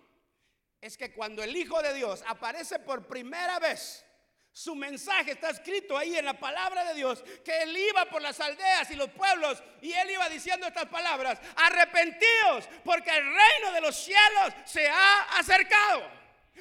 es 0.80 0.96
que 0.96 1.12
cuando 1.14 1.44
el 1.44 1.56
Hijo 1.56 1.82
de 1.82 1.94
Dios 1.94 2.24
aparece 2.28 2.80
por 2.80 3.08
primera 3.08 3.60
vez, 3.60 4.05
su 4.56 4.74
mensaje 4.74 5.32
está 5.32 5.50
escrito 5.50 5.98
ahí 5.98 6.16
en 6.16 6.24
la 6.24 6.40
palabra 6.40 6.86
de 6.86 6.94
Dios, 6.94 7.22
que 7.44 7.64
él 7.64 7.76
iba 7.76 8.06
por 8.06 8.22
las 8.22 8.40
aldeas 8.40 8.90
y 8.90 8.96
los 8.96 9.10
pueblos 9.10 9.62
y 9.82 9.92
él 9.92 10.12
iba 10.12 10.30
diciendo 10.30 10.66
estas 10.66 10.86
palabras, 10.86 11.42
arrepentidos 11.58 12.70
porque 12.86 13.10
el 13.10 13.26
reino 13.26 13.74
de 13.74 13.82
los 13.82 13.98
cielos 13.98 14.54
se 14.64 14.88
ha 14.88 15.24
acercado. 15.38 16.10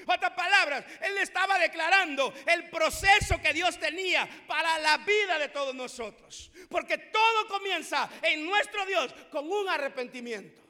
Otras 0.09 0.33
palabras, 0.33 0.85
él 1.03 1.19
estaba 1.19 1.57
declarando 1.57 2.35
el 2.47 2.69
proceso 2.69 3.41
que 3.41 3.53
Dios 3.53 3.79
tenía 3.79 4.29
para 4.49 4.77
la 4.81 4.97
vida 4.99 5.39
de 5.39 5.51
todos 5.51 5.73
nosotros. 5.73 6.51
Porque 6.69 6.99
todo 6.99 7.47
comienza 7.47 8.11
en 8.23 8.45
nuestro 8.45 8.85
Dios 8.87 9.15
con 9.31 9.49
un 9.49 9.69
arrepentimiento. 9.69 10.64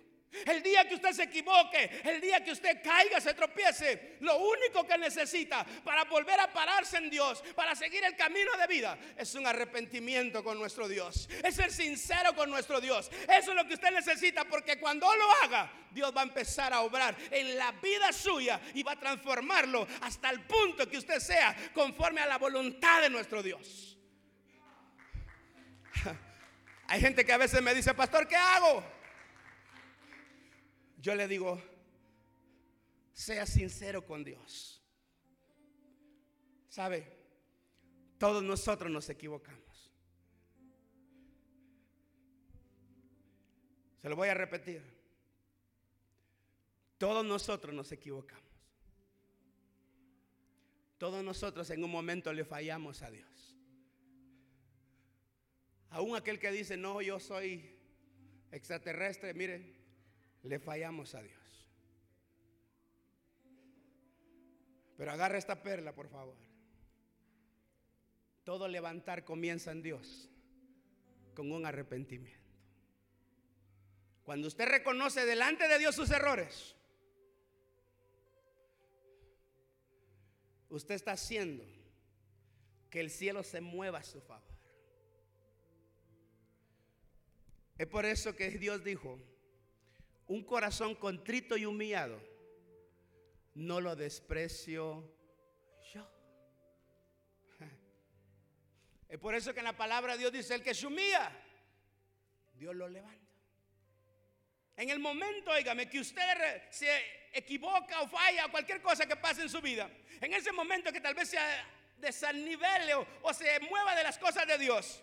El 0.46 0.62
día 0.62 0.86
que 0.88 0.96
usted 0.96 1.12
se 1.12 1.22
equivoque, 1.24 2.02
el 2.04 2.20
día 2.20 2.42
que 2.42 2.52
usted 2.52 2.82
caiga, 2.82 3.20
se 3.20 3.34
tropiece, 3.34 4.16
lo 4.20 4.36
único 4.38 4.86
que 4.86 4.98
necesita 4.98 5.64
para 5.84 6.04
volver 6.04 6.40
a 6.40 6.52
pararse 6.52 6.96
en 6.96 7.08
Dios, 7.08 7.42
para 7.54 7.74
seguir 7.74 8.04
el 8.04 8.16
camino 8.16 8.50
de 8.56 8.66
vida, 8.66 8.98
es 9.16 9.34
un 9.34 9.46
arrepentimiento 9.46 10.42
con 10.42 10.58
nuestro 10.58 10.88
Dios. 10.88 11.28
Es 11.42 11.54
ser 11.54 11.70
sincero 11.70 12.34
con 12.34 12.50
nuestro 12.50 12.80
Dios. 12.80 13.10
Eso 13.28 13.50
es 13.50 13.56
lo 13.56 13.66
que 13.66 13.74
usted 13.74 13.92
necesita 13.92 14.44
porque 14.44 14.78
cuando 14.78 15.06
lo 15.14 15.30
haga, 15.42 15.72
Dios 15.92 16.12
va 16.14 16.22
a 16.22 16.24
empezar 16.24 16.72
a 16.72 16.80
obrar 16.80 17.16
en 17.30 17.56
la 17.56 17.70
vida 17.72 18.12
suya 18.12 18.60
y 18.74 18.82
va 18.82 18.92
a 18.92 18.98
transformarlo 18.98 19.86
hasta 20.00 20.30
el 20.30 20.40
punto 20.40 20.88
que 20.88 20.98
usted 20.98 21.20
sea 21.20 21.54
conforme 21.72 22.20
a 22.20 22.26
la 22.26 22.38
voluntad 22.38 23.02
de 23.02 23.10
nuestro 23.10 23.42
Dios. 23.42 23.96
Hay 26.88 27.00
gente 27.00 27.24
que 27.24 27.32
a 27.32 27.38
veces 27.38 27.62
me 27.62 27.72
dice, 27.72 27.94
pastor, 27.94 28.26
¿qué 28.26 28.36
hago? 28.36 28.84
Yo 31.04 31.14
le 31.14 31.28
digo, 31.28 31.60
sea 33.12 33.44
sincero 33.44 34.06
con 34.06 34.24
Dios. 34.24 34.82
¿Sabe? 36.70 37.06
Todos 38.16 38.42
nosotros 38.42 38.90
nos 38.90 39.10
equivocamos. 39.10 39.92
Se 44.00 44.08
lo 44.08 44.16
voy 44.16 44.30
a 44.30 44.34
repetir. 44.34 44.82
Todos 46.96 47.22
nosotros 47.22 47.74
nos 47.74 47.92
equivocamos. 47.92 48.42
Todos 50.96 51.22
nosotros 51.22 51.68
en 51.68 51.84
un 51.84 51.90
momento 51.90 52.32
le 52.32 52.46
fallamos 52.46 53.02
a 53.02 53.10
Dios. 53.10 53.54
Aún 55.90 56.16
aquel 56.16 56.38
que 56.38 56.50
dice, 56.50 56.78
no, 56.78 57.02
yo 57.02 57.20
soy 57.20 57.76
extraterrestre, 58.50 59.34
mire, 59.34 59.83
le 60.44 60.58
fallamos 60.58 61.14
a 61.14 61.22
Dios. 61.22 61.40
Pero 64.96 65.10
agarra 65.10 65.38
esta 65.38 65.62
perla, 65.62 65.94
por 65.94 66.08
favor. 66.08 66.36
Todo 68.44 68.68
levantar 68.68 69.24
comienza 69.24 69.72
en 69.72 69.82
Dios 69.82 70.28
con 71.34 71.50
un 71.50 71.66
arrepentimiento. 71.66 72.44
Cuando 74.22 74.48
usted 74.48 74.66
reconoce 74.66 75.24
delante 75.26 75.66
de 75.66 75.78
Dios 75.78 75.94
sus 75.94 76.10
errores, 76.10 76.76
usted 80.68 80.94
está 80.94 81.12
haciendo 81.12 81.64
que 82.90 83.00
el 83.00 83.10
cielo 83.10 83.42
se 83.42 83.60
mueva 83.60 83.98
a 83.98 84.04
su 84.04 84.20
favor. 84.20 84.54
Es 87.76 87.86
por 87.88 88.04
eso 88.04 88.36
que 88.36 88.50
Dios 88.50 88.84
dijo, 88.84 89.18
un 90.26 90.44
corazón 90.44 90.94
contrito 90.94 91.56
y 91.56 91.66
humillado, 91.66 92.20
no 93.54 93.80
lo 93.80 93.94
desprecio 93.94 95.12
yo. 95.92 96.08
Es 99.08 99.18
por 99.18 99.34
eso 99.34 99.52
que 99.52 99.60
en 99.60 99.66
la 99.66 99.76
palabra 99.76 100.14
de 100.14 100.20
Dios 100.20 100.32
dice, 100.32 100.54
el 100.54 100.62
que 100.62 100.74
se 100.74 100.86
humilla, 100.86 101.30
Dios 102.54 102.74
lo 102.74 102.88
levanta. 102.88 103.20
En 104.76 104.90
el 104.90 104.98
momento, 104.98 105.52
oígame, 105.52 105.88
que 105.88 106.00
usted 106.00 106.68
se 106.70 106.88
equivoca 107.32 108.00
o 108.00 108.08
falla 108.08 108.46
o 108.46 108.50
cualquier 108.50 108.82
cosa 108.82 109.06
que 109.06 109.16
pase 109.16 109.42
en 109.42 109.48
su 109.48 109.60
vida, 109.60 109.88
en 110.20 110.34
ese 110.34 110.50
momento 110.50 110.92
que 110.92 111.00
tal 111.00 111.14
vez 111.14 111.28
se 111.28 111.38
desanivele 111.98 112.94
o, 112.94 113.06
o 113.22 113.32
se 113.32 113.60
mueva 113.60 113.94
de 113.94 114.02
las 114.02 114.18
cosas 114.18 114.46
de 114.48 114.58
Dios, 114.58 115.00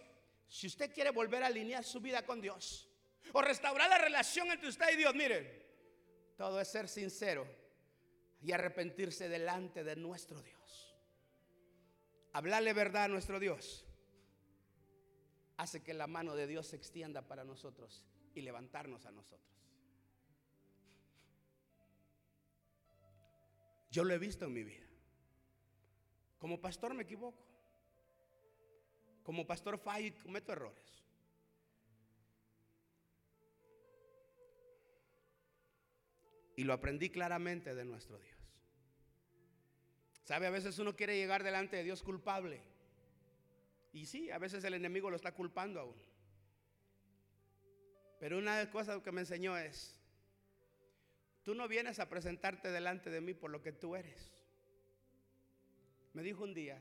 si 0.49 0.67
usted 0.67 0.93
quiere 0.93 1.11
volver 1.11 1.41
a 1.43 1.47
alinear 1.47 1.83
su 1.85 2.01
vida 2.01 2.25
con 2.25 2.41
Dios, 2.41 2.90
o 3.33 3.41
restaurar 3.41 3.89
la 3.89 3.97
relación 3.97 4.51
entre 4.51 4.69
usted 4.69 4.89
y 4.93 4.97
Dios. 4.97 5.15
Mire, 5.15 5.65
todo 6.37 6.59
es 6.59 6.67
ser 6.67 6.87
sincero 6.87 7.47
y 8.41 8.51
arrepentirse 8.51 9.29
delante 9.29 9.83
de 9.83 9.95
nuestro 9.95 10.41
Dios. 10.41 10.95
Hablarle 12.33 12.73
verdad 12.73 13.05
a 13.05 13.07
nuestro 13.09 13.39
Dios 13.39 13.85
hace 15.57 15.83
que 15.83 15.93
la 15.93 16.07
mano 16.07 16.35
de 16.35 16.47
Dios 16.47 16.67
se 16.67 16.75
extienda 16.75 17.21
para 17.21 17.43
nosotros 17.43 18.03
y 18.33 18.41
levantarnos 18.41 19.05
a 19.05 19.11
nosotros. 19.11 19.51
Yo 23.91 24.03
lo 24.03 24.13
he 24.13 24.17
visto 24.17 24.45
en 24.45 24.53
mi 24.53 24.63
vida. 24.63 24.87
Como 26.39 26.59
pastor 26.59 26.93
me 26.93 27.03
equivoco. 27.03 27.45
Como 29.21 29.45
pastor 29.45 29.77
fallo 29.77 30.07
y 30.07 30.11
cometo 30.11 30.53
errores. 30.53 31.00
Y 36.61 36.63
lo 36.63 36.73
aprendí 36.73 37.09
claramente 37.09 37.73
de 37.73 37.83
nuestro 37.83 38.19
Dios. 38.19 38.37
¿Sabe? 40.25 40.45
A 40.45 40.51
veces 40.51 40.77
uno 40.77 40.95
quiere 40.95 41.17
llegar 41.17 41.43
delante 41.43 41.77
de 41.77 41.83
Dios 41.83 42.03
culpable. 42.03 42.61
Y 43.91 44.05
sí, 44.05 44.29
a 44.29 44.37
veces 44.37 44.63
el 44.63 44.75
enemigo 44.75 45.09
lo 45.09 45.15
está 45.15 45.33
culpando 45.33 45.79
a 45.79 45.85
uno. 45.85 46.03
Pero 48.19 48.37
una 48.37 48.55
de 48.55 48.65
las 48.65 48.71
cosas 48.71 49.01
que 49.01 49.11
me 49.11 49.21
enseñó 49.21 49.57
es, 49.57 49.99
tú 51.41 51.55
no 51.55 51.67
vienes 51.67 51.97
a 51.97 52.07
presentarte 52.07 52.69
delante 52.69 53.09
de 53.09 53.21
mí 53.21 53.33
por 53.33 53.49
lo 53.49 53.63
que 53.63 53.71
tú 53.71 53.95
eres. 53.95 54.31
Me 56.13 56.21
dijo 56.21 56.43
un 56.43 56.53
día, 56.53 56.79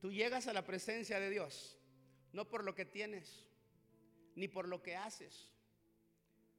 tú 0.00 0.12
llegas 0.12 0.46
a 0.46 0.52
la 0.52 0.64
presencia 0.64 1.18
de 1.18 1.28
Dios 1.28 1.76
no 2.32 2.48
por 2.48 2.62
lo 2.62 2.76
que 2.76 2.84
tienes, 2.84 3.44
ni 4.36 4.46
por 4.46 4.68
lo 4.68 4.80
que 4.80 4.94
haces, 4.94 5.51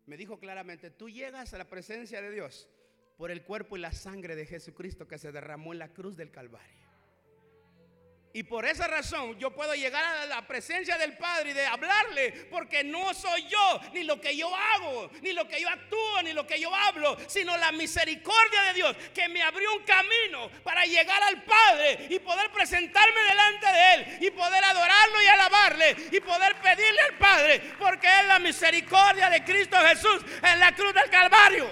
me 0.06 0.18
dijo 0.18 0.40
claramente, 0.40 0.92
tú 0.92 1.10
llegas 1.10 1.54
a 1.54 1.58
la 1.58 1.70
presencia 1.70 2.22
de 2.22 2.32
Dios 2.32 2.70
por 3.18 3.32
el 3.32 3.44
cuerpo 3.44 3.78
y 3.78 3.80
la 3.80 3.92
sangre 3.92 4.36
de 4.36 4.46
Jesucristo 4.46 5.08
que 5.08 5.18
se 5.18 5.32
derramó 5.32 5.74
en 5.74 5.80
la 5.80 5.94
cruz 5.94 6.18
del 6.18 6.32
Calvario. 6.32 6.83
Y 8.36 8.42
por 8.42 8.66
esa 8.66 8.88
razón 8.88 9.38
yo 9.38 9.52
puedo 9.52 9.76
llegar 9.76 10.04
a 10.04 10.26
la 10.26 10.48
presencia 10.48 10.98
del 10.98 11.16
Padre 11.16 11.52
y 11.52 11.54
de 11.54 11.68
hablarle, 11.68 12.32
porque 12.50 12.84
no 12.84 13.14
soy 13.14 13.44
yo, 13.48 13.80
ni 13.94 14.04
lo 14.04 14.20
que 14.20 14.36
yo 14.36 14.50
hago, 14.56 15.12
ni 15.22 15.34
lo 15.34 15.48
que 15.48 15.62
yo 15.62 15.70
actúo, 15.70 16.24
ni 16.24 16.34
lo 16.34 16.48
que 16.48 16.60
yo 16.60 16.74
hablo, 16.74 17.16
sino 17.28 17.56
la 17.58 17.72
misericordia 17.72 18.64
de 18.64 18.74
Dios 18.74 18.96
que 19.14 19.30
me 19.30 19.44
abrió 19.44 19.72
un 19.76 19.84
camino 19.84 20.50
para 20.64 20.84
llegar 20.86 21.22
al 21.22 21.44
Padre 21.44 22.08
y 22.10 22.18
poder 22.18 22.52
presentarme 22.52 23.22
delante 23.22 23.68
de 23.68 23.94
Él 23.94 24.18
y 24.22 24.32
poder 24.32 24.64
adorarlo 24.64 25.22
y 25.22 25.28
alabarle 25.28 25.96
y 26.12 26.20
poder 26.20 26.56
pedirle 26.56 27.02
al 27.02 27.18
Padre, 27.20 27.62
porque 27.78 28.08
es 28.08 28.26
la 28.26 28.40
misericordia 28.40 29.30
de 29.30 29.44
Cristo 29.44 29.78
Jesús 29.78 30.26
en 30.42 30.60
la 30.60 30.74
cruz 30.74 30.92
del 30.92 31.10
Calvario. 31.12 31.70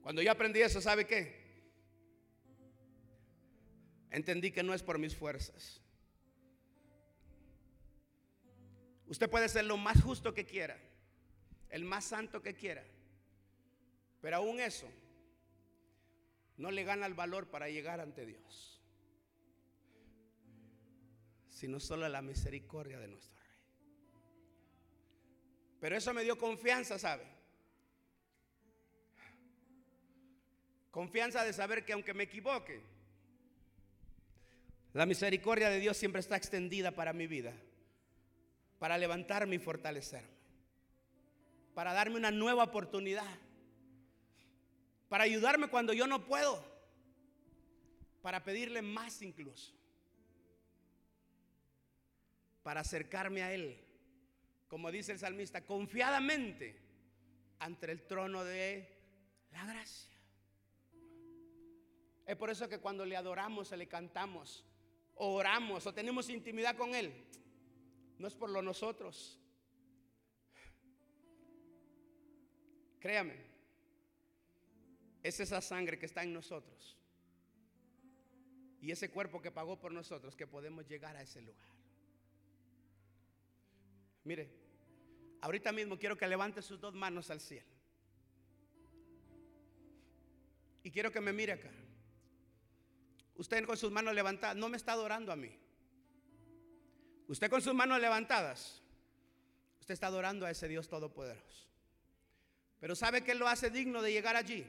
Cuando 0.00 0.22
yo 0.22 0.30
aprendí 0.30 0.62
eso, 0.62 0.80
¿sabe 0.80 1.04
qué? 1.08 1.37
Entendí 4.18 4.50
que 4.50 4.62
no 4.62 4.74
es 4.74 4.82
por 4.82 4.98
mis 4.98 5.16
fuerzas. 5.16 5.80
Usted 9.06 9.30
puede 9.30 9.48
ser 9.48 9.64
lo 9.64 9.78
más 9.78 10.02
justo 10.02 10.34
que 10.34 10.44
quiera, 10.44 10.78
el 11.70 11.84
más 11.84 12.04
santo 12.04 12.42
que 12.42 12.54
quiera, 12.54 12.84
pero 14.20 14.36
aún 14.36 14.60
eso 14.60 14.86
no 16.58 16.70
le 16.70 16.84
gana 16.84 17.06
el 17.06 17.14
valor 17.14 17.48
para 17.48 17.70
llegar 17.70 18.00
ante 18.00 18.26
Dios, 18.26 18.82
sino 21.48 21.80
solo 21.80 22.06
la 22.08 22.20
misericordia 22.20 22.98
de 22.98 23.08
nuestro 23.08 23.40
Rey. 23.40 23.60
Pero 25.80 25.96
eso 25.96 26.12
me 26.12 26.24
dio 26.24 26.36
confianza, 26.36 26.98
¿sabe? 26.98 27.24
Confianza 30.90 31.44
de 31.44 31.52
saber 31.52 31.84
que 31.84 31.92
aunque 31.92 32.12
me 32.12 32.24
equivoque, 32.24 32.97
la 34.92 35.06
misericordia 35.06 35.70
de 35.70 35.80
Dios 35.80 35.96
siempre 35.96 36.20
está 36.20 36.36
extendida 36.36 36.92
para 36.92 37.12
mi 37.12 37.26
vida. 37.26 37.54
para 38.78 38.96
levantarme 38.96 39.56
y 39.56 39.58
fortalecerme, 39.58 40.28
para 41.74 41.92
darme 41.92 42.16
una 42.16 42.30
nueva 42.30 42.64
oportunidad, 42.64 43.38
para 45.08 45.24
ayudarme 45.24 45.68
cuando 45.68 45.92
yo 45.92 46.06
no 46.06 46.24
puedo, 46.24 46.64
para 48.22 48.44
pedirle 48.44 48.82
más 48.82 49.20
incluso, 49.22 49.74
para 52.62 52.80
acercarme 52.80 53.42
a 53.42 53.52
Él, 53.52 53.84
como 54.68 54.90
dice 54.90 55.12
el 55.12 55.18
salmista, 55.18 55.64
confiadamente 55.64 56.80
ante 57.58 57.90
el 57.90 58.06
trono 58.06 58.44
de 58.44 58.96
la 59.50 59.64
gracia. 59.64 60.16
Es 62.26 62.36
por 62.36 62.50
eso 62.50 62.68
que 62.68 62.78
cuando 62.78 63.06
le 63.06 63.16
adoramos, 63.16 63.72
o 63.72 63.76
le 63.76 63.88
cantamos, 63.88 64.64
oramos 65.18 65.86
o 65.86 65.92
tenemos 65.92 66.28
intimidad 66.28 66.76
con 66.76 66.94
Él, 66.94 67.12
no 68.18 68.28
es 68.28 68.34
por 68.34 68.50
lo 68.50 68.62
nosotros. 68.62 69.38
Créame, 73.00 73.36
es 75.22 75.38
esa 75.40 75.60
sangre 75.60 75.98
que 75.98 76.06
está 76.06 76.22
en 76.22 76.32
nosotros 76.32 76.96
y 78.80 78.90
ese 78.90 79.10
cuerpo 79.10 79.40
que 79.40 79.50
pagó 79.50 79.78
por 79.78 79.92
nosotros 79.92 80.36
que 80.36 80.46
podemos 80.46 80.86
llegar 80.86 81.16
a 81.16 81.22
ese 81.22 81.40
lugar. 81.40 81.68
Mire, 84.24 84.50
ahorita 85.40 85.72
mismo 85.72 85.98
quiero 85.98 86.16
que 86.16 86.26
levante 86.26 86.62
sus 86.62 86.80
dos 86.80 86.94
manos 86.94 87.30
al 87.30 87.40
cielo. 87.40 87.66
Y 90.82 90.90
quiero 90.90 91.10
que 91.10 91.20
me 91.20 91.32
mire 91.32 91.52
acá. 91.52 91.70
Usted 93.38 93.64
con 93.64 93.76
sus 93.76 93.92
manos 93.92 94.14
levantadas 94.14 94.56
no 94.56 94.68
me 94.68 94.76
está 94.76 94.92
adorando 94.92 95.30
a 95.30 95.36
mí. 95.36 95.56
Usted 97.28 97.48
con 97.48 97.62
sus 97.62 97.72
manos 97.72 98.00
levantadas, 98.00 98.82
usted 99.80 99.94
está 99.94 100.08
adorando 100.08 100.44
a 100.44 100.50
ese 100.50 100.66
Dios 100.66 100.88
todopoderoso. 100.88 101.68
Pero 102.80 102.96
¿sabe 102.96 103.22
qué 103.22 103.34
lo 103.34 103.46
hace 103.46 103.70
digno 103.70 104.02
de 104.02 104.12
llegar 104.12 104.34
allí? 104.34 104.66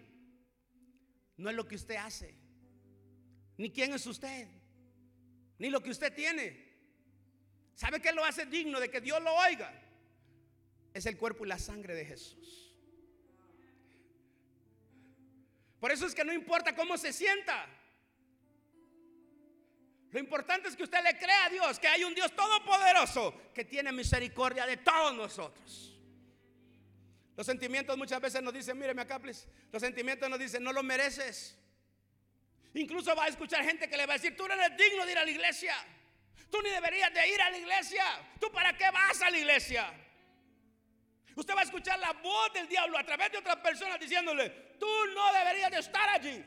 No 1.38 1.50
es 1.50 1.56
lo 1.56 1.68
que 1.68 1.76
usted 1.76 1.96
hace, 1.96 2.36
ni 3.58 3.72
quién 3.72 3.92
es 3.94 4.06
usted, 4.06 4.48
ni 5.58 5.70
lo 5.70 5.82
que 5.82 5.90
usted 5.90 6.14
tiene. 6.14 6.70
¿Sabe 7.74 8.00
qué 8.00 8.12
lo 8.12 8.24
hace 8.24 8.46
digno 8.46 8.80
de 8.80 8.92
que 8.92 9.02
Dios 9.02 9.20
lo 9.24 9.34
oiga? 9.34 9.74
Es 10.94 11.08
el 11.08 11.18
cuerpo 11.18 11.44
y 11.44 11.48
la 11.48 11.58
sangre 11.58 11.96
de 11.96 12.06
Jesús. 12.06 12.76
Por 15.80 15.92
eso 15.92 16.06
es 16.06 16.14
que 16.14 16.26
no 16.26 16.34
importa 16.34 16.76
cómo 16.76 16.98
se 16.98 17.12
sienta. 17.14 17.79
Lo 20.12 20.20
importante 20.20 20.68
es 20.68 20.76
que 20.76 20.84
usted 20.84 21.04
le 21.04 21.18
crea 21.18 21.46
a 21.46 21.50
Dios, 21.50 21.80
que 21.80 21.88
hay 21.88 22.04
un 22.04 22.16
Dios 22.16 22.36
todopoderoso 22.36 23.52
que 23.54 23.66
tiene 23.66 23.92
misericordia 23.92 24.66
de 24.66 24.78
todos 24.78 25.14
nosotros. 25.14 25.96
Los 27.38 27.46
sentimientos 27.46 27.98
muchas 27.98 28.20
veces 28.20 28.42
nos 28.42 28.54
dicen, 28.54 28.78
mire, 28.78 29.00
acá, 29.00 29.22
Los 29.72 29.82
sentimientos 29.82 30.30
nos 30.30 30.40
dicen, 30.40 30.64
no 30.64 30.74
lo 30.74 30.84
mereces. 30.84 31.58
Incluso 32.74 33.16
va 33.16 33.26
a 33.26 33.28
escuchar 33.28 33.64
gente 33.64 33.90
que 33.90 33.98
le 33.98 34.06
va 34.06 34.14
a 34.14 34.18
decir, 34.18 34.36
tú 34.36 34.48
no 34.48 34.54
eres 34.56 34.76
digno 34.78 35.06
de 35.06 35.12
ir 35.12 35.18
a 35.18 35.24
la 35.24 35.32
iglesia. 35.32 35.76
Tú 36.50 36.62
ni 36.62 36.70
deberías 36.70 37.14
de 37.14 37.28
ir 37.30 37.42
a 37.42 37.50
la 37.50 37.58
iglesia. 37.58 38.04
¿Tú 38.40 38.52
para 38.52 38.76
qué 38.76 38.90
vas 38.92 39.22
a 39.22 39.30
la 39.30 39.38
iglesia? 39.38 39.94
Usted 41.36 41.56
va 41.56 41.62
a 41.62 41.64
escuchar 41.64 42.00
la 42.00 42.12
voz 42.14 42.52
del 42.54 42.68
diablo 42.68 42.98
a 42.98 43.04
través 43.04 43.32
de 43.32 43.38
otras 43.38 43.58
personas 43.58 44.00
diciéndole, 44.00 44.50
tú 44.80 44.88
no 45.14 45.32
deberías 45.32 45.72
de 45.72 45.80
estar 45.80 46.10
allí. 46.10 46.44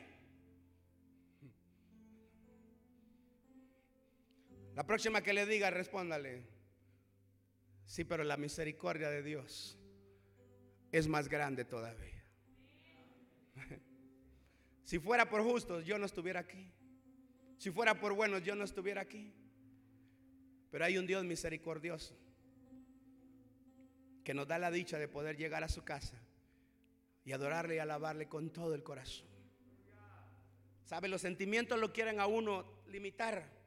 La 4.75 4.85
próxima 4.85 5.21
que 5.21 5.33
le 5.33 5.45
diga, 5.45 5.69
respóndale. 5.69 6.47
Sí, 7.85 8.03
pero 8.03 8.23
la 8.23 8.37
misericordia 8.37 9.09
de 9.09 9.21
Dios 9.21 9.77
es 10.91 11.07
más 11.07 11.27
grande 11.29 11.65
todavía. 11.65 12.23
Si 14.85 14.99
fuera 14.99 15.29
por 15.29 15.41
justos, 15.41 15.85
yo 15.85 15.97
no 15.97 16.05
estuviera 16.05 16.41
aquí. 16.41 16.71
Si 17.57 17.71
fuera 17.71 17.99
por 17.99 18.13
buenos, 18.13 18.43
yo 18.43 18.53
no 18.53 18.65
estuviera 18.65 19.01
aquí. 19.01 19.33
Pero 20.69 20.83
hay 20.83 20.97
un 20.97 21.07
Dios 21.07 21.23
misericordioso 21.23 22.15
que 24.23 24.33
nos 24.33 24.47
da 24.47 24.59
la 24.59 24.71
dicha 24.71 24.99
de 24.99 25.07
poder 25.07 25.37
llegar 25.37 25.63
a 25.63 25.69
su 25.69 25.83
casa 25.83 26.21
y 27.25 27.31
adorarle 27.31 27.75
y 27.75 27.79
alabarle 27.79 28.27
con 28.27 28.51
todo 28.51 28.75
el 28.75 28.83
corazón. 28.83 29.27
¿Sabe? 30.83 31.07
Los 31.07 31.21
sentimientos 31.21 31.79
lo 31.79 31.93
quieren 31.93 32.19
a 32.19 32.27
uno 32.27 32.83
limitar. 32.87 33.62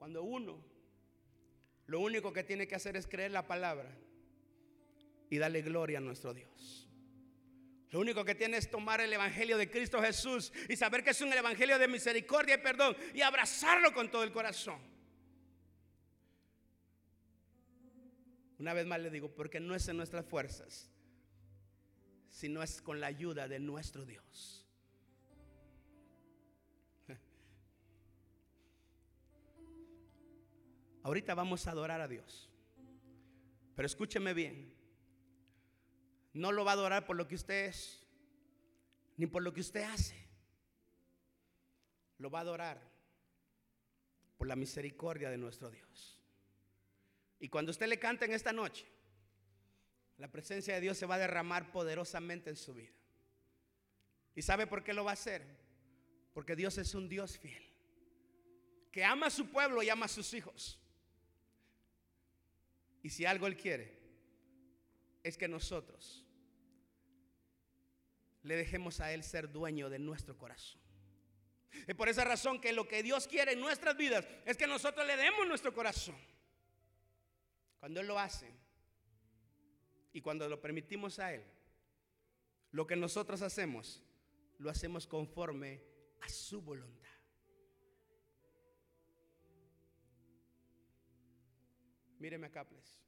Cuando 0.00 0.22
uno 0.22 0.58
lo 1.84 2.00
único 2.00 2.32
que 2.32 2.42
tiene 2.42 2.66
que 2.66 2.74
hacer 2.74 2.96
es 2.96 3.06
creer 3.06 3.32
la 3.32 3.46
palabra 3.46 3.94
y 5.28 5.36
darle 5.36 5.60
gloria 5.60 5.98
a 5.98 6.00
nuestro 6.00 6.32
Dios. 6.32 6.88
Lo 7.90 8.00
único 8.00 8.24
que 8.24 8.34
tiene 8.34 8.56
es 8.56 8.70
tomar 8.70 9.02
el 9.02 9.12
Evangelio 9.12 9.58
de 9.58 9.70
Cristo 9.70 10.00
Jesús 10.00 10.54
y 10.70 10.76
saber 10.76 11.04
que 11.04 11.10
es 11.10 11.20
un 11.20 11.30
Evangelio 11.34 11.78
de 11.78 11.86
misericordia 11.86 12.54
y 12.54 12.58
perdón 12.62 12.96
y 13.12 13.20
abrazarlo 13.20 13.92
con 13.92 14.10
todo 14.10 14.22
el 14.22 14.32
corazón. 14.32 14.80
Una 18.58 18.72
vez 18.72 18.86
más 18.86 19.00
le 19.00 19.10
digo, 19.10 19.34
porque 19.34 19.60
no 19.60 19.74
es 19.74 19.86
en 19.86 19.98
nuestras 19.98 20.24
fuerzas, 20.24 20.90
sino 22.30 22.62
es 22.62 22.80
con 22.80 23.00
la 23.00 23.08
ayuda 23.08 23.48
de 23.48 23.58
nuestro 23.58 24.06
Dios. 24.06 24.59
Ahorita 31.02 31.34
vamos 31.34 31.66
a 31.66 31.70
adorar 31.70 32.00
a 32.00 32.08
Dios. 32.08 32.50
Pero 33.74 33.86
escúcheme 33.86 34.34
bien. 34.34 34.74
No 36.32 36.52
lo 36.52 36.64
va 36.64 36.72
a 36.72 36.74
adorar 36.74 37.06
por 37.06 37.16
lo 37.16 37.26
que 37.26 37.34
usted 37.34 37.66
es, 37.66 38.06
ni 39.16 39.26
por 39.26 39.42
lo 39.42 39.52
que 39.52 39.60
usted 39.60 39.82
hace. 39.82 40.16
Lo 42.18 42.30
va 42.30 42.40
a 42.40 42.42
adorar 42.42 42.80
por 44.36 44.46
la 44.46 44.56
misericordia 44.56 45.30
de 45.30 45.38
nuestro 45.38 45.70
Dios. 45.70 46.20
Y 47.40 47.48
cuando 47.48 47.70
usted 47.70 47.86
le 47.88 47.98
canta 47.98 48.26
en 48.26 48.32
esta 48.32 48.52
noche, 48.52 48.86
la 50.18 50.28
presencia 50.28 50.74
de 50.74 50.82
Dios 50.82 50.98
se 50.98 51.06
va 51.06 51.14
a 51.14 51.18
derramar 51.18 51.72
poderosamente 51.72 52.50
en 52.50 52.56
su 52.56 52.74
vida. 52.74 52.92
¿Y 54.34 54.42
sabe 54.42 54.66
por 54.66 54.84
qué 54.84 54.92
lo 54.92 55.04
va 55.04 55.12
a 55.12 55.14
hacer? 55.14 55.42
Porque 56.34 56.54
Dios 56.54 56.76
es 56.78 56.94
un 56.94 57.08
Dios 57.08 57.38
fiel, 57.38 57.64
que 58.92 59.04
ama 59.04 59.26
a 59.26 59.30
su 59.30 59.50
pueblo 59.50 59.82
y 59.82 59.88
ama 59.88 60.04
a 60.04 60.08
sus 60.08 60.32
hijos. 60.34 60.78
Y 63.02 63.10
si 63.10 63.24
algo 63.24 63.46
Él 63.46 63.56
quiere, 63.56 63.98
es 65.22 65.36
que 65.36 65.48
nosotros 65.48 66.26
le 68.42 68.56
dejemos 68.56 69.00
a 69.00 69.12
Él 69.12 69.22
ser 69.22 69.50
dueño 69.50 69.90
de 69.90 69.98
nuestro 69.98 70.36
corazón. 70.36 70.80
Es 71.86 71.94
por 71.94 72.08
esa 72.08 72.24
razón 72.24 72.60
que 72.60 72.72
lo 72.72 72.88
que 72.88 73.02
Dios 73.02 73.26
quiere 73.26 73.52
en 73.52 73.60
nuestras 73.60 73.96
vidas 73.96 74.26
es 74.44 74.56
que 74.56 74.66
nosotros 74.66 75.06
le 75.06 75.16
demos 75.16 75.46
nuestro 75.46 75.72
corazón. 75.72 76.16
Cuando 77.78 78.00
Él 78.00 78.06
lo 78.06 78.18
hace 78.18 78.50
y 80.12 80.20
cuando 80.20 80.48
lo 80.48 80.60
permitimos 80.60 81.18
a 81.18 81.32
Él, 81.34 81.44
lo 82.72 82.86
que 82.86 82.96
nosotros 82.96 83.42
hacemos, 83.42 84.02
lo 84.58 84.70
hacemos 84.70 85.06
conforme 85.06 85.82
a 86.20 86.28
su 86.28 86.60
voluntad. 86.60 86.99
Míreme 92.20 92.46
acá, 92.46 92.64
pues. 92.64 93.00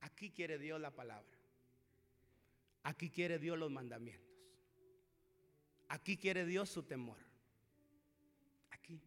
Aquí 0.00 0.30
quiere 0.30 0.58
Dios 0.58 0.80
la 0.80 0.92
palabra. 0.92 1.36
Aquí 2.84 3.10
quiere 3.10 3.38
Dios 3.38 3.58
los 3.58 3.70
mandamientos. 3.70 4.30
Aquí 5.88 6.16
quiere 6.16 6.44
Dios 6.44 6.68
su 6.68 6.84
temor. 6.84 7.18
Aquí. 8.70 9.00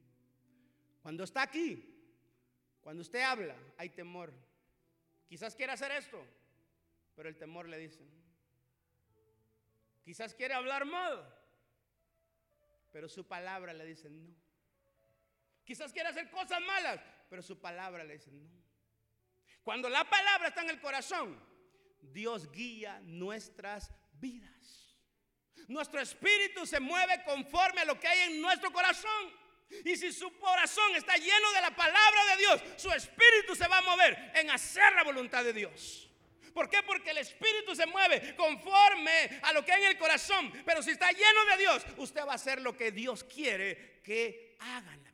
Cuando 1.01 1.23
está 1.23 1.43
aquí, 1.43 1.95
cuando 2.81 3.01
usted 3.01 3.21
habla, 3.21 3.55
hay 3.77 3.89
temor. 3.89 4.33
Quizás 5.27 5.55
quiere 5.55 5.73
hacer 5.73 5.91
esto, 5.91 6.23
pero 7.15 7.29
el 7.29 7.37
temor 7.37 7.67
le 7.67 7.77
dice. 7.77 8.03
Quizás 10.03 10.33
quiere 10.33 10.53
hablar 10.53 10.85
mal, 10.85 11.27
pero 12.91 13.09
su 13.09 13.27
palabra 13.27 13.73
le 13.73 13.85
dice 13.85 14.09
no. 14.09 14.33
Quizás 15.63 15.91
quiere 15.91 16.09
hacer 16.09 16.29
cosas 16.29 16.61
malas, 16.61 17.01
pero 17.29 17.41
su 17.41 17.59
palabra 17.59 18.03
le 18.03 18.13
dice 18.13 18.31
no. 18.31 18.49
Cuando 19.63 19.89
la 19.89 20.07
palabra 20.07 20.49
está 20.49 20.61
en 20.61 20.69
el 20.69 20.79
corazón, 20.79 21.39
Dios 22.01 22.51
guía 22.51 23.01
nuestras 23.03 23.91
vidas. 24.13 24.95
Nuestro 25.67 25.99
espíritu 25.99 26.65
se 26.65 26.79
mueve 26.79 27.23
conforme 27.23 27.81
a 27.81 27.85
lo 27.85 27.99
que 27.99 28.07
hay 28.07 28.31
en 28.31 28.41
nuestro 28.41 28.71
corazón. 28.71 29.33
Y 29.83 29.95
si 29.95 30.13
su 30.13 30.37
corazón 30.37 30.95
está 30.95 31.15
lleno 31.17 31.51
de 31.53 31.61
la 31.61 31.75
palabra 31.75 32.25
de 32.31 32.37
Dios, 32.37 32.61
su 32.77 32.91
espíritu 32.91 33.55
se 33.55 33.67
va 33.67 33.79
a 33.79 33.81
mover 33.81 34.31
en 34.35 34.51
hacer 34.51 34.93
la 34.93 35.03
voluntad 35.03 35.43
de 35.43 35.53
Dios. 35.53 36.09
¿Por 36.53 36.69
qué? 36.69 36.83
Porque 36.83 37.09
el 37.09 37.17
espíritu 37.17 37.75
se 37.75 37.85
mueve 37.85 38.35
conforme 38.35 39.41
a 39.41 39.51
lo 39.51 39.65
que 39.65 39.73
hay 39.73 39.83
en 39.83 39.89
el 39.89 39.97
corazón. 39.97 40.53
Pero 40.65 40.81
si 40.81 40.91
está 40.91 41.11
lleno 41.11 41.45
de 41.51 41.57
Dios, 41.57 41.85
usted 41.97 42.25
va 42.25 42.33
a 42.33 42.35
hacer 42.35 42.61
lo 42.61 42.77
que 42.77 42.91
Dios 42.91 43.23
quiere 43.23 43.99
que 44.03 44.55
hagan. 44.59 45.04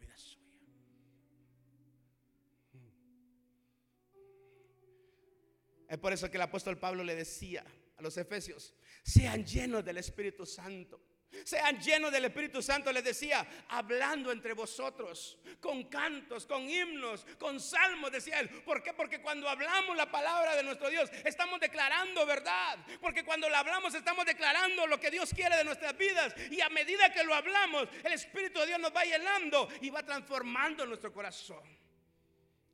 Es 5.92 5.98
por 5.98 6.14
eso 6.14 6.32
que 6.32 6.38
el 6.38 6.44
apóstol 6.44 6.78
Pablo 6.78 7.04
le 7.04 7.14
decía 7.16 7.66
a 7.98 8.02
los 8.02 8.16
efesios, 8.16 8.74
sean 9.04 9.46
llenos 9.46 9.84
del 9.84 9.98
Espíritu 9.98 10.46
Santo. 10.46 11.02
Sean 11.44 11.82
llenos 11.82 12.14
del 12.14 12.24
Espíritu 12.24 12.62
Santo, 12.62 12.94
les 12.94 13.04
decía, 13.04 13.46
hablando 13.68 14.32
entre 14.32 14.54
vosotros, 14.54 15.38
con 15.60 15.90
cantos, 15.90 16.46
con 16.46 16.70
himnos, 16.70 17.26
con 17.38 17.60
salmos, 17.60 18.10
decía 18.10 18.40
él. 18.40 18.50
¿Por 18.64 18.82
qué? 18.82 18.94
Porque 18.94 19.22
cuando 19.22 19.50
hablamos 19.50 19.98
la 19.98 20.10
palabra 20.10 20.56
de 20.56 20.64
nuestro 20.64 20.90
Dios, 20.90 21.10
estamos 21.26 21.60
declarando 21.60 22.26
verdad. 22.26 22.80
Porque 23.02 23.26
cuando 23.26 23.50
la 23.50 23.60
hablamos, 23.60 23.94
estamos 23.94 24.26
declarando 24.26 24.88
lo 24.88 24.98
que 24.98 25.12
Dios 25.12 25.34
quiere 25.34 25.58
de 25.58 25.66
nuestras 25.66 25.98
vidas. 25.98 26.34
Y 26.52 26.62
a 26.62 26.70
medida 26.70 27.12
que 27.12 27.26
lo 27.26 27.34
hablamos, 27.34 27.90
el 28.02 28.14
Espíritu 28.14 28.62
de 28.62 28.68
Dios 28.68 28.80
nos 28.80 28.96
va 28.96 29.04
llenando 29.04 29.68
y 29.82 29.90
va 29.90 30.04
transformando 30.04 30.86
nuestro 30.86 31.12
corazón. 31.12 31.64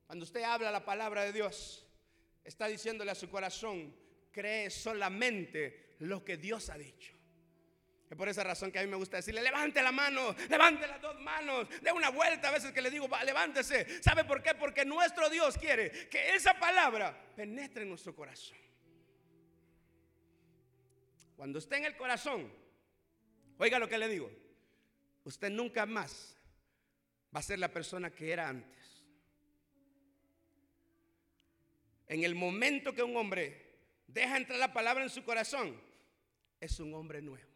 Cuando 0.05 0.23
usted 0.23 0.43
habla 0.43 0.69
la 0.69 0.85
palabra 0.85 1.23
de 1.23 1.33
Dios, 1.33 1.86
está 2.47 2.67
diciéndole 2.67 3.11
a 3.11 3.15
su 3.15 3.29
corazón, 3.29 3.93
cree 4.31 4.69
solamente 4.69 5.95
lo 5.99 6.23
que 6.23 6.37
Dios 6.37 6.69
ha 6.69 6.77
dicho. 6.77 7.13
Es 8.09 8.15
por 8.15 8.29
esa 8.29 8.41
razón 8.41 8.71
que 8.71 8.79
a 8.79 8.83
mí 8.83 8.87
me 8.87 8.95
gusta 8.95 9.17
decirle, 9.17 9.41
levante 9.41 9.81
la 9.81 9.91
mano, 9.91 10.33
levante 10.49 10.87
las 10.87 11.01
dos 11.01 11.19
manos, 11.19 11.67
de 11.81 11.91
una 11.91 12.09
vuelta 12.09 12.47
a 12.47 12.51
veces 12.51 12.71
que 12.71 12.81
le 12.81 12.89
digo, 12.89 13.09
levántese. 13.25 14.01
¿Sabe 14.01 14.23
por 14.23 14.41
qué? 14.41 14.55
Porque 14.55 14.85
nuestro 14.85 15.29
Dios 15.29 15.57
quiere 15.57 16.07
que 16.07 16.35
esa 16.35 16.57
palabra 16.57 17.33
penetre 17.35 17.83
en 17.83 17.89
nuestro 17.89 18.15
corazón. 18.15 18.57
Cuando 21.35 21.59
esté 21.59 21.75
en 21.77 21.85
el 21.85 21.97
corazón, 21.97 22.49
oiga 23.57 23.77
lo 23.77 23.89
que 23.89 23.97
le 23.97 24.07
digo, 24.07 24.31
usted 25.25 25.49
nunca 25.49 25.85
más 25.85 26.37
va 27.35 27.41
a 27.41 27.43
ser 27.43 27.59
la 27.59 27.67
persona 27.67 28.09
que 28.09 28.31
era 28.31 28.47
antes. 28.47 28.76
En 32.07 32.23
el 32.23 32.35
momento 32.35 32.93
que 32.93 33.03
un 33.03 33.15
hombre 33.17 33.67
deja 34.07 34.37
entrar 34.37 34.59
la 34.59 34.73
palabra 34.73 35.03
en 35.03 35.09
su 35.09 35.23
corazón, 35.23 35.79
es 36.59 36.79
un 36.79 36.93
hombre 36.93 37.21
nuevo. 37.21 37.47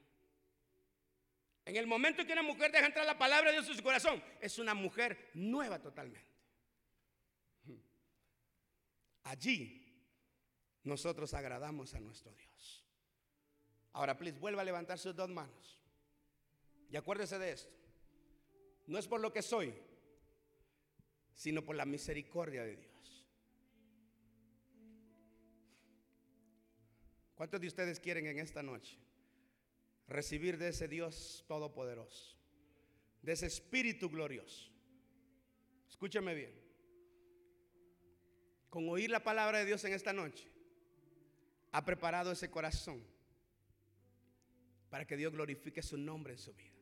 En 1.66 1.76
el 1.76 1.88
momento 1.88 2.26
que 2.26 2.34
una 2.34 2.44
mujer 2.44 2.72
deja 2.72 2.88
entrar 2.88 3.06
la 3.06 3.18
palabra 3.18 3.52
de 3.52 3.58
Dios 3.58 3.70
en 3.70 3.78
su 3.78 3.84
corazón, 3.84 4.22
es 4.42 4.60
una 4.60 4.74
mujer 4.74 5.30
nueva 5.34 5.80
totalmente. 5.80 6.30
Allí 9.24 9.82
nosotros 10.84 11.34
agradamos 11.34 11.94
a 11.94 12.00
nuestro 12.00 12.34
Dios. 12.34 12.86
Ahora, 13.94 14.18
please, 14.18 14.40
vuelva 14.40 14.62
a 14.62 14.66
levantar 14.66 14.98
sus 14.98 15.16
dos 15.16 15.30
manos. 15.30 15.80
Y 16.90 16.98
acuérdese 16.98 17.38
de 17.38 17.52
esto. 17.52 17.74
No 18.88 18.98
es 18.98 19.08
por 19.08 19.22
lo 19.22 19.32
que 19.32 19.42
soy, 19.42 19.74
sino 21.34 21.64
por 21.64 21.76
la 21.76 21.86
misericordia 21.86 22.64
de 22.64 22.76
Dios. 22.76 22.91
¿Cuántos 27.42 27.60
de 27.60 27.66
ustedes 27.70 28.00
quieren 28.00 28.28
en 28.28 28.38
esta 28.38 28.62
noche 28.62 29.00
recibir 30.08 30.60
de 30.60 30.68
ese 30.68 30.88
Dios 30.88 31.44
todopoderoso, 31.48 32.38
de 33.24 33.32
ese 33.32 33.48
Espíritu 33.48 34.12
glorioso. 34.12 34.70
Escúcheme 35.90 36.36
bien. 36.36 36.54
Con 38.70 38.88
oír 38.90 39.10
la 39.10 39.24
palabra 39.24 39.58
de 39.58 39.66
Dios 39.66 39.84
en 39.86 39.94
esta 39.94 40.14
noche, 40.14 40.48
ha 41.72 41.84
preparado 41.84 42.32
ese 42.32 42.52
corazón 42.52 43.04
para 44.92 45.08
que 45.08 45.18
Dios 45.18 45.34
glorifique 45.34 45.82
su 45.82 45.98
nombre 45.98 46.34
en 46.34 46.40
su 46.40 46.54
vida. 46.54 46.76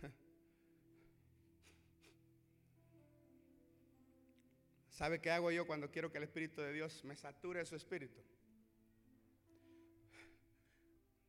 ¿Sabe 4.88 5.20
qué 5.20 5.30
hago 5.30 5.50
yo 5.50 5.66
cuando 5.66 5.90
quiero 5.90 6.10
que 6.10 6.16
el 6.16 6.24
Espíritu 6.24 6.62
de 6.62 6.72
Dios 6.72 7.04
me 7.04 7.14
sature 7.14 7.66
su 7.66 7.76
espíritu? 7.76 8.31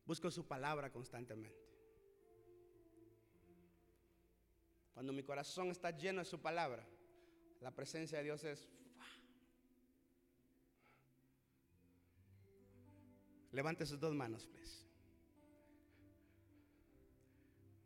Busco 0.06 0.30
su 0.30 0.46
palabra 0.46 0.90
constantemente. 0.90 1.64
Cuando 4.92 5.12
mi 5.12 5.22
corazón 5.22 5.70
está 5.70 5.90
lleno 5.90 6.20
de 6.20 6.24
su 6.24 6.40
palabra, 6.40 6.86
la 7.60 7.70
presencia 7.70 8.18
de 8.18 8.24
Dios 8.24 8.44
es... 8.44 8.68
Levante 13.50 13.86
sus 13.86 14.00
dos 14.00 14.14
manos, 14.14 14.46
please. 14.46 14.84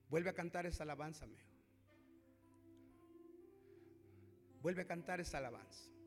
Vuelve 0.09 0.31
a 0.31 0.35
cantar 0.35 0.67
esa 0.67 0.83
alabanza, 0.83 1.25
amigo. 1.25 1.43
Vuelve 4.63 4.83
a 4.83 4.87
cantar 4.87 5.21
esa 5.21 5.39
alabanza. 5.39 5.98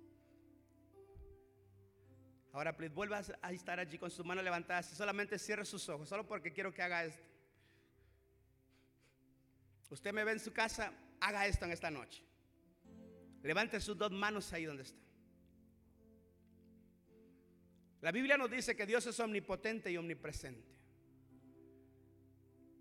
Ahora, 2.54 2.76
please, 2.76 2.94
vuelva 2.94 3.22
a 3.42 3.52
estar 3.52 3.80
allí 3.80 3.98
con 3.98 4.12
sus 4.12 4.26
manos 4.26 4.44
levantadas 4.44 4.88
solamente 4.88 5.40
cierre 5.40 5.64
sus 5.66 5.88
ojos, 5.88 6.10
solo 6.10 6.28
porque 6.28 6.52
quiero 6.52 6.74
que 6.74 6.82
haga 6.82 7.06
esto. 7.06 7.24
Usted 9.90 10.14
me 10.14 10.24
ve 10.24 10.34
en 10.34 10.40
su 10.40 10.52
casa, 10.52 10.92
haga 11.20 11.46
esto 11.48 11.66
en 11.66 11.72
esta 11.72 11.90
noche. 11.90 12.24
Levante 13.42 13.80
sus 13.80 13.98
dos 13.98 14.12
manos 14.12 14.52
ahí 14.54 14.66
donde 14.66 14.84
está. 14.84 15.00
La 18.02 18.12
Biblia 18.12 18.38
nos 18.38 18.50
dice 18.50 18.76
que 18.76 18.86
Dios 18.86 19.06
es 19.06 19.20
omnipotente 19.20 19.92
y 19.92 19.98
omnipresente. 19.98 20.68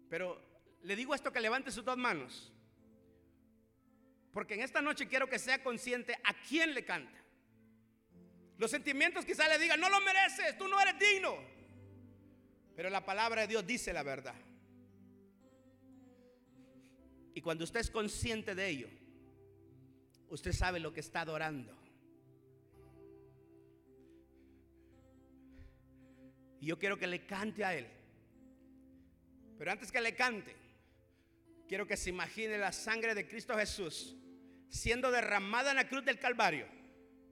Pero 0.08 0.40
le 0.82 0.96
digo 0.96 1.14
esto 1.14 1.32
que 1.32 1.40
levante 1.40 1.70
sus 1.70 1.84
dos 1.84 1.96
manos. 1.96 2.52
Porque 4.32 4.54
en 4.54 4.62
esta 4.62 4.80
noche 4.80 5.06
quiero 5.06 5.28
que 5.28 5.38
sea 5.38 5.62
consciente 5.62 6.14
a 6.24 6.34
quién 6.48 6.74
le 6.74 6.84
canta. 6.84 7.19
Los 8.61 8.70
sentimientos 8.70 9.24
quizá 9.24 9.48
le 9.48 9.58
digan, 9.58 9.80
no 9.80 9.88
lo 9.88 9.98
mereces, 10.02 10.58
tú 10.58 10.68
no 10.68 10.78
eres 10.78 10.98
digno. 10.98 11.34
Pero 12.76 12.90
la 12.90 13.02
palabra 13.02 13.40
de 13.40 13.46
Dios 13.46 13.66
dice 13.66 13.90
la 13.90 14.02
verdad. 14.02 14.34
Y 17.32 17.40
cuando 17.40 17.64
usted 17.64 17.80
es 17.80 17.90
consciente 17.90 18.54
de 18.54 18.68
ello, 18.68 18.88
usted 20.28 20.52
sabe 20.52 20.78
lo 20.78 20.92
que 20.92 21.00
está 21.00 21.22
adorando. 21.22 21.74
Y 26.61 26.66
yo 26.66 26.78
quiero 26.78 26.98
que 26.98 27.06
le 27.06 27.24
cante 27.24 27.64
a 27.64 27.74
Él. 27.74 27.86
Pero 29.56 29.72
antes 29.72 29.90
que 29.90 30.02
le 30.02 30.14
cante, 30.14 30.54
quiero 31.66 31.86
que 31.86 31.96
se 31.96 32.11
imagine 32.11 32.58
la 32.58 32.72
sangre 32.72 33.14
de 33.14 33.26
Cristo 33.26 33.56
Jesús 33.56 34.16
siendo 34.68 35.11
derramada 35.11 35.70
en 35.70 35.76
la 35.76 35.88
cruz 35.88 36.04
del 36.04 36.18
Calvario 36.18 36.80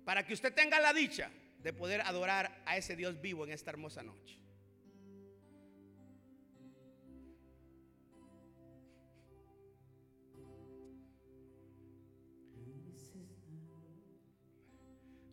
para 0.09 0.25
que 0.25 0.33
usted 0.33 0.55
tenga 0.55 0.81
la 0.81 0.95
dicha 0.95 1.31
de 1.63 1.71
poder 1.75 2.01
adorar 2.01 2.63
a 2.65 2.79
ese 2.79 2.97
Dios 2.97 3.21
vivo 3.21 3.45
en 3.45 3.53
esta 3.53 3.73
hermosa 3.73 4.03
noche. 4.03 4.41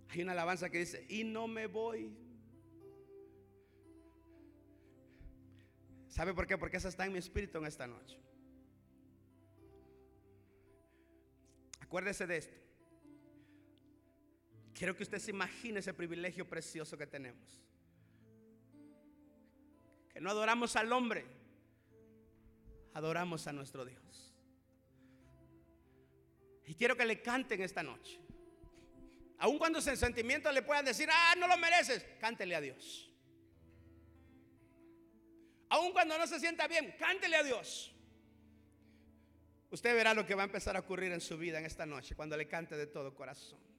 Hay 0.09 0.21
una 0.21 0.33
alabanza 0.33 0.69
que 0.69 0.79
dice, 0.79 1.05
y 1.07 1.23
no 1.23 1.47
me 1.47 1.67
voy. 1.67 2.13
¿Sabe 6.09 6.33
por 6.33 6.47
qué? 6.47 6.57
Porque 6.57 6.75
esa 6.75 6.89
está 6.89 7.05
en 7.05 7.13
mi 7.13 7.19
espíritu 7.19 7.59
en 7.59 7.67
esta 7.67 7.87
noche. 7.87 8.19
Acuérdese 11.79 12.27
de 12.27 12.35
esto. 12.35 12.64
Quiero 14.75 14.95
que 14.95 15.03
usted 15.03 15.19
se 15.19 15.31
imagine 15.31 15.79
ese 15.79 15.93
privilegio 15.93 16.47
precioso 16.47 16.97
que 16.97 17.07
tenemos. 17.07 17.61
Que 20.09 20.19
no 20.19 20.29
adoramos 20.29 20.75
al 20.75 20.91
hombre, 20.91 21.25
adoramos 22.93 23.47
a 23.47 23.53
nuestro 23.53 23.85
Dios. 23.85 24.35
Y 26.65 26.75
quiero 26.75 26.97
que 26.97 27.05
le 27.05 27.21
canten 27.21 27.61
esta 27.61 27.83
noche. 27.83 28.19
Aun 29.37 29.57
cuando 29.57 29.81
sus 29.81 29.97
sentimientos 29.97 30.53
le 30.53 30.61
puedan 30.61 30.83
decir, 30.83 31.07
ah, 31.09 31.35
no 31.37 31.47
lo 31.47 31.57
mereces, 31.57 32.05
cántele 32.19 32.55
a 32.55 32.61
Dios. 32.61 33.09
Aun 35.69 35.93
cuando 35.93 36.17
no 36.17 36.27
se 36.27 36.39
sienta 36.39 36.67
bien, 36.67 36.95
cántele 36.99 37.37
a 37.37 37.43
Dios. 37.43 37.93
Usted 39.71 39.95
verá 39.95 40.13
lo 40.13 40.25
que 40.25 40.35
va 40.35 40.43
a 40.43 40.45
empezar 40.45 40.75
a 40.75 40.79
ocurrir 40.79 41.13
en 41.13 41.21
su 41.21 41.37
vida 41.37 41.59
en 41.59 41.65
esta 41.65 41.85
noche 41.85 42.15
cuando 42.15 42.35
le 42.35 42.47
cante 42.47 42.75
de 42.75 42.87
todo 42.87 43.15
corazón. 43.15 43.74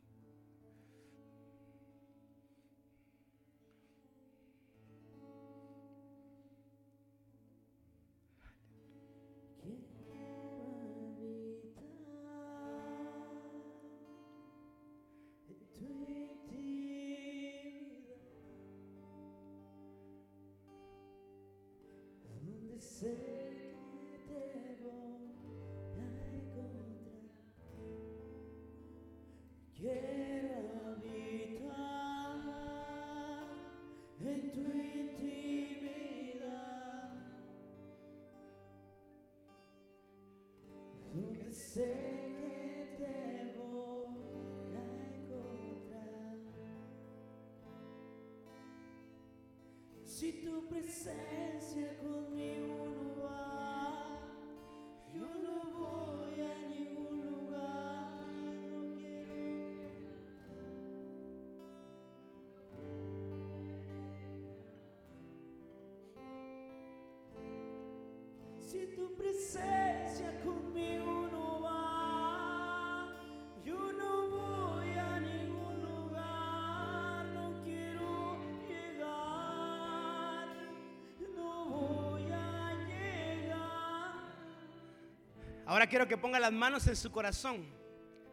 Ahora 85.66 85.88
quiero 85.88 86.06
que 86.06 86.16
ponga 86.16 86.38
las 86.38 86.52
manos 86.52 86.86
en 86.86 86.96
su 86.96 87.10
corazón. 87.10 87.66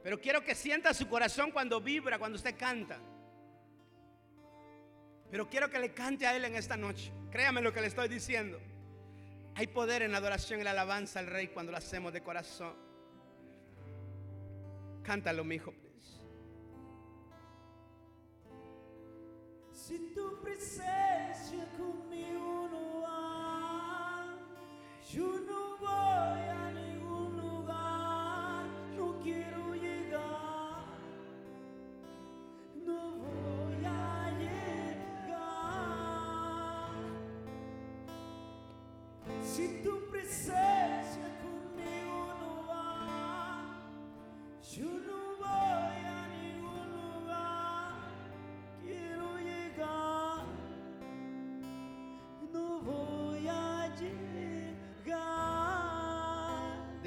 Pero 0.03 0.19
quiero 0.19 0.43
que 0.43 0.53
sienta 0.53 0.93
su 0.93 1.07
corazón 1.07 1.51
cuando 1.51 1.81
vibra, 1.81 2.19
cuando 2.19 2.35
usted 2.35 2.55
canta. 2.57 2.99
Pero 5.31 5.49
quiero 5.49 5.69
que 5.69 5.79
le 5.79 5.93
cante 5.93 6.27
a 6.27 6.35
Él 6.35 6.45
en 6.45 6.55
esta 6.55 6.77
noche. 6.77 7.11
Créame 7.31 7.61
lo 7.61 7.73
que 7.73 7.81
le 7.81 7.87
estoy 7.87 8.07
diciendo. 8.07 8.59
Hay 9.55 9.67
poder 9.67 10.01
en 10.01 10.11
la 10.11 10.17
adoración 10.17 10.59
y 10.59 10.63
la 10.63 10.71
alabanza 10.71 11.19
al 11.19 11.27
Rey 11.27 11.47
cuando 11.47 11.71
lo 11.71 11.77
hacemos 11.77 12.13
de 12.13 12.21
corazón. 12.21 12.75
Cántalo, 15.03 15.43
mi 15.43 15.55
hijo. 15.55 15.71
please. 15.71 16.19
Si 19.71 20.13
tu 20.13 20.39
presencia 20.41 21.67
conmigo 21.77 22.69
no 22.71 23.01
va, 23.01 24.37
yo 25.11 25.39
no 25.39 25.62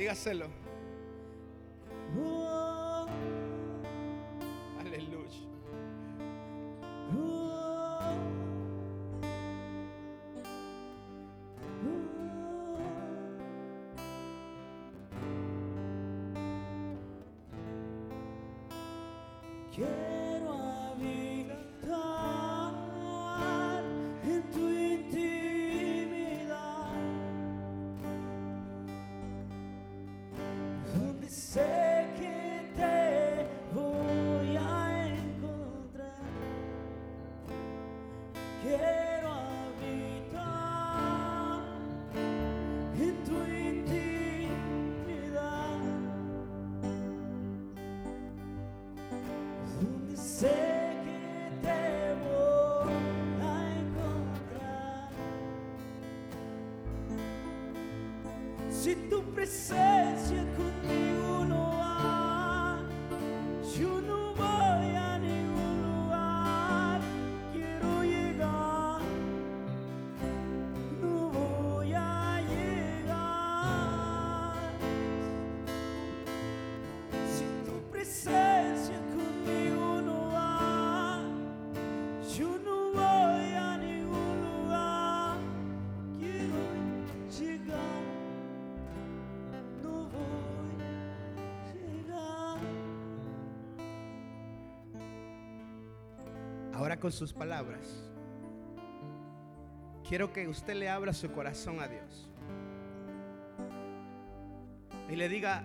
Dígaselo. 0.06 0.65
Ahora 96.76 97.00
con 97.00 97.10
sus 97.10 97.32
palabras. 97.32 98.04
Quiero 100.06 100.30
que 100.30 100.46
usted 100.46 100.74
le 100.74 100.90
abra 100.90 101.14
su 101.14 101.32
corazón 101.32 101.80
a 101.80 101.88
Dios. 101.88 102.28
Y 105.08 105.16
le 105.16 105.26
diga, 105.30 105.64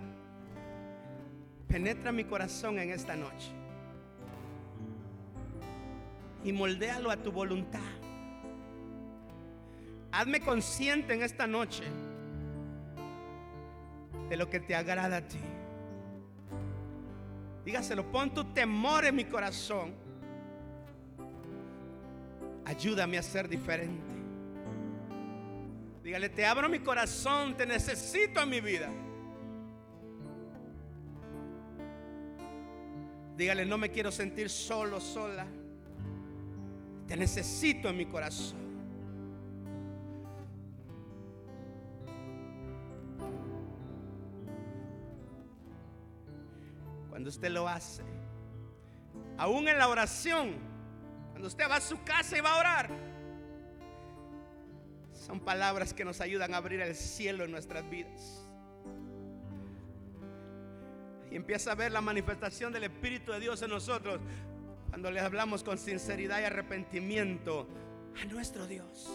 penetra 1.67 2.13
mi 2.13 2.23
corazón 2.23 2.79
en 2.79 2.91
esta 2.91 3.17
noche. 3.17 3.51
Y 6.45 6.53
moldéalo 6.53 7.11
a 7.11 7.17
tu 7.17 7.29
voluntad. 7.29 7.81
Hazme 10.13 10.39
consciente 10.39 11.13
en 11.13 11.23
esta 11.23 11.45
noche 11.45 11.83
de 14.29 14.37
lo 14.37 14.49
que 14.49 14.61
te 14.61 14.75
agrada 14.75 15.17
a 15.17 15.27
ti. 15.27 15.41
Dígaselo, 17.65 18.09
pon 18.09 18.33
tu 18.33 18.45
temor 18.53 19.03
en 19.03 19.17
mi 19.17 19.25
corazón. 19.25 20.09
Ayúdame 22.71 23.17
a 23.17 23.21
ser 23.21 23.49
diferente. 23.49 24.13
Dígale, 26.01 26.29
te 26.29 26.45
abro 26.45 26.69
mi 26.69 26.79
corazón, 26.79 27.57
te 27.57 27.65
necesito 27.65 28.41
en 28.41 28.49
mi 28.49 28.61
vida. 28.61 28.89
Dígale, 33.35 33.65
no 33.65 33.77
me 33.77 33.91
quiero 33.91 34.09
sentir 34.09 34.49
solo, 34.49 35.01
sola. 35.01 35.45
Te 37.09 37.17
necesito 37.17 37.89
en 37.89 37.97
mi 37.97 38.05
corazón. 38.05 38.61
Cuando 47.09 47.29
usted 47.29 47.51
lo 47.51 47.67
hace, 47.67 48.01
aún 49.37 49.67
en 49.67 49.77
la 49.77 49.89
oración, 49.89 50.70
cuando 51.41 51.47
usted 51.47 51.67
va 51.67 51.77
a 51.77 51.81
su 51.81 52.03
casa 52.03 52.37
y 52.37 52.41
va 52.41 52.53
a 52.53 52.59
orar, 52.59 52.89
son 55.11 55.39
palabras 55.39 55.91
que 55.91 56.05
nos 56.05 56.21
ayudan 56.21 56.53
a 56.53 56.57
abrir 56.57 56.81
el 56.81 56.93
cielo 56.93 57.45
en 57.45 57.49
nuestras 57.49 57.89
vidas. 57.89 58.45
Y 61.31 61.35
empieza 61.35 61.71
a 61.71 61.75
ver 61.75 61.91
la 61.91 62.01
manifestación 62.01 62.71
del 62.71 62.83
Espíritu 62.83 63.31
de 63.31 63.39
Dios 63.39 63.59
en 63.63 63.71
nosotros 63.71 64.21
cuando 64.89 65.09
le 65.09 65.19
hablamos 65.19 65.63
con 65.63 65.79
sinceridad 65.79 66.41
y 66.41 66.43
arrepentimiento 66.43 67.67
a 68.21 68.25
nuestro 68.25 68.67
Dios. 68.67 69.09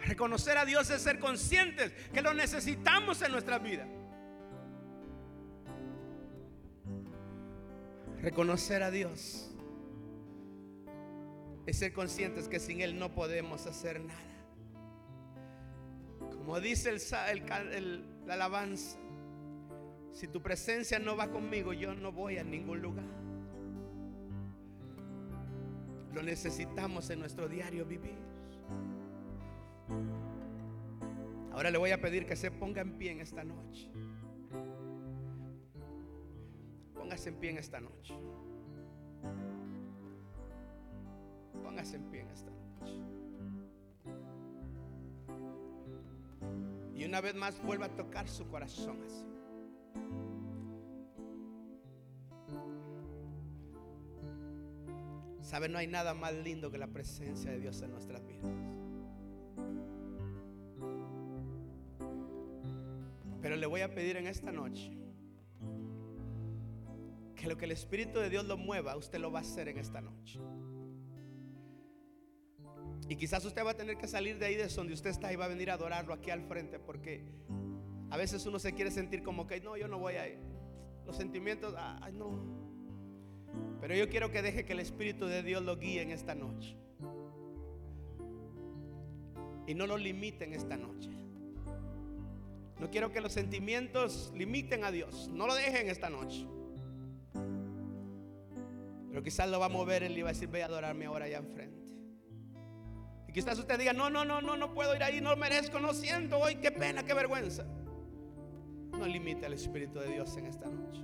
Reconocer 0.00 0.58
a 0.58 0.64
Dios 0.64 0.90
es 0.90 1.02
ser 1.02 1.20
conscientes 1.20 1.92
que 2.12 2.20
lo 2.20 2.34
necesitamos 2.34 3.22
en 3.22 3.30
nuestra 3.30 3.60
vida. 3.60 3.86
Reconocer 8.24 8.82
a 8.82 8.90
Dios 8.90 9.50
es 11.66 11.78
ser 11.78 11.92
conscientes 11.92 12.48
que 12.48 12.58
sin 12.58 12.80
Él 12.80 12.98
no 12.98 13.12
podemos 13.12 13.66
hacer 13.66 14.00
nada. 14.00 14.18
Como 16.32 16.58
dice 16.58 16.88
el, 16.88 18.02
la 18.26 18.32
alabanza, 18.32 18.98
si 20.12 20.26
tu 20.26 20.40
presencia 20.40 20.98
no 20.98 21.18
va 21.18 21.30
conmigo, 21.30 21.74
yo 21.74 21.94
no 21.94 22.12
voy 22.12 22.38
a 22.38 22.44
ningún 22.44 22.80
lugar. 22.80 23.04
Lo 26.14 26.22
necesitamos 26.22 27.10
en 27.10 27.18
nuestro 27.18 27.46
diario 27.46 27.84
vivir. 27.84 28.16
Ahora 31.52 31.70
le 31.70 31.76
voy 31.76 31.90
a 31.90 32.00
pedir 32.00 32.24
que 32.24 32.36
se 32.36 32.50
ponga 32.50 32.80
en 32.80 32.96
pie 32.96 33.12
en 33.12 33.20
esta 33.20 33.44
noche. 33.44 33.92
Póngase 37.04 37.28
en 37.28 37.36
pie 37.36 37.50
en 37.50 37.58
esta 37.58 37.80
noche. 37.80 38.14
Póngase 41.62 41.96
en 41.96 42.04
pie 42.10 42.22
en 42.22 42.30
esta 42.30 42.50
noche. 42.50 42.94
Y 46.94 47.04
una 47.04 47.20
vez 47.20 47.34
más 47.34 47.62
vuelva 47.62 47.86
a 47.86 47.88
tocar 47.90 48.26
su 48.26 48.48
corazón 48.48 49.02
así. 49.04 49.26
Sabe, 55.42 55.68
no 55.68 55.76
hay 55.76 55.86
nada 55.86 56.14
más 56.14 56.32
lindo 56.32 56.70
que 56.70 56.78
la 56.78 56.86
presencia 56.86 57.50
de 57.50 57.58
Dios 57.58 57.82
en 57.82 57.90
nuestras 57.90 58.26
vidas. 58.26 58.50
Pero 63.42 63.56
le 63.56 63.66
voy 63.66 63.82
a 63.82 63.94
pedir 63.94 64.16
en 64.16 64.26
esta 64.26 64.50
noche 64.50 65.03
lo 67.46 67.56
que 67.56 67.64
el 67.64 67.72
Espíritu 67.72 68.18
de 68.18 68.30
Dios 68.30 68.44
lo 68.46 68.56
mueva, 68.56 68.96
usted 68.96 69.18
lo 69.18 69.30
va 69.30 69.40
a 69.40 69.42
hacer 69.42 69.68
en 69.68 69.78
esta 69.78 70.00
noche. 70.00 70.40
Y 73.08 73.16
quizás 73.16 73.44
usted 73.44 73.64
va 73.64 73.72
a 73.72 73.76
tener 73.76 73.98
que 73.98 74.06
salir 74.06 74.38
de 74.38 74.46
ahí 74.46 74.54
de 74.54 74.66
donde 74.68 74.94
usted 74.94 75.10
está 75.10 75.32
y 75.32 75.36
va 75.36 75.44
a 75.44 75.48
venir 75.48 75.70
a 75.70 75.74
adorarlo 75.74 76.14
aquí 76.14 76.30
al 76.30 76.42
frente 76.42 76.78
porque 76.78 77.22
a 78.10 78.16
veces 78.16 78.46
uno 78.46 78.58
se 78.58 78.72
quiere 78.72 78.90
sentir 78.90 79.22
como 79.22 79.46
que 79.46 79.60
no, 79.60 79.76
yo 79.76 79.88
no 79.88 79.98
voy 79.98 80.14
a 80.14 80.28
ir. 80.28 80.38
Los 81.06 81.16
sentimientos, 81.16 81.74
ah, 81.76 81.98
ay, 82.00 82.14
no. 82.14 82.64
Pero 83.80 83.94
yo 83.94 84.08
quiero 84.08 84.30
que 84.30 84.40
deje 84.40 84.64
que 84.64 84.72
el 84.72 84.80
Espíritu 84.80 85.26
de 85.26 85.42
Dios 85.42 85.62
lo 85.62 85.76
guíe 85.76 86.00
en 86.00 86.10
esta 86.10 86.34
noche. 86.34 86.76
Y 89.66 89.74
no 89.74 89.86
lo 89.86 89.98
limite 89.98 90.44
en 90.44 90.54
esta 90.54 90.76
noche. 90.76 91.10
No 92.78 92.90
quiero 92.90 93.12
que 93.12 93.20
los 93.20 93.32
sentimientos 93.32 94.32
limiten 94.34 94.84
a 94.84 94.90
Dios. 94.90 95.28
No 95.32 95.46
lo 95.46 95.54
dejen 95.54 95.88
esta 95.88 96.08
noche. 96.08 96.46
Pero 99.14 99.22
quizás 99.22 99.48
lo 99.48 99.60
va 99.60 99.66
a 99.66 99.68
mover 99.68 100.02
él 100.02 100.18
y 100.18 100.22
va 100.22 100.30
a 100.30 100.32
decir, 100.32 100.48
ve 100.48 100.64
a 100.64 100.66
adorarme 100.66 101.06
ahora 101.06 101.26
allá 101.26 101.38
enfrente. 101.38 101.80
Y 103.28 103.32
quizás 103.32 103.56
usted 103.56 103.78
diga, 103.78 103.92
no, 103.92 104.10
no, 104.10 104.24
no, 104.24 104.40
no, 104.40 104.56
no 104.56 104.74
puedo 104.74 104.92
ir 104.92 105.04
ahí, 105.04 105.20
no 105.20 105.36
merezco, 105.36 105.78
no 105.78 105.94
siento 105.94 106.36
hoy, 106.36 106.56
qué 106.56 106.72
pena, 106.72 107.04
qué 107.04 107.14
vergüenza. 107.14 107.64
No 108.90 109.06
limite 109.06 109.46
al 109.46 109.52
Espíritu 109.52 110.00
de 110.00 110.08
Dios 110.08 110.36
en 110.36 110.46
esta 110.46 110.68
noche. 110.68 111.00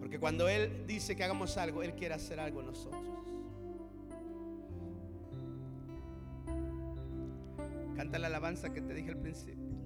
Porque 0.00 0.18
cuando 0.18 0.48
Él 0.48 0.84
dice 0.84 1.14
que 1.14 1.22
hagamos 1.22 1.56
algo, 1.58 1.84
Él 1.84 1.94
quiere 1.94 2.14
hacer 2.14 2.40
algo 2.40 2.58
en 2.58 2.66
nosotros. 2.66 3.04
Canta 7.94 8.18
la 8.18 8.26
alabanza 8.26 8.72
que 8.72 8.80
te 8.80 8.94
dije 8.94 9.10
al 9.10 9.18
principio. 9.18 9.76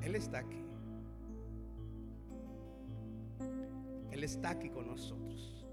Él 0.00 0.14
está 0.14 0.38
aquí. 0.38 0.69
Él 4.10 4.24
está 4.24 4.50
aquí 4.50 4.68
con 4.70 4.86
nosotros. 4.86 5.64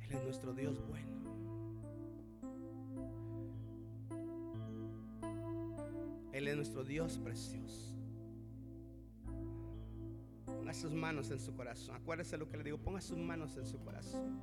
Él 0.00 0.12
es 0.12 0.22
nuestro 0.22 0.54
Dios 0.54 0.86
bueno. 0.86 1.16
Él 6.32 6.48
es 6.48 6.56
nuestro 6.56 6.84
Dios 6.84 7.18
precioso. 7.18 7.94
Ponga 10.44 10.74
sus 10.74 10.92
manos 10.92 11.30
en 11.30 11.40
su 11.40 11.54
corazón. 11.54 11.96
Acuérdese 11.96 12.36
lo 12.36 12.48
que 12.48 12.58
le 12.58 12.64
digo. 12.64 12.78
Ponga 12.78 13.00
sus 13.00 13.18
manos 13.18 13.56
en 13.56 13.66
su 13.66 13.78
corazón. 13.80 14.38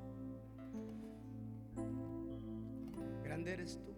Grande 3.24 3.54
eres 3.54 3.80
tú. 3.84 3.93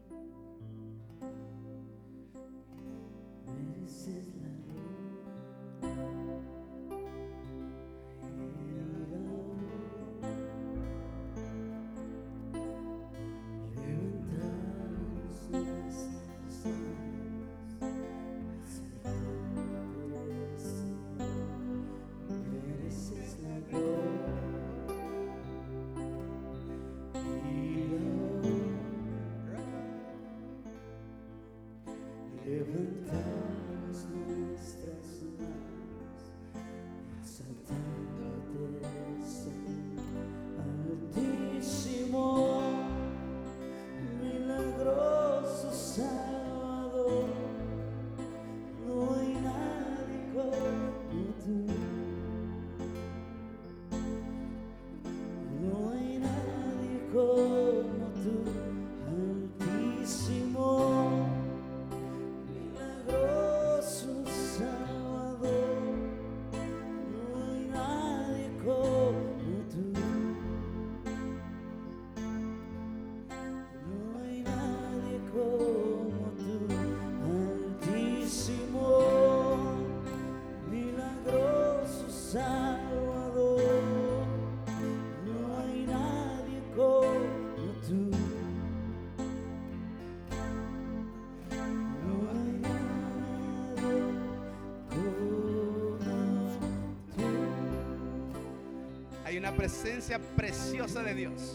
Una 99.46 99.56
presencia 99.56 100.20
preciosa 100.36 101.04
de 101.04 101.14
Dios. 101.14 101.54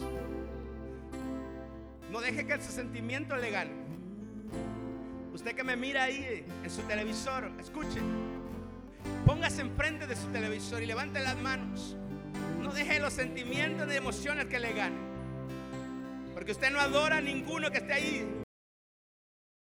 No 2.09 2.21
deje 2.21 2.47
que 2.47 2.53
ese 2.53 2.71
sentimiento 2.71 3.35
le 3.35 3.51
gane. 3.51 3.71
Usted 5.33 5.53
que 5.53 5.65
me 5.65 5.75
mira 5.75 6.03
ahí 6.03 6.45
en 6.63 6.69
su 6.69 6.83
televisor, 6.83 7.51
escuche. 7.59 7.99
Póngase 9.25 9.63
enfrente 9.63 10.07
de 10.07 10.15
su 10.15 10.27
televisor 10.27 10.81
y 10.81 10.85
levante 10.85 11.19
las 11.19 11.35
manos. 11.35 11.97
No 12.61 12.71
deje 12.71 13.01
los 13.01 13.11
sentimientos 13.11 13.85
ni 13.85 13.95
emociones 13.95 14.45
que 14.45 14.61
le 14.61 14.71
ganen. 14.71 15.01
Porque 16.33 16.53
usted 16.53 16.71
no 16.71 16.79
adora 16.79 17.17
a 17.17 17.21
ninguno 17.21 17.71
que 17.71 17.79
esté 17.79 17.91
ahí 17.91 18.40